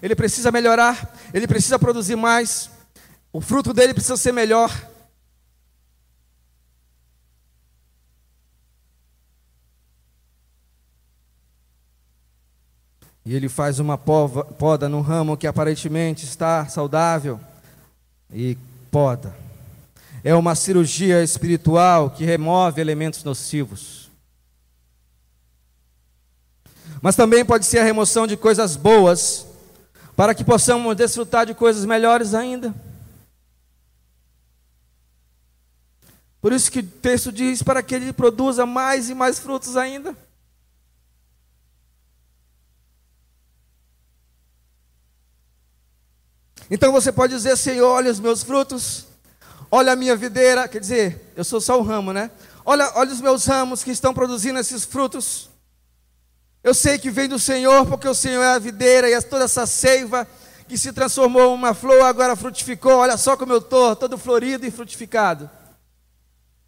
Ele 0.00 0.14
precisa 0.14 0.52
melhorar, 0.52 1.16
ele 1.34 1.48
precisa 1.48 1.80
produzir 1.80 2.14
mais, 2.14 2.70
o 3.32 3.40
fruto 3.40 3.74
dele 3.74 3.92
precisa 3.92 4.16
ser 4.16 4.30
melhor. 4.30 4.70
E 13.28 13.34
ele 13.34 13.46
faz 13.46 13.78
uma 13.78 13.98
poda 13.98 14.88
no 14.88 15.02
ramo 15.02 15.36
que 15.36 15.46
aparentemente 15.46 16.24
está 16.24 16.66
saudável 16.66 17.38
e 18.32 18.56
poda. 18.90 19.36
É 20.24 20.34
uma 20.34 20.54
cirurgia 20.54 21.22
espiritual 21.22 22.08
que 22.08 22.24
remove 22.24 22.80
elementos 22.80 23.22
nocivos. 23.22 24.10
Mas 27.02 27.16
também 27.16 27.44
pode 27.44 27.66
ser 27.66 27.80
a 27.80 27.84
remoção 27.84 28.26
de 28.26 28.34
coisas 28.34 28.76
boas, 28.76 29.46
para 30.16 30.34
que 30.34 30.42
possamos 30.42 30.96
desfrutar 30.96 31.44
de 31.44 31.52
coisas 31.52 31.84
melhores 31.84 32.32
ainda. 32.32 32.74
Por 36.40 36.50
isso 36.54 36.72
que 36.72 36.78
o 36.78 36.82
texto 36.82 37.30
diz 37.30 37.62
para 37.62 37.82
que 37.82 37.94
ele 37.94 38.10
produza 38.10 38.64
mais 38.64 39.10
e 39.10 39.14
mais 39.14 39.38
frutos 39.38 39.76
ainda. 39.76 40.16
Então 46.70 46.92
você 46.92 47.10
pode 47.10 47.34
dizer, 47.34 47.56
Senhor, 47.56 47.88
olha 47.88 48.10
os 48.10 48.20
meus 48.20 48.42
frutos, 48.42 49.06
olha 49.70 49.92
a 49.92 49.96
minha 49.96 50.14
videira, 50.14 50.68
quer 50.68 50.80
dizer, 50.80 51.32
eu 51.34 51.44
sou 51.44 51.60
só 51.60 51.78
o 51.78 51.82
ramo, 51.82 52.12
né? 52.12 52.30
Olha, 52.64 52.92
olha 52.94 53.10
os 53.10 53.20
meus 53.20 53.46
ramos 53.46 53.82
que 53.82 53.90
estão 53.90 54.12
produzindo 54.12 54.58
esses 54.58 54.84
frutos. 54.84 55.48
Eu 56.62 56.74
sei 56.74 56.98
que 56.98 57.10
vem 57.10 57.28
do 57.28 57.38
Senhor, 57.38 57.86
porque 57.86 58.06
o 58.06 58.14
Senhor 58.14 58.42
é 58.42 58.54
a 58.54 58.58
videira 58.58 59.08
e 59.08 59.22
toda 59.22 59.44
essa 59.44 59.66
seiva 59.66 60.26
que 60.68 60.76
se 60.76 60.92
transformou 60.92 61.50
em 61.50 61.54
uma 61.54 61.72
flor, 61.72 62.02
agora 62.02 62.36
frutificou. 62.36 62.98
Olha 62.98 63.16
só 63.16 63.36
como 63.36 63.54
eu 63.54 63.58
estou, 63.58 63.96
todo 63.96 64.18
florido 64.18 64.66
e 64.66 64.70
frutificado. 64.70 65.48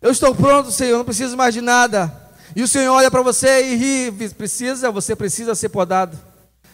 Eu 0.01 0.11
estou 0.11 0.35
pronto, 0.35 0.71
Senhor, 0.71 0.97
não 0.97 1.05
preciso 1.05 1.37
mais 1.37 1.53
de 1.53 1.61
nada. 1.61 2.11
E 2.57 2.63
o 2.63 2.69
Senhor 2.69 2.95
olha 2.95 3.11
para 3.11 3.21
você 3.21 3.67
e 3.67 3.77
ri, 3.77 4.31
precisa, 4.31 4.91
você 4.91 5.15
precisa 5.15 5.55
ser 5.55 5.69
podado. 5.69 6.19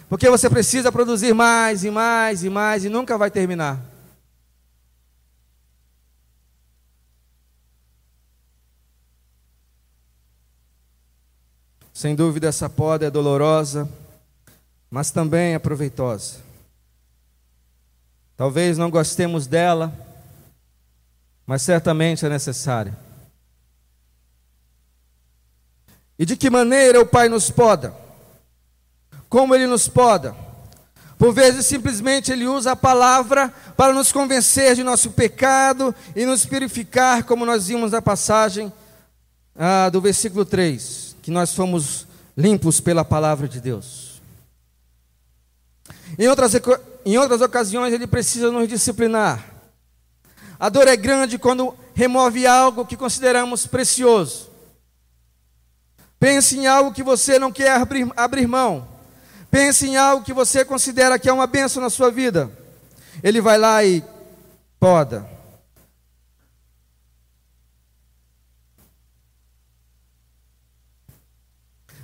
Porque 0.09 0.31
você 0.31 0.49
precisa 0.49 0.93
produzir 0.93 1.35
mais 1.35 1.85
e 1.85 1.91
mais 1.91 2.45
e 2.45 2.51
mais 2.51 2.85
e 2.85 2.89
nunca 2.89 3.19
vai 3.19 3.31
terminar. 3.31 3.81
Sem 11.93 12.15
dúvida, 12.15 12.47
essa 12.47 12.69
poda 12.69 13.07
é 13.07 13.11
dolorosa, 13.11 13.89
mas 14.91 15.11
também 15.11 15.55
é 15.55 15.59
proveitosa. 15.59 16.37
Talvez 18.37 18.77
não 18.77 18.91
gostemos 18.91 19.47
dela, 19.47 19.93
mas 21.47 21.63
certamente 21.63 22.25
é 22.25 22.29
necessária. 22.29 22.97
E 26.19 26.27
de 26.27 26.37
que 26.37 26.51
maneira 26.51 27.01
o 27.01 27.07
Pai 27.07 27.29
nos 27.31 27.51
poda? 27.51 28.06
Como 29.29 29.55
ele 29.55 29.67
nos 29.67 29.89
poda. 29.89 30.35
Por 31.19 31.33
vezes, 31.33 31.65
simplesmente, 31.67 32.31
ele 32.31 32.47
usa 32.47 32.73
a 32.73 32.77
palavra 32.77 33.53
para 33.77 33.93
nos 33.93 34.13
convencer 34.13 34.75
de 34.75 34.85
nosso 34.85 35.11
pecado 35.13 35.95
e 36.15 36.27
nos 36.27 36.45
purificar, 36.45 37.25
como 37.25 37.47
nós 37.47 37.69
vimos 37.69 37.93
na 37.93 38.03
passagem 38.03 38.73
ah, 39.59 39.89
do 39.89 40.01
versículo 40.01 40.45
3, 40.45 41.17
que 41.23 41.31
nós 41.31 41.55
fomos 41.55 42.07
limpos 42.37 42.81
pela 42.81 43.05
palavra 43.05 43.49
de 43.49 43.61
Deus. 43.61 44.21
Em 46.19 46.29
outras, 46.29 46.53
em 47.05 47.17
outras 47.17 47.41
ocasiões, 47.41 47.95
ele 47.95 48.07
precisa 48.07 48.51
nos 48.51 48.69
disciplinar. 48.69 49.55
A 50.59 50.69
dor 50.69 50.87
é 50.89 50.97
grande 50.97 51.39
quando 51.39 51.75
remove 51.95 52.47
algo 52.47 52.87
que 52.87 52.97
consideramos 52.97 53.67
precioso. 53.67 54.51
Pense 56.19 56.59
em 56.59 56.67
algo 56.67 56.93
que 56.93 57.03
você 57.03 57.39
não 57.39 57.53
quer 57.53 57.73
abrir, 57.73 58.11
abrir 58.17 58.47
mão. 58.47 58.96
Pense 59.51 59.87
em 59.87 59.97
algo 59.97 60.25
que 60.25 60.33
você 60.33 60.65
considera 60.65 61.19
que 61.19 61.29
é 61.29 61.33
uma 61.33 61.47
benção 61.47 61.83
na 61.83 61.91
sua 61.91 62.11
vida. 62.11 62.51
Ele 63.23 63.41
vai 63.41 63.59
lá 63.59 63.85
e 63.85 64.05
poda. 64.79 65.27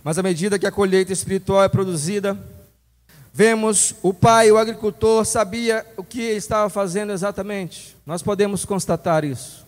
Mas 0.04 0.18
à 0.18 0.22
medida 0.22 0.58
que 0.58 0.66
a 0.66 0.72
colheita 0.72 1.12
espiritual 1.12 1.62
é 1.62 1.68
produzida, 1.68 2.36
vemos 3.32 3.94
o 4.02 4.12
pai, 4.12 4.50
o 4.50 4.58
agricultor, 4.58 5.24
sabia 5.24 5.86
o 5.96 6.02
que 6.02 6.20
estava 6.20 6.68
fazendo 6.68 7.12
exatamente. 7.12 7.96
Nós 8.04 8.22
podemos 8.22 8.64
constatar 8.64 9.24
isso. 9.24 9.64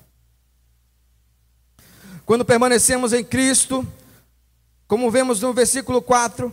Quando 2.27 2.45
permanecemos 2.45 3.13
em 3.13 3.23
Cristo, 3.23 3.87
como 4.89 5.11
vemos 5.11 5.41
no 5.41 5.53
versículo 5.53 6.03
4, 6.03 6.53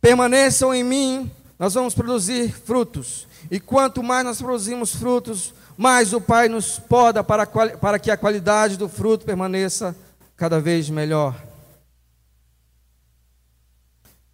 Permaneçam 0.00 0.74
em 0.74 0.82
mim, 0.82 1.30
nós 1.58 1.74
vamos 1.74 1.94
produzir 1.94 2.52
frutos. 2.52 3.26
E 3.50 3.60
quanto 3.60 4.02
mais 4.02 4.24
nós 4.24 4.40
produzimos 4.40 4.94
frutos, 4.94 5.52
mais 5.76 6.12
o 6.12 6.20
Pai 6.20 6.48
nos 6.48 6.78
poda 6.78 7.22
para, 7.22 7.46
para 7.46 7.98
que 7.98 8.10
a 8.10 8.16
qualidade 8.16 8.76
do 8.76 8.88
fruto 8.88 9.24
permaneça 9.24 9.94
cada 10.36 10.60
vez 10.60 10.88
melhor. 10.88 11.34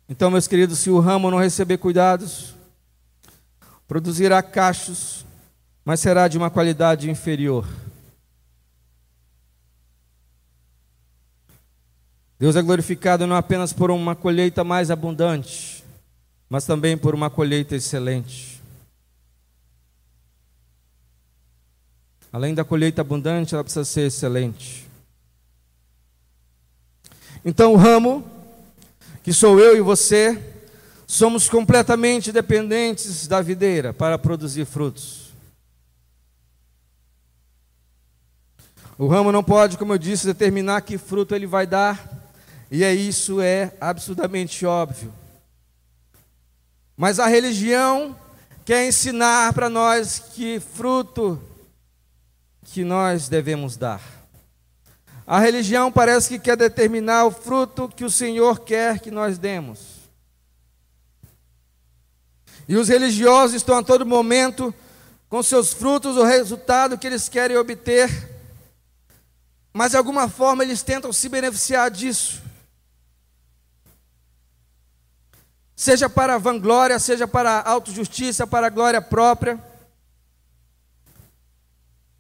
Então, 0.08 0.30
meus 0.30 0.46
queridos, 0.46 0.78
se 0.78 0.88
o 0.88 1.00
ramo 1.00 1.30
não 1.30 1.38
receber 1.38 1.78
cuidados, 1.78 2.54
produzirá 3.88 4.40
cachos, 4.40 5.26
mas 5.84 5.98
será 5.98 6.28
de 6.28 6.38
uma 6.38 6.48
qualidade 6.48 7.10
inferior. 7.10 7.66
Deus 12.38 12.54
é 12.54 12.62
glorificado 12.62 13.26
não 13.26 13.34
apenas 13.34 13.72
por 13.72 13.90
uma 13.90 14.14
colheita 14.14 14.62
mais 14.62 14.90
abundante, 14.90 15.82
mas 16.50 16.66
também 16.66 16.96
por 16.96 17.14
uma 17.14 17.30
colheita 17.30 17.74
excelente. 17.74 18.60
Além 22.30 22.54
da 22.54 22.64
colheita 22.64 23.00
abundante, 23.00 23.54
ela 23.54 23.64
precisa 23.64 23.84
ser 23.84 24.08
excelente. 24.08 24.86
Então, 27.42 27.72
o 27.72 27.76
ramo, 27.76 28.22
que 29.22 29.32
sou 29.32 29.58
eu 29.58 29.74
e 29.74 29.80
você, 29.80 30.54
somos 31.06 31.48
completamente 31.48 32.32
dependentes 32.32 33.26
da 33.26 33.40
videira 33.40 33.94
para 33.94 34.18
produzir 34.18 34.66
frutos. 34.66 35.26
O 38.98 39.06
ramo 39.06 39.30
não 39.30 39.44
pode, 39.44 39.78
como 39.78 39.94
eu 39.94 39.98
disse, 39.98 40.26
determinar 40.26 40.80
que 40.82 40.98
fruto 40.98 41.34
ele 41.34 41.46
vai 41.46 41.66
dar, 41.66 42.15
e 42.70 42.82
é 42.82 42.94
isso 42.94 43.40
é 43.40 43.72
absurdamente 43.80 44.66
óbvio. 44.66 45.12
Mas 46.96 47.20
a 47.20 47.26
religião 47.26 48.16
quer 48.64 48.86
ensinar 48.86 49.52
para 49.52 49.68
nós 49.68 50.18
que 50.18 50.58
fruto 50.58 51.40
que 52.64 52.82
nós 52.82 53.28
devemos 53.28 53.76
dar. 53.76 54.00
A 55.26 55.38
religião 55.38 55.90
parece 55.90 56.28
que 56.28 56.38
quer 56.38 56.56
determinar 56.56 57.24
o 57.26 57.30
fruto 57.30 57.88
que 57.88 58.04
o 58.04 58.10
Senhor 58.10 58.60
quer 58.60 59.00
que 59.00 59.10
nós 59.10 59.38
demos. 59.38 59.96
E 62.68 62.76
os 62.76 62.88
religiosos 62.88 63.54
estão 63.54 63.78
a 63.78 63.82
todo 63.82 64.06
momento 64.06 64.74
com 65.28 65.42
seus 65.42 65.72
frutos 65.72 66.16
o 66.16 66.24
resultado 66.24 66.96
que 66.98 67.06
eles 67.06 67.28
querem 67.28 67.56
obter, 67.56 68.10
mas 69.72 69.92
de 69.92 69.96
alguma 69.96 70.28
forma 70.28 70.64
eles 70.64 70.82
tentam 70.82 71.12
se 71.12 71.28
beneficiar 71.28 71.90
disso. 71.90 72.45
Seja 75.76 76.08
para 76.08 76.38
vanglória, 76.38 76.98
seja 76.98 77.28
para 77.28 77.60
autojustiça, 77.60 78.46
para 78.46 78.70
glória 78.70 79.02
própria, 79.02 79.62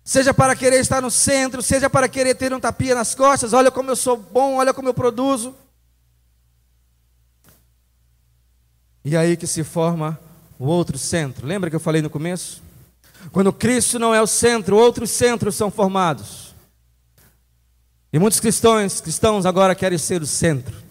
seja 0.04 0.34
para 0.34 0.54
querer 0.54 0.78
estar 0.78 1.00
no 1.00 1.10
centro, 1.10 1.62
seja 1.62 1.88
para 1.88 2.06
querer 2.06 2.34
ter 2.34 2.52
um 2.52 2.60
tapinha 2.60 2.94
nas 2.94 3.14
costas, 3.14 3.54
olha 3.54 3.70
como 3.70 3.90
eu 3.90 3.96
sou 3.96 4.18
bom, 4.18 4.56
olha 4.56 4.74
como 4.74 4.90
eu 4.90 4.94
produzo. 4.94 5.54
E 9.02 9.16
aí 9.16 9.38
que 9.38 9.46
se 9.46 9.64
forma 9.64 10.20
o 10.58 10.66
outro 10.66 10.98
centro. 10.98 11.46
Lembra 11.46 11.70
que 11.70 11.76
eu 11.76 11.80
falei 11.80 12.02
no 12.02 12.10
começo? 12.10 12.62
Quando 13.32 13.52
Cristo 13.54 13.98
não 13.98 14.14
é 14.14 14.20
o 14.20 14.26
centro, 14.26 14.76
outros 14.76 15.10
centros 15.10 15.54
são 15.54 15.70
formados. 15.70 16.54
E 18.12 18.18
muitos 18.18 18.38
cristãos, 18.38 19.00
cristãos 19.00 19.46
agora 19.46 19.74
querem 19.74 19.96
ser 19.96 20.20
o 20.20 20.26
centro. 20.26 20.85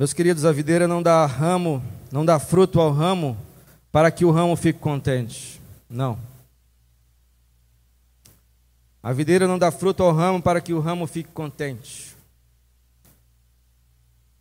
Meus 0.00 0.14
queridos, 0.14 0.46
a 0.46 0.52
videira 0.52 0.88
não 0.88 1.02
dá 1.02 1.26
ramo, 1.26 1.84
não 2.10 2.24
dá 2.24 2.38
fruto 2.38 2.80
ao 2.80 2.90
ramo 2.90 3.36
para 3.92 4.10
que 4.10 4.24
o 4.24 4.30
ramo 4.30 4.56
fique 4.56 4.78
contente. 4.78 5.60
Não. 5.90 6.18
A 9.02 9.12
videira 9.12 9.46
não 9.46 9.58
dá 9.58 9.70
fruto 9.70 10.02
ao 10.02 10.10
ramo 10.10 10.40
para 10.40 10.58
que 10.62 10.72
o 10.72 10.80
ramo 10.80 11.06
fique 11.06 11.28
contente. 11.34 12.16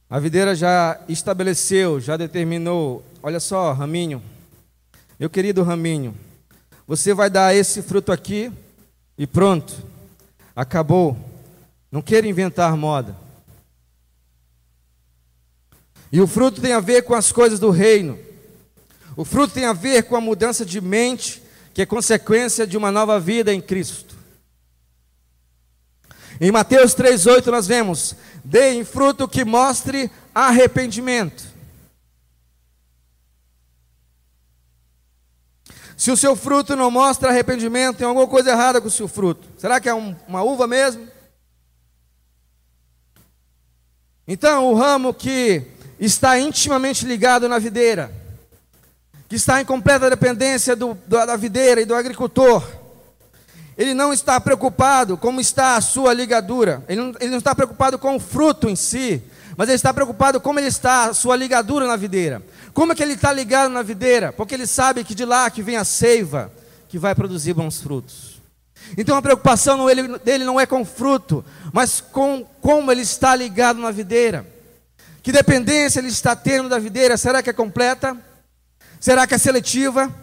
A 0.10 0.18
videira 0.18 0.56
já 0.56 0.98
estabeleceu, 1.10 2.00
já 2.00 2.16
determinou. 2.16 3.04
Olha 3.22 3.42
só, 3.42 3.74
raminho. 3.74 4.24
Meu 5.20 5.30
querido 5.30 5.62
raminho, 5.62 6.16
você 6.88 7.14
vai 7.14 7.30
dar 7.30 7.54
esse 7.54 7.82
fruto 7.82 8.14
aqui 8.14 8.50
e 9.18 9.28
pronto. 9.28 9.76
Acabou. 10.56 11.18
Não 11.92 12.02
queira 12.02 12.26
inventar 12.26 12.78
moda. 12.78 13.14
E 16.12 16.20
o 16.20 16.28
fruto 16.28 16.62
tem 16.62 16.74
a 16.74 16.80
ver 16.80 17.04
com 17.04 17.14
as 17.14 17.32
coisas 17.32 17.60
do 17.60 17.70
reino. 17.70 18.18
O 19.16 19.24
fruto 19.24 19.54
tem 19.54 19.66
a 19.66 19.74
ver 19.74 20.04
com 20.04 20.16
a 20.16 20.22
mudança 20.22 20.66
de 20.66 20.82
mente, 20.82 21.44
que 21.74 21.82
é 21.82 21.86
consequência 21.86 22.66
de 22.66 22.78
uma 22.78 22.92
nova 22.92 23.20
vida 23.20 23.54
em 23.54 23.62
Cristo. 23.62 24.18
Em 26.42 26.52
Mateus 26.52 26.96
3,8 26.96 27.48
nós 27.48 27.68
vemos: 27.68 28.16
deem 28.44 28.84
fruto 28.84 29.28
que 29.28 29.44
mostre 29.44 30.10
arrependimento. 30.34 31.44
Se 35.98 36.10
o 36.12 36.16
seu 36.16 36.34
fruto 36.34 36.78
não 36.78 36.90
mostra 36.90 37.28
arrependimento, 37.28 37.98
tem 37.98 38.08
alguma 38.08 38.26
coisa 38.26 38.52
errada 38.52 38.80
com 38.80 38.88
o 38.88 38.92
seu 38.92 39.06
fruto. 39.06 39.46
Será 39.58 39.82
que 39.82 39.90
é 39.90 39.94
um, 39.94 40.16
uma 40.30 40.42
uva 40.42 40.66
mesmo? 40.66 41.06
Então, 44.26 44.72
o 44.72 44.76
ramo 44.76 45.14
que 45.14 45.68
está 46.00 46.40
intimamente 46.40 47.06
ligado 47.06 47.50
na 47.50 47.60
videira, 47.60 48.12
que 49.28 49.36
está 49.36 49.62
em 49.62 49.66
completa 49.66 50.10
dependência 50.10 50.76
do, 50.76 50.98
da 51.08 51.36
videira 51.36 51.82
e 51.82 51.86
do 51.86 51.94
agricultor, 51.94 52.64
ele 53.78 53.94
não 53.94 54.12
está 54.12 54.40
preocupado 54.42 55.16
como 55.16 55.40
está 55.40 55.76
a 55.76 55.82
sua 55.82 56.14
ligadura, 56.14 56.84
ele 56.90 57.02
não, 57.02 57.14
ele 57.20 57.30
não 57.32 57.38
está 57.38 57.56
preocupado 57.56 57.98
com 57.98 58.16
o 58.16 58.20
fruto 58.20 58.68
em 58.68 58.76
si, 58.76 59.24
mas 59.56 59.70
ele 59.70 59.76
está 59.76 59.94
preocupado 59.94 60.42
como 60.42 60.60
ele 60.60 60.68
está 60.68 61.06
a 61.06 61.14
sua 61.14 61.36
ligadura 61.36 61.88
na 61.88 61.96
videira. 61.96 62.42
Como 62.74 62.92
é 62.92 62.96
que 62.96 63.04
ele 63.04 63.14
está 63.14 63.32
ligado 63.32 63.70
na 63.70 63.82
videira? 63.82 64.34
Porque 64.34 64.54
ele 64.54 64.68
sabe 64.68 65.04
que 65.04 65.16
de 65.16 65.26
lá 65.26 65.50
que 65.50 65.62
vem 65.62 65.78
a 65.78 65.84
seiva 65.84 66.52
que 66.90 66.98
vai 66.98 67.14
produzir 67.14 67.54
bons 67.54 67.82
frutos. 67.82 68.42
Então 68.98 69.16
a 69.16 69.22
preocupação 69.22 69.86
dele 70.24 70.44
não 70.44 70.60
é 70.60 70.66
com 70.66 70.82
o 70.82 70.86
fruto, 70.86 71.44
mas 71.72 72.02
com 72.02 72.46
como 72.62 72.92
ele 72.92 73.02
está 73.02 73.36
ligado 73.36 73.80
na 73.80 73.92
videira. 73.92 74.46
Que 75.22 75.32
dependência 75.32 76.00
ele 76.00 76.08
está 76.08 76.36
tendo 76.36 76.70
da 76.70 76.80
videira? 76.80 77.18
Será 77.18 77.44
que 77.44 77.50
é 77.50 77.54
completa? 77.54 78.18
Será 79.00 79.28
que 79.28 79.34
é 79.34 79.38
seletiva? 79.38 80.14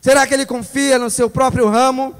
Será 0.00 0.26
que 0.26 0.34
ele 0.34 0.46
confia 0.46 0.98
no 0.98 1.10
seu 1.10 1.28
próprio 1.28 1.68
ramo? 1.68 2.14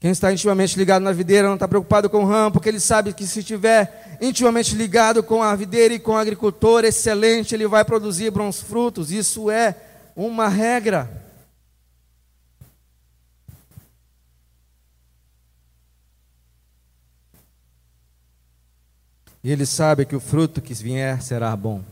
Quem 0.00 0.10
está 0.10 0.32
intimamente 0.32 0.76
ligado 0.76 1.02
na 1.02 1.12
videira 1.12 1.46
não 1.46 1.54
está 1.54 1.68
preocupado 1.68 2.10
com 2.10 2.24
o 2.24 2.26
ramo, 2.26 2.52
porque 2.52 2.68
ele 2.68 2.80
sabe 2.80 3.12
que 3.12 3.24
se 3.24 3.38
estiver 3.38 4.18
intimamente 4.20 4.74
ligado 4.74 5.22
com 5.22 5.42
a 5.42 5.54
videira 5.54 5.94
e 5.94 6.00
com 6.00 6.12
o 6.12 6.16
agricultor 6.16 6.84
excelente, 6.84 7.54
ele 7.54 7.68
vai 7.68 7.84
produzir 7.84 8.30
bons 8.30 8.60
frutos. 8.60 9.12
Isso 9.12 9.48
é 9.48 9.76
uma 10.16 10.48
regra. 10.48 11.21
E 19.42 19.50
ele 19.50 19.66
sabe 19.66 20.06
que 20.06 20.14
o 20.14 20.20
fruto 20.20 20.62
que 20.62 20.72
vier 20.72 21.20
será 21.20 21.54
bom. 21.56 21.82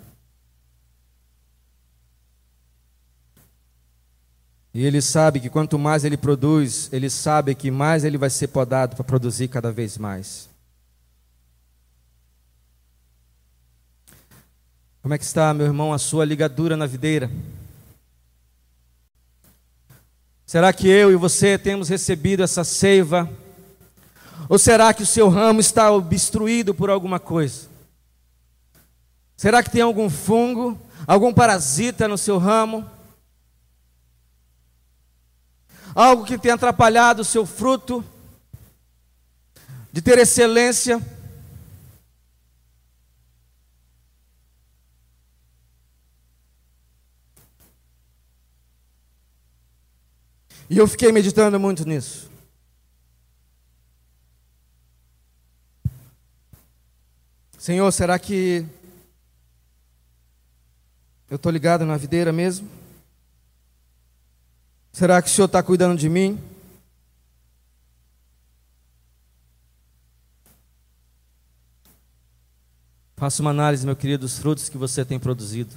E 4.72 4.84
ele 4.84 5.02
sabe 5.02 5.40
que 5.40 5.50
quanto 5.50 5.76
mais 5.78 6.04
ele 6.04 6.16
produz, 6.16 6.88
ele 6.92 7.10
sabe 7.10 7.56
que 7.56 7.70
mais 7.70 8.04
ele 8.04 8.16
vai 8.16 8.30
ser 8.30 8.48
podado 8.48 8.94
para 8.94 9.04
produzir 9.04 9.48
cada 9.48 9.72
vez 9.72 9.98
mais. 9.98 10.48
Como 15.02 15.12
é 15.12 15.18
que 15.18 15.24
está, 15.24 15.52
meu 15.52 15.66
irmão, 15.66 15.92
a 15.92 15.98
sua 15.98 16.24
ligadura 16.24 16.76
na 16.76 16.86
videira? 16.86 17.30
Será 20.46 20.72
que 20.72 20.88
eu 20.88 21.10
e 21.10 21.16
você 21.16 21.58
temos 21.58 21.88
recebido 21.88 22.42
essa 22.42 22.62
seiva? 22.62 23.28
Ou 24.50 24.58
será 24.58 24.92
que 24.92 25.02
o 25.02 25.06
seu 25.06 25.30
ramo 25.30 25.60
está 25.60 25.90
obstruído 25.90 26.74
por 26.74 26.90
alguma 26.90 27.18
coisa? 27.18 27.70
Será 29.34 29.62
que 29.62 29.70
tem 29.70 29.80
algum 29.80 30.10
fungo, 30.10 30.78
algum 31.06 31.32
parasita 31.32 32.06
no 32.06 32.18
seu 32.18 32.36
ramo? 32.36 32.84
algo 35.94 36.24
que 36.24 36.38
tem 36.38 36.52
atrapalhado 36.52 37.22
o 37.22 37.24
seu 37.24 37.44
fruto 37.44 38.04
de 39.92 40.00
ter 40.00 40.18
excelência. 40.18 41.00
E 50.68 50.78
eu 50.78 50.86
fiquei 50.86 51.10
meditando 51.10 51.58
muito 51.58 51.84
nisso. 51.84 52.29
Senhor, 57.60 57.92
será 57.92 58.18
que 58.18 58.64
eu 61.28 61.36
estou 61.36 61.52
ligado 61.52 61.84
na 61.84 61.98
videira 61.98 62.32
mesmo? 62.32 62.66
Será 64.90 65.20
que 65.20 65.28
o 65.28 65.30
Senhor 65.30 65.44
está 65.44 65.62
cuidando 65.62 65.98
de 65.98 66.08
mim? 66.08 66.40
Faça 73.14 73.42
uma 73.42 73.50
análise, 73.50 73.84
meu 73.84 73.94
querido, 73.94 74.22
dos 74.22 74.38
frutos 74.38 74.70
que 74.70 74.78
você 74.78 75.04
tem 75.04 75.18
produzido. 75.18 75.76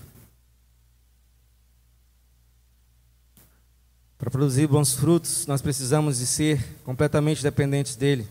Para 4.17 4.31
produzir 4.31 4.67
bons 4.67 4.93
frutos, 4.93 5.45
nós 5.47 5.61
precisamos 5.61 6.19
de 6.19 6.27
ser 6.27 6.63
completamente 6.85 7.43
dependentes 7.43 7.97
dele, 7.97 8.25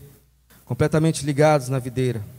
completamente 0.65 1.23
ligados 1.23 1.69
na 1.69 1.77
videira. 1.77 2.32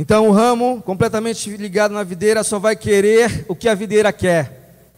Então 0.00 0.30
o 0.30 0.32
ramo, 0.32 0.80
completamente 0.80 1.54
ligado 1.58 1.92
na 1.92 2.02
videira, 2.02 2.42
só 2.42 2.58
vai 2.58 2.74
querer 2.74 3.44
o 3.46 3.54
que 3.54 3.68
a 3.68 3.74
videira 3.74 4.10
quer. 4.10 4.88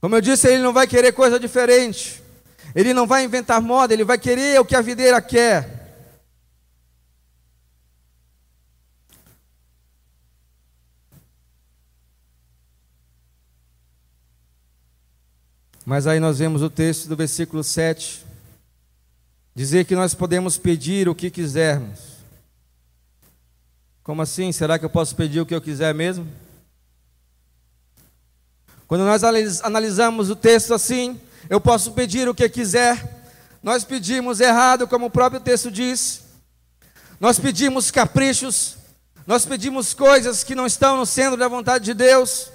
Como 0.00 0.16
eu 0.16 0.20
disse, 0.20 0.48
ele 0.48 0.60
não 0.60 0.72
vai 0.72 0.88
querer 0.88 1.12
coisa 1.12 1.38
diferente. 1.38 2.20
Ele 2.74 2.92
não 2.92 3.06
vai 3.06 3.22
inventar 3.22 3.62
moda, 3.62 3.94
ele 3.94 4.02
vai 4.02 4.18
querer 4.18 4.60
o 4.60 4.64
que 4.64 4.74
a 4.74 4.80
videira 4.80 5.22
quer. 5.22 6.02
Mas 15.86 16.08
aí 16.08 16.18
nós 16.18 16.40
vemos 16.40 16.60
o 16.60 16.68
texto 16.68 17.06
do 17.06 17.14
versículo 17.14 17.62
7 17.62 18.26
dizer 19.54 19.84
que 19.84 19.94
nós 19.94 20.12
podemos 20.12 20.58
pedir 20.58 21.08
o 21.08 21.14
que 21.14 21.30
quisermos. 21.30 22.11
Como 24.02 24.20
assim? 24.20 24.50
Será 24.50 24.78
que 24.78 24.84
eu 24.84 24.90
posso 24.90 25.14
pedir 25.14 25.40
o 25.40 25.46
que 25.46 25.54
eu 25.54 25.60
quiser 25.60 25.94
mesmo? 25.94 26.26
Quando 28.88 29.04
nós 29.04 29.22
analisamos 29.62 30.28
o 30.28 30.36
texto 30.36 30.74
assim, 30.74 31.20
eu 31.48 31.60
posso 31.60 31.92
pedir 31.92 32.28
o 32.28 32.34
que 32.34 32.48
quiser. 32.48 33.22
Nós 33.62 33.84
pedimos 33.84 34.40
errado, 34.40 34.88
como 34.88 35.06
o 35.06 35.10
próprio 35.10 35.40
texto 35.40 35.70
diz. 35.70 36.22
Nós 37.20 37.38
pedimos 37.38 37.90
caprichos. 37.92 38.76
Nós 39.24 39.46
pedimos 39.46 39.94
coisas 39.94 40.42
que 40.42 40.56
não 40.56 40.66
estão 40.66 40.96
no 40.96 41.06
centro 41.06 41.36
da 41.36 41.46
vontade 41.46 41.84
de 41.84 41.94
Deus. 41.94 42.50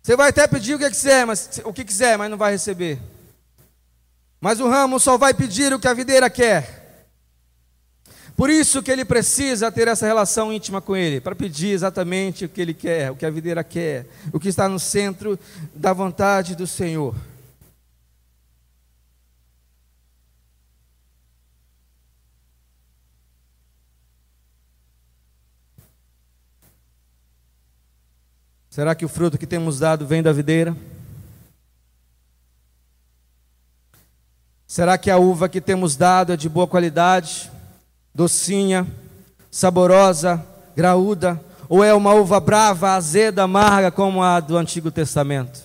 Você 0.00 0.14
vai 0.14 0.30
até 0.30 0.46
pedir 0.46 0.76
o 0.76 0.78
que 0.78 0.88
quiser, 0.88 1.26
mas 1.26 1.60
o 1.64 1.72
que 1.72 1.84
quiser, 1.84 2.16
mas 2.16 2.30
não 2.30 2.38
vai 2.38 2.52
receber. 2.52 3.00
Mas 4.40 4.60
o 4.60 4.68
ramo 4.68 5.00
só 5.00 5.18
vai 5.18 5.34
pedir 5.34 5.72
o 5.72 5.78
que 5.78 5.88
a 5.88 5.94
videira 5.94 6.30
quer. 6.30 6.81
Por 8.42 8.50
isso 8.50 8.82
que 8.82 8.90
ele 8.90 9.04
precisa 9.04 9.70
ter 9.70 9.86
essa 9.86 10.04
relação 10.04 10.52
íntima 10.52 10.80
com 10.80 10.96
ele, 10.96 11.20
para 11.20 11.32
pedir 11.32 11.68
exatamente 11.68 12.44
o 12.44 12.48
que 12.48 12.60
ele 12.60 12.74
quer, 12.74 13.12
o 13.12 13.14
que 13.14 13.24
a 13.24 13.30
videira 13.30 13.62
quer, 13.62 14.04
o 14.32 14.40
que 14.40 14.48
está 14.48 14.68
no 14.68 14.80
centro 14.80 15.38
da 15.72 15.92
vontade 15.92 16.56
do 16.56 16.66
Senhor. 16.66 17.14
Será 28.68 28.96
que 28.96 29.04
o 29.04 29.08
fruto 29.08 29.38
que 29.38 29.46
temos 29.46 29.78
dado 29.78 30.04
vem 30.04 30.20
da 30.20 30.32
videira? 30.32 30.76
Será 34.66 34.98
que 34.98 35.12
a 35.12 35.16
uva 35.16 35.48
que 35.48 35.60
temos 35.60 35.94
dado 35.94 36.32
é 36.32 36.36
de 36.36 36.48
boa 36.48 36.66
qualidade? 36.66 37.52
Docinha, 38.14 38.86
saborosa, 39.50 40.44
graúda, 40.74 41.40
ou 41.68 41.82
é 41.82 41.94
uma 41.94 42.14
uva 42.14 42.38
brava, 42.40 42.92
azeda, 42.92 43.44
amarga, 43.44 43.90
como 43.90 44.22
a 44.22 44.40
do 44.40 44.56
Antigo 44.56 44.90
Testamento? 44.90 45.62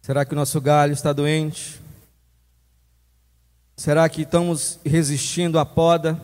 Será 0.00 0.24
que 0.24 0.32
o 0.32 0.36
nosso 0.36 0.60
galho 0.60 0.92
está 0.92 1.12
doente? 1.12 1.80
Será 3.76 4.08
que 4.08 4.22
estamos 4.22 4.78
resistindo 4.84 5.58
à 5.58 5.66
poda? 5.66 6.20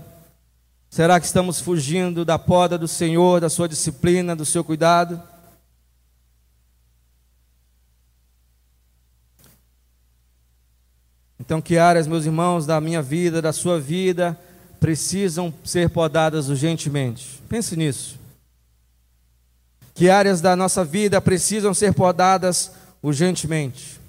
Será 0.89 1.19
que 1.19 1.27
estamos 1.27 1.61
fugindo 1.61 2.25
da 2.25 2.39
poda 2.39 2.79
do 2.79 2.87
Senhor, 2.87 3.41
da 3.41 3.51
sua 3.51 3.69
disciplina, 3.69 4.37
do 4.37 4.47
seu 4.47 4.63
cuidado? 4.63 5.21
Então, 11.45 11.61
que 11.61 11.77
áreas, 11.77 12.07
meus 12.07 12.25
irmãos, 12.25 12.67
da 12.67 12.81
minha 12.81 13.03
vida, 13.03 13.43
da 13.43 13.53
sua 13.53 13.81
vida, 13.81 14.39
precisam 14.79 15.53
ser 15.65 15.91
podadas 15.91 16.49
urgentemente? 16.49 17.43
Pense 17.49 17.77
nisso. 17.77 18.17
Que 19.93 20.09
áreas 20.09 20.41
da 20.41 20.55
nossa 20.55 20.85
vida 20.85 21.21
precisam 21.21 21.75
ser 21.75 21.95
podadas 21.95 22.71
urgentemente? 23.03 24.01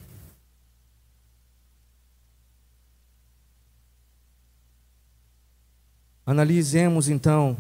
Analisemos 6.23 7.09
então 7.09 7.57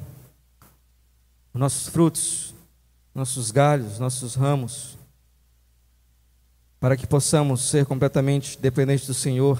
nossos 1.51 1.87
frutos, 1.87 2.53
nossos 3.13 3.49
galhos, 3.49 3.97
nossos 3.97 4.35
ramos 4.35 4.99
para 6.83 6.97
que 6.97 7.07
possamos 7.07 7.69
ser 7.69 7.85
completamente 7.85 8.59
dependentes 8.59 9.07
do 9.07 9.13
Senhor 9.13 9.57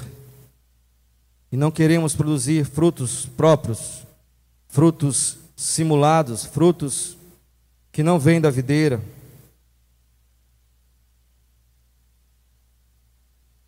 e 1.50 1.56
não 1.56 1.72
queremos 1.72 2.14
produzir 2.14 2.66
frutos 2.66 3.26
próprios, 3.26 4.04
frutos 4.68 5.38
simulados, 5.56 6.44
frutos 6.44 7.16
que 7.94 8.04
não 8.04 8.20
vêm 8.20 8.42
da 8.42 8.50
videira. 8.50 9.00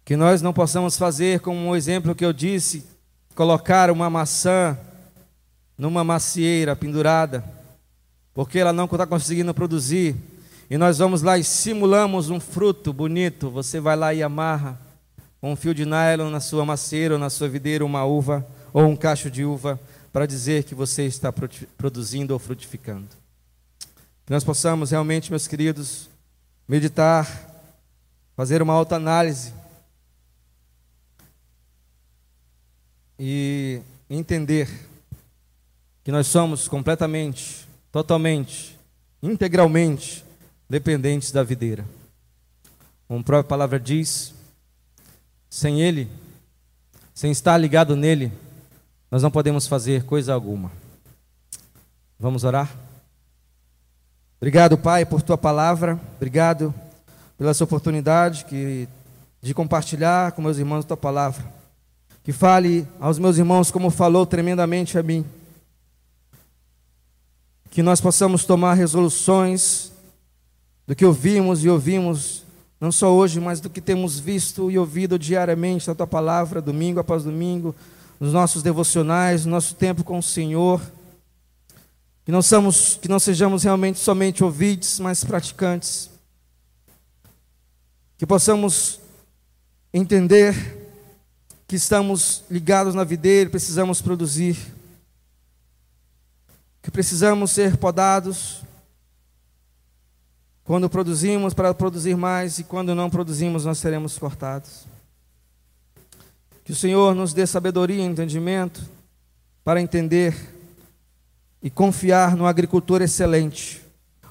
Que 0.04 0.18
nós 0.18 0.42
não 0.42 0.52
possamos 0.52 0.98
fazer 0.98 1.40
como 1.40 1.70
o 1.70 1.78
exemplo 1.78 2.14
que 2.14 2.26
eu 2.26 2.34
disse, 2.34 2.86
colocar 3.36 3.90
uma 3.90 4.10
maçã 4.10 4.78
numa 5.78 6.04
macieira 6.04 6.76
pendurada, 6.76 7.42
porque 8.34 8.60
ela 8.60 8.74
não 8.74 8.84
está 8.84 9.08
conseguindo 9.08 9.54
produzir 9.54 10.14
e 10.70 10.78
nós 10.78 10.98
vamos 10.98 11.22
lá 11.22 11.38
e 11.38 11.44
simulamos 11.44 12.30
um 12.30 12.40
fruto 12.40 12.92
bonito. 12.92 13.50
Você 13.52 13.80
vai 13.80 13.96
lá 13.96 14.14
e 14.14 14.24
amarra 14.24 14.80
um 15.42 15.56
fio 15.56 15.76
de 15.76 15.86
nylon 15.86 16.32
na 16.32 16.40
sua 16.40 16.66
macieira 16.66 17.14
ou 17.14 17.20
na 17.20 17.30
sua 17.30 17.48
videira 17.48 17.86
uma 17.86 18.04
uva 18.04 18.46
ou 18.74 18.84
um 18.88 18.96
cacho 18.96 19.30
de 19.30 19.46
uva 19.46 19.80
para 20.12 20.26
dizer 20.26 20.64
que 20.64 20.74
você 20.74 21.04
está 21.04 21.32
produzindo 21.78 22.34
ou 22.34 22.40
frutificando. 22.40 23.08
Que 24.26 24.34
nós 24.34 24.44
possamos 24.44 24.90
realmente, 24.90 25.30
meus 25.30 25.46
queridos, 25.48 26.10
meditar, 26.68 27.30
fazer 28.36 28.60
uma 28.62 28.74
autoanálise 28.74 29.54
e 33.20 33.82
entender 34.10 34.68
que 36.04 36.12
nós 36.12 36.26
somos 36.26 36.68
completamente, 36.68 37.68
totalmente, 37.92 38.76
integralmente 39.22 40.25
dependentes 40.70 41.32
da 41.32 41.44
videira. 41.44 41.86
Como 43.08 43.20
a 43.20 43.24
própria 43.24 43.50
palavra 43.50 43.80
diz, 43.80 44.34
sem 45.50 45.82
Ele, 45.82 46.10
sem 47.14 47.32
estar 47.32 47.58
ligado 47.58 47.96
nele, 47.96 48.32
nós 49.10 49.24
não 49.24 49.32
podemos 49.32 49.68
fazer 49.68 50.04
coisa 50.04 50.34
alguma. 50.34 50.72
Vamos 52.20 52.44
orar? 52.44 52.70
Obrigado, 54.38 54.78
Pai, 54.78 55.06
por 55.06 55.22
tua 55.22 55.38
palavra. 55.38 56.00
Obrigado 56.18 56.74
pela 57.38 57.54
sua 57.54 57.66
oportunidade 57.66 58.46
que, 58.46 58.88
de 59.42 59.54
compartilhar 59.54 60.32
com 60.34 60.42
meus 60.42 60.58
irmãos 60.58 60.86
tua 60.86 60.98
palavra. 60.98 61.46
Que 62.24 62.34
fale 62.34 62.88
aos 63.00 63.20
meus 63.20 63.38
irmãos 63.38 63.70
como 63.70 63.90
falou 63.90 64.26
tremendamente 64.26 64.98
a 64.98 65.04
mim. 65.04 65.26
Que 67.70 67.84
nós 67.84 68.02
possamos 68.02 68.46
tomar 68.46 68.74
resoluções 68.74 69.92
do 70.88 70.96
que 70.96 71.06
ouvimos 71.06 71.64
e 71.64 71.70
ouvimos, 71.70 72.44
não 72.80 72.92
só 72.92 73.12
hoje, 73.12 73.40
mas 73.40 73.60
do 73.60 73.70
que 73.70 73.82
temos 73.82 74.20
visto 74.20 74.70
e 74.70 74.78
ouvido 74.78 75.18
diariamente 75.18 75.88
na 75.88 75.96
tua 75.96 76.06
palavra, 76.06 76.62
domingo 76.62 77.00
após 77.00 77.24
domingo, 77.24 77.76
nos 78.20 78.34
nossos 78.34 78.62
devocionais, 78.62 79.46
no 79.46 79.52
nosso 79.52 79.76
tempo 79.76 80.04
com 80.04 80.20
o 80.20 80.24
Senhor. 80.24 80.82
Que 82.24 82.32
não, 82.32 82.42
somos, 82.42 82.98
que 83.02 83.08
não 83.08 83.20
sejamos 83.20 83.64
realmente 83.64 84.00
somente 84.00 84.44
ouvintes, 84.44 85.00
mas 85.00 85.24
praticantes. 85.24 86.10
Que 88.18 88.26
possamos 88.26 89.00
entender 89.94 90.56
que 91.68 91.76
estamos 91.76 92.44
ligados 92.50 92.94
na 92.94 93.04
videira, 93.04 93.50
precisamos 93.50 94.02
produzir. 94.02 94.58
Que 96.82 96.92
precisamos 96.92 97.52
ser 97.52 97.78
podados, 97.78 98.65
quando 100.66 100.90
produzimos 100.90 101.54
para 101.54 101.74
produzir 101.76 102.18
mais 102.18 102.58
e 102.58 102.64
quando 102.64 102.96
não 102.96 103.08
produzimos, 103.08 103.66
nós 103.66 103.78
seremos 103.78 104.18
cortados. 104.18 104.88
Que 106.64 106.72
o 106.72 106.76
Senhor 106.76 107.14
nos 107.14 107.34
dê 107.34 107.46
sabedoria 107.46 108.02
e 108.02 108.06
entendimento 108.06 108.82
para 109.64 109.80
entender 109.80 110.36
e 111.62 111.70
confiar 111.70 112.36
no 112.36 112.48
agricultor 112.48 113.04
excelente, 113.04 113.82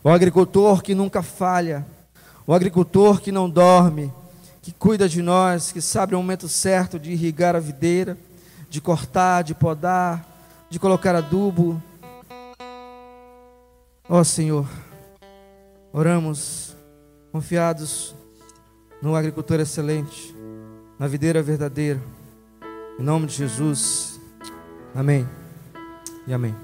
o 0.02 0.08
agricultor 0.08 0.82
que 0.82 0.94
nunca 0.94 1.22
falha, 1.22 1.86
o 2.44 2.52
agricultor 2.52 3.20
que 3.20 3.30
não 3.30 3.48
dorme, 3.48 4.12
que 4.60 4.72
cuida 4.72 5.08
de 5.08 5.22
nós, 5.22 5.70
que 5.70 5.80
sabe 5.80 6.16
o 6.16 6.18
momento 6.18 6.48
certo 6.48 6.98
de 6.98 7.12
irrigar 7.12 7.54
a 7.54 7.60
videira, 7.60 8.18
de 8.68 8.80
cortar, 8.80 9.42
de 9.42 9.54
podar, 9.54 10.26
de 10.68 10.80
colocar 10.80 11.14
adubo. 11.14 11.80
Ó 14.08 14.18
oh, 14.18 14.24
Senhor, 14.24 14.66
Oramos 15.96 16.74
confiados 17.30 18.16
no 19.00 19.14
agricultor 19.14 19.60
excelente, 19.60 20.34
na 20.98 21.06
videira 21.06 21.40
verdadeira. 21.40 22.02
Em 22.98 23.02
nome 23.04 23.28
de 23.28 23.34
Jesus. 23.34 24.20
Amém 24.92 25.24
e 26.26 26.34
amém. 26.34 26.63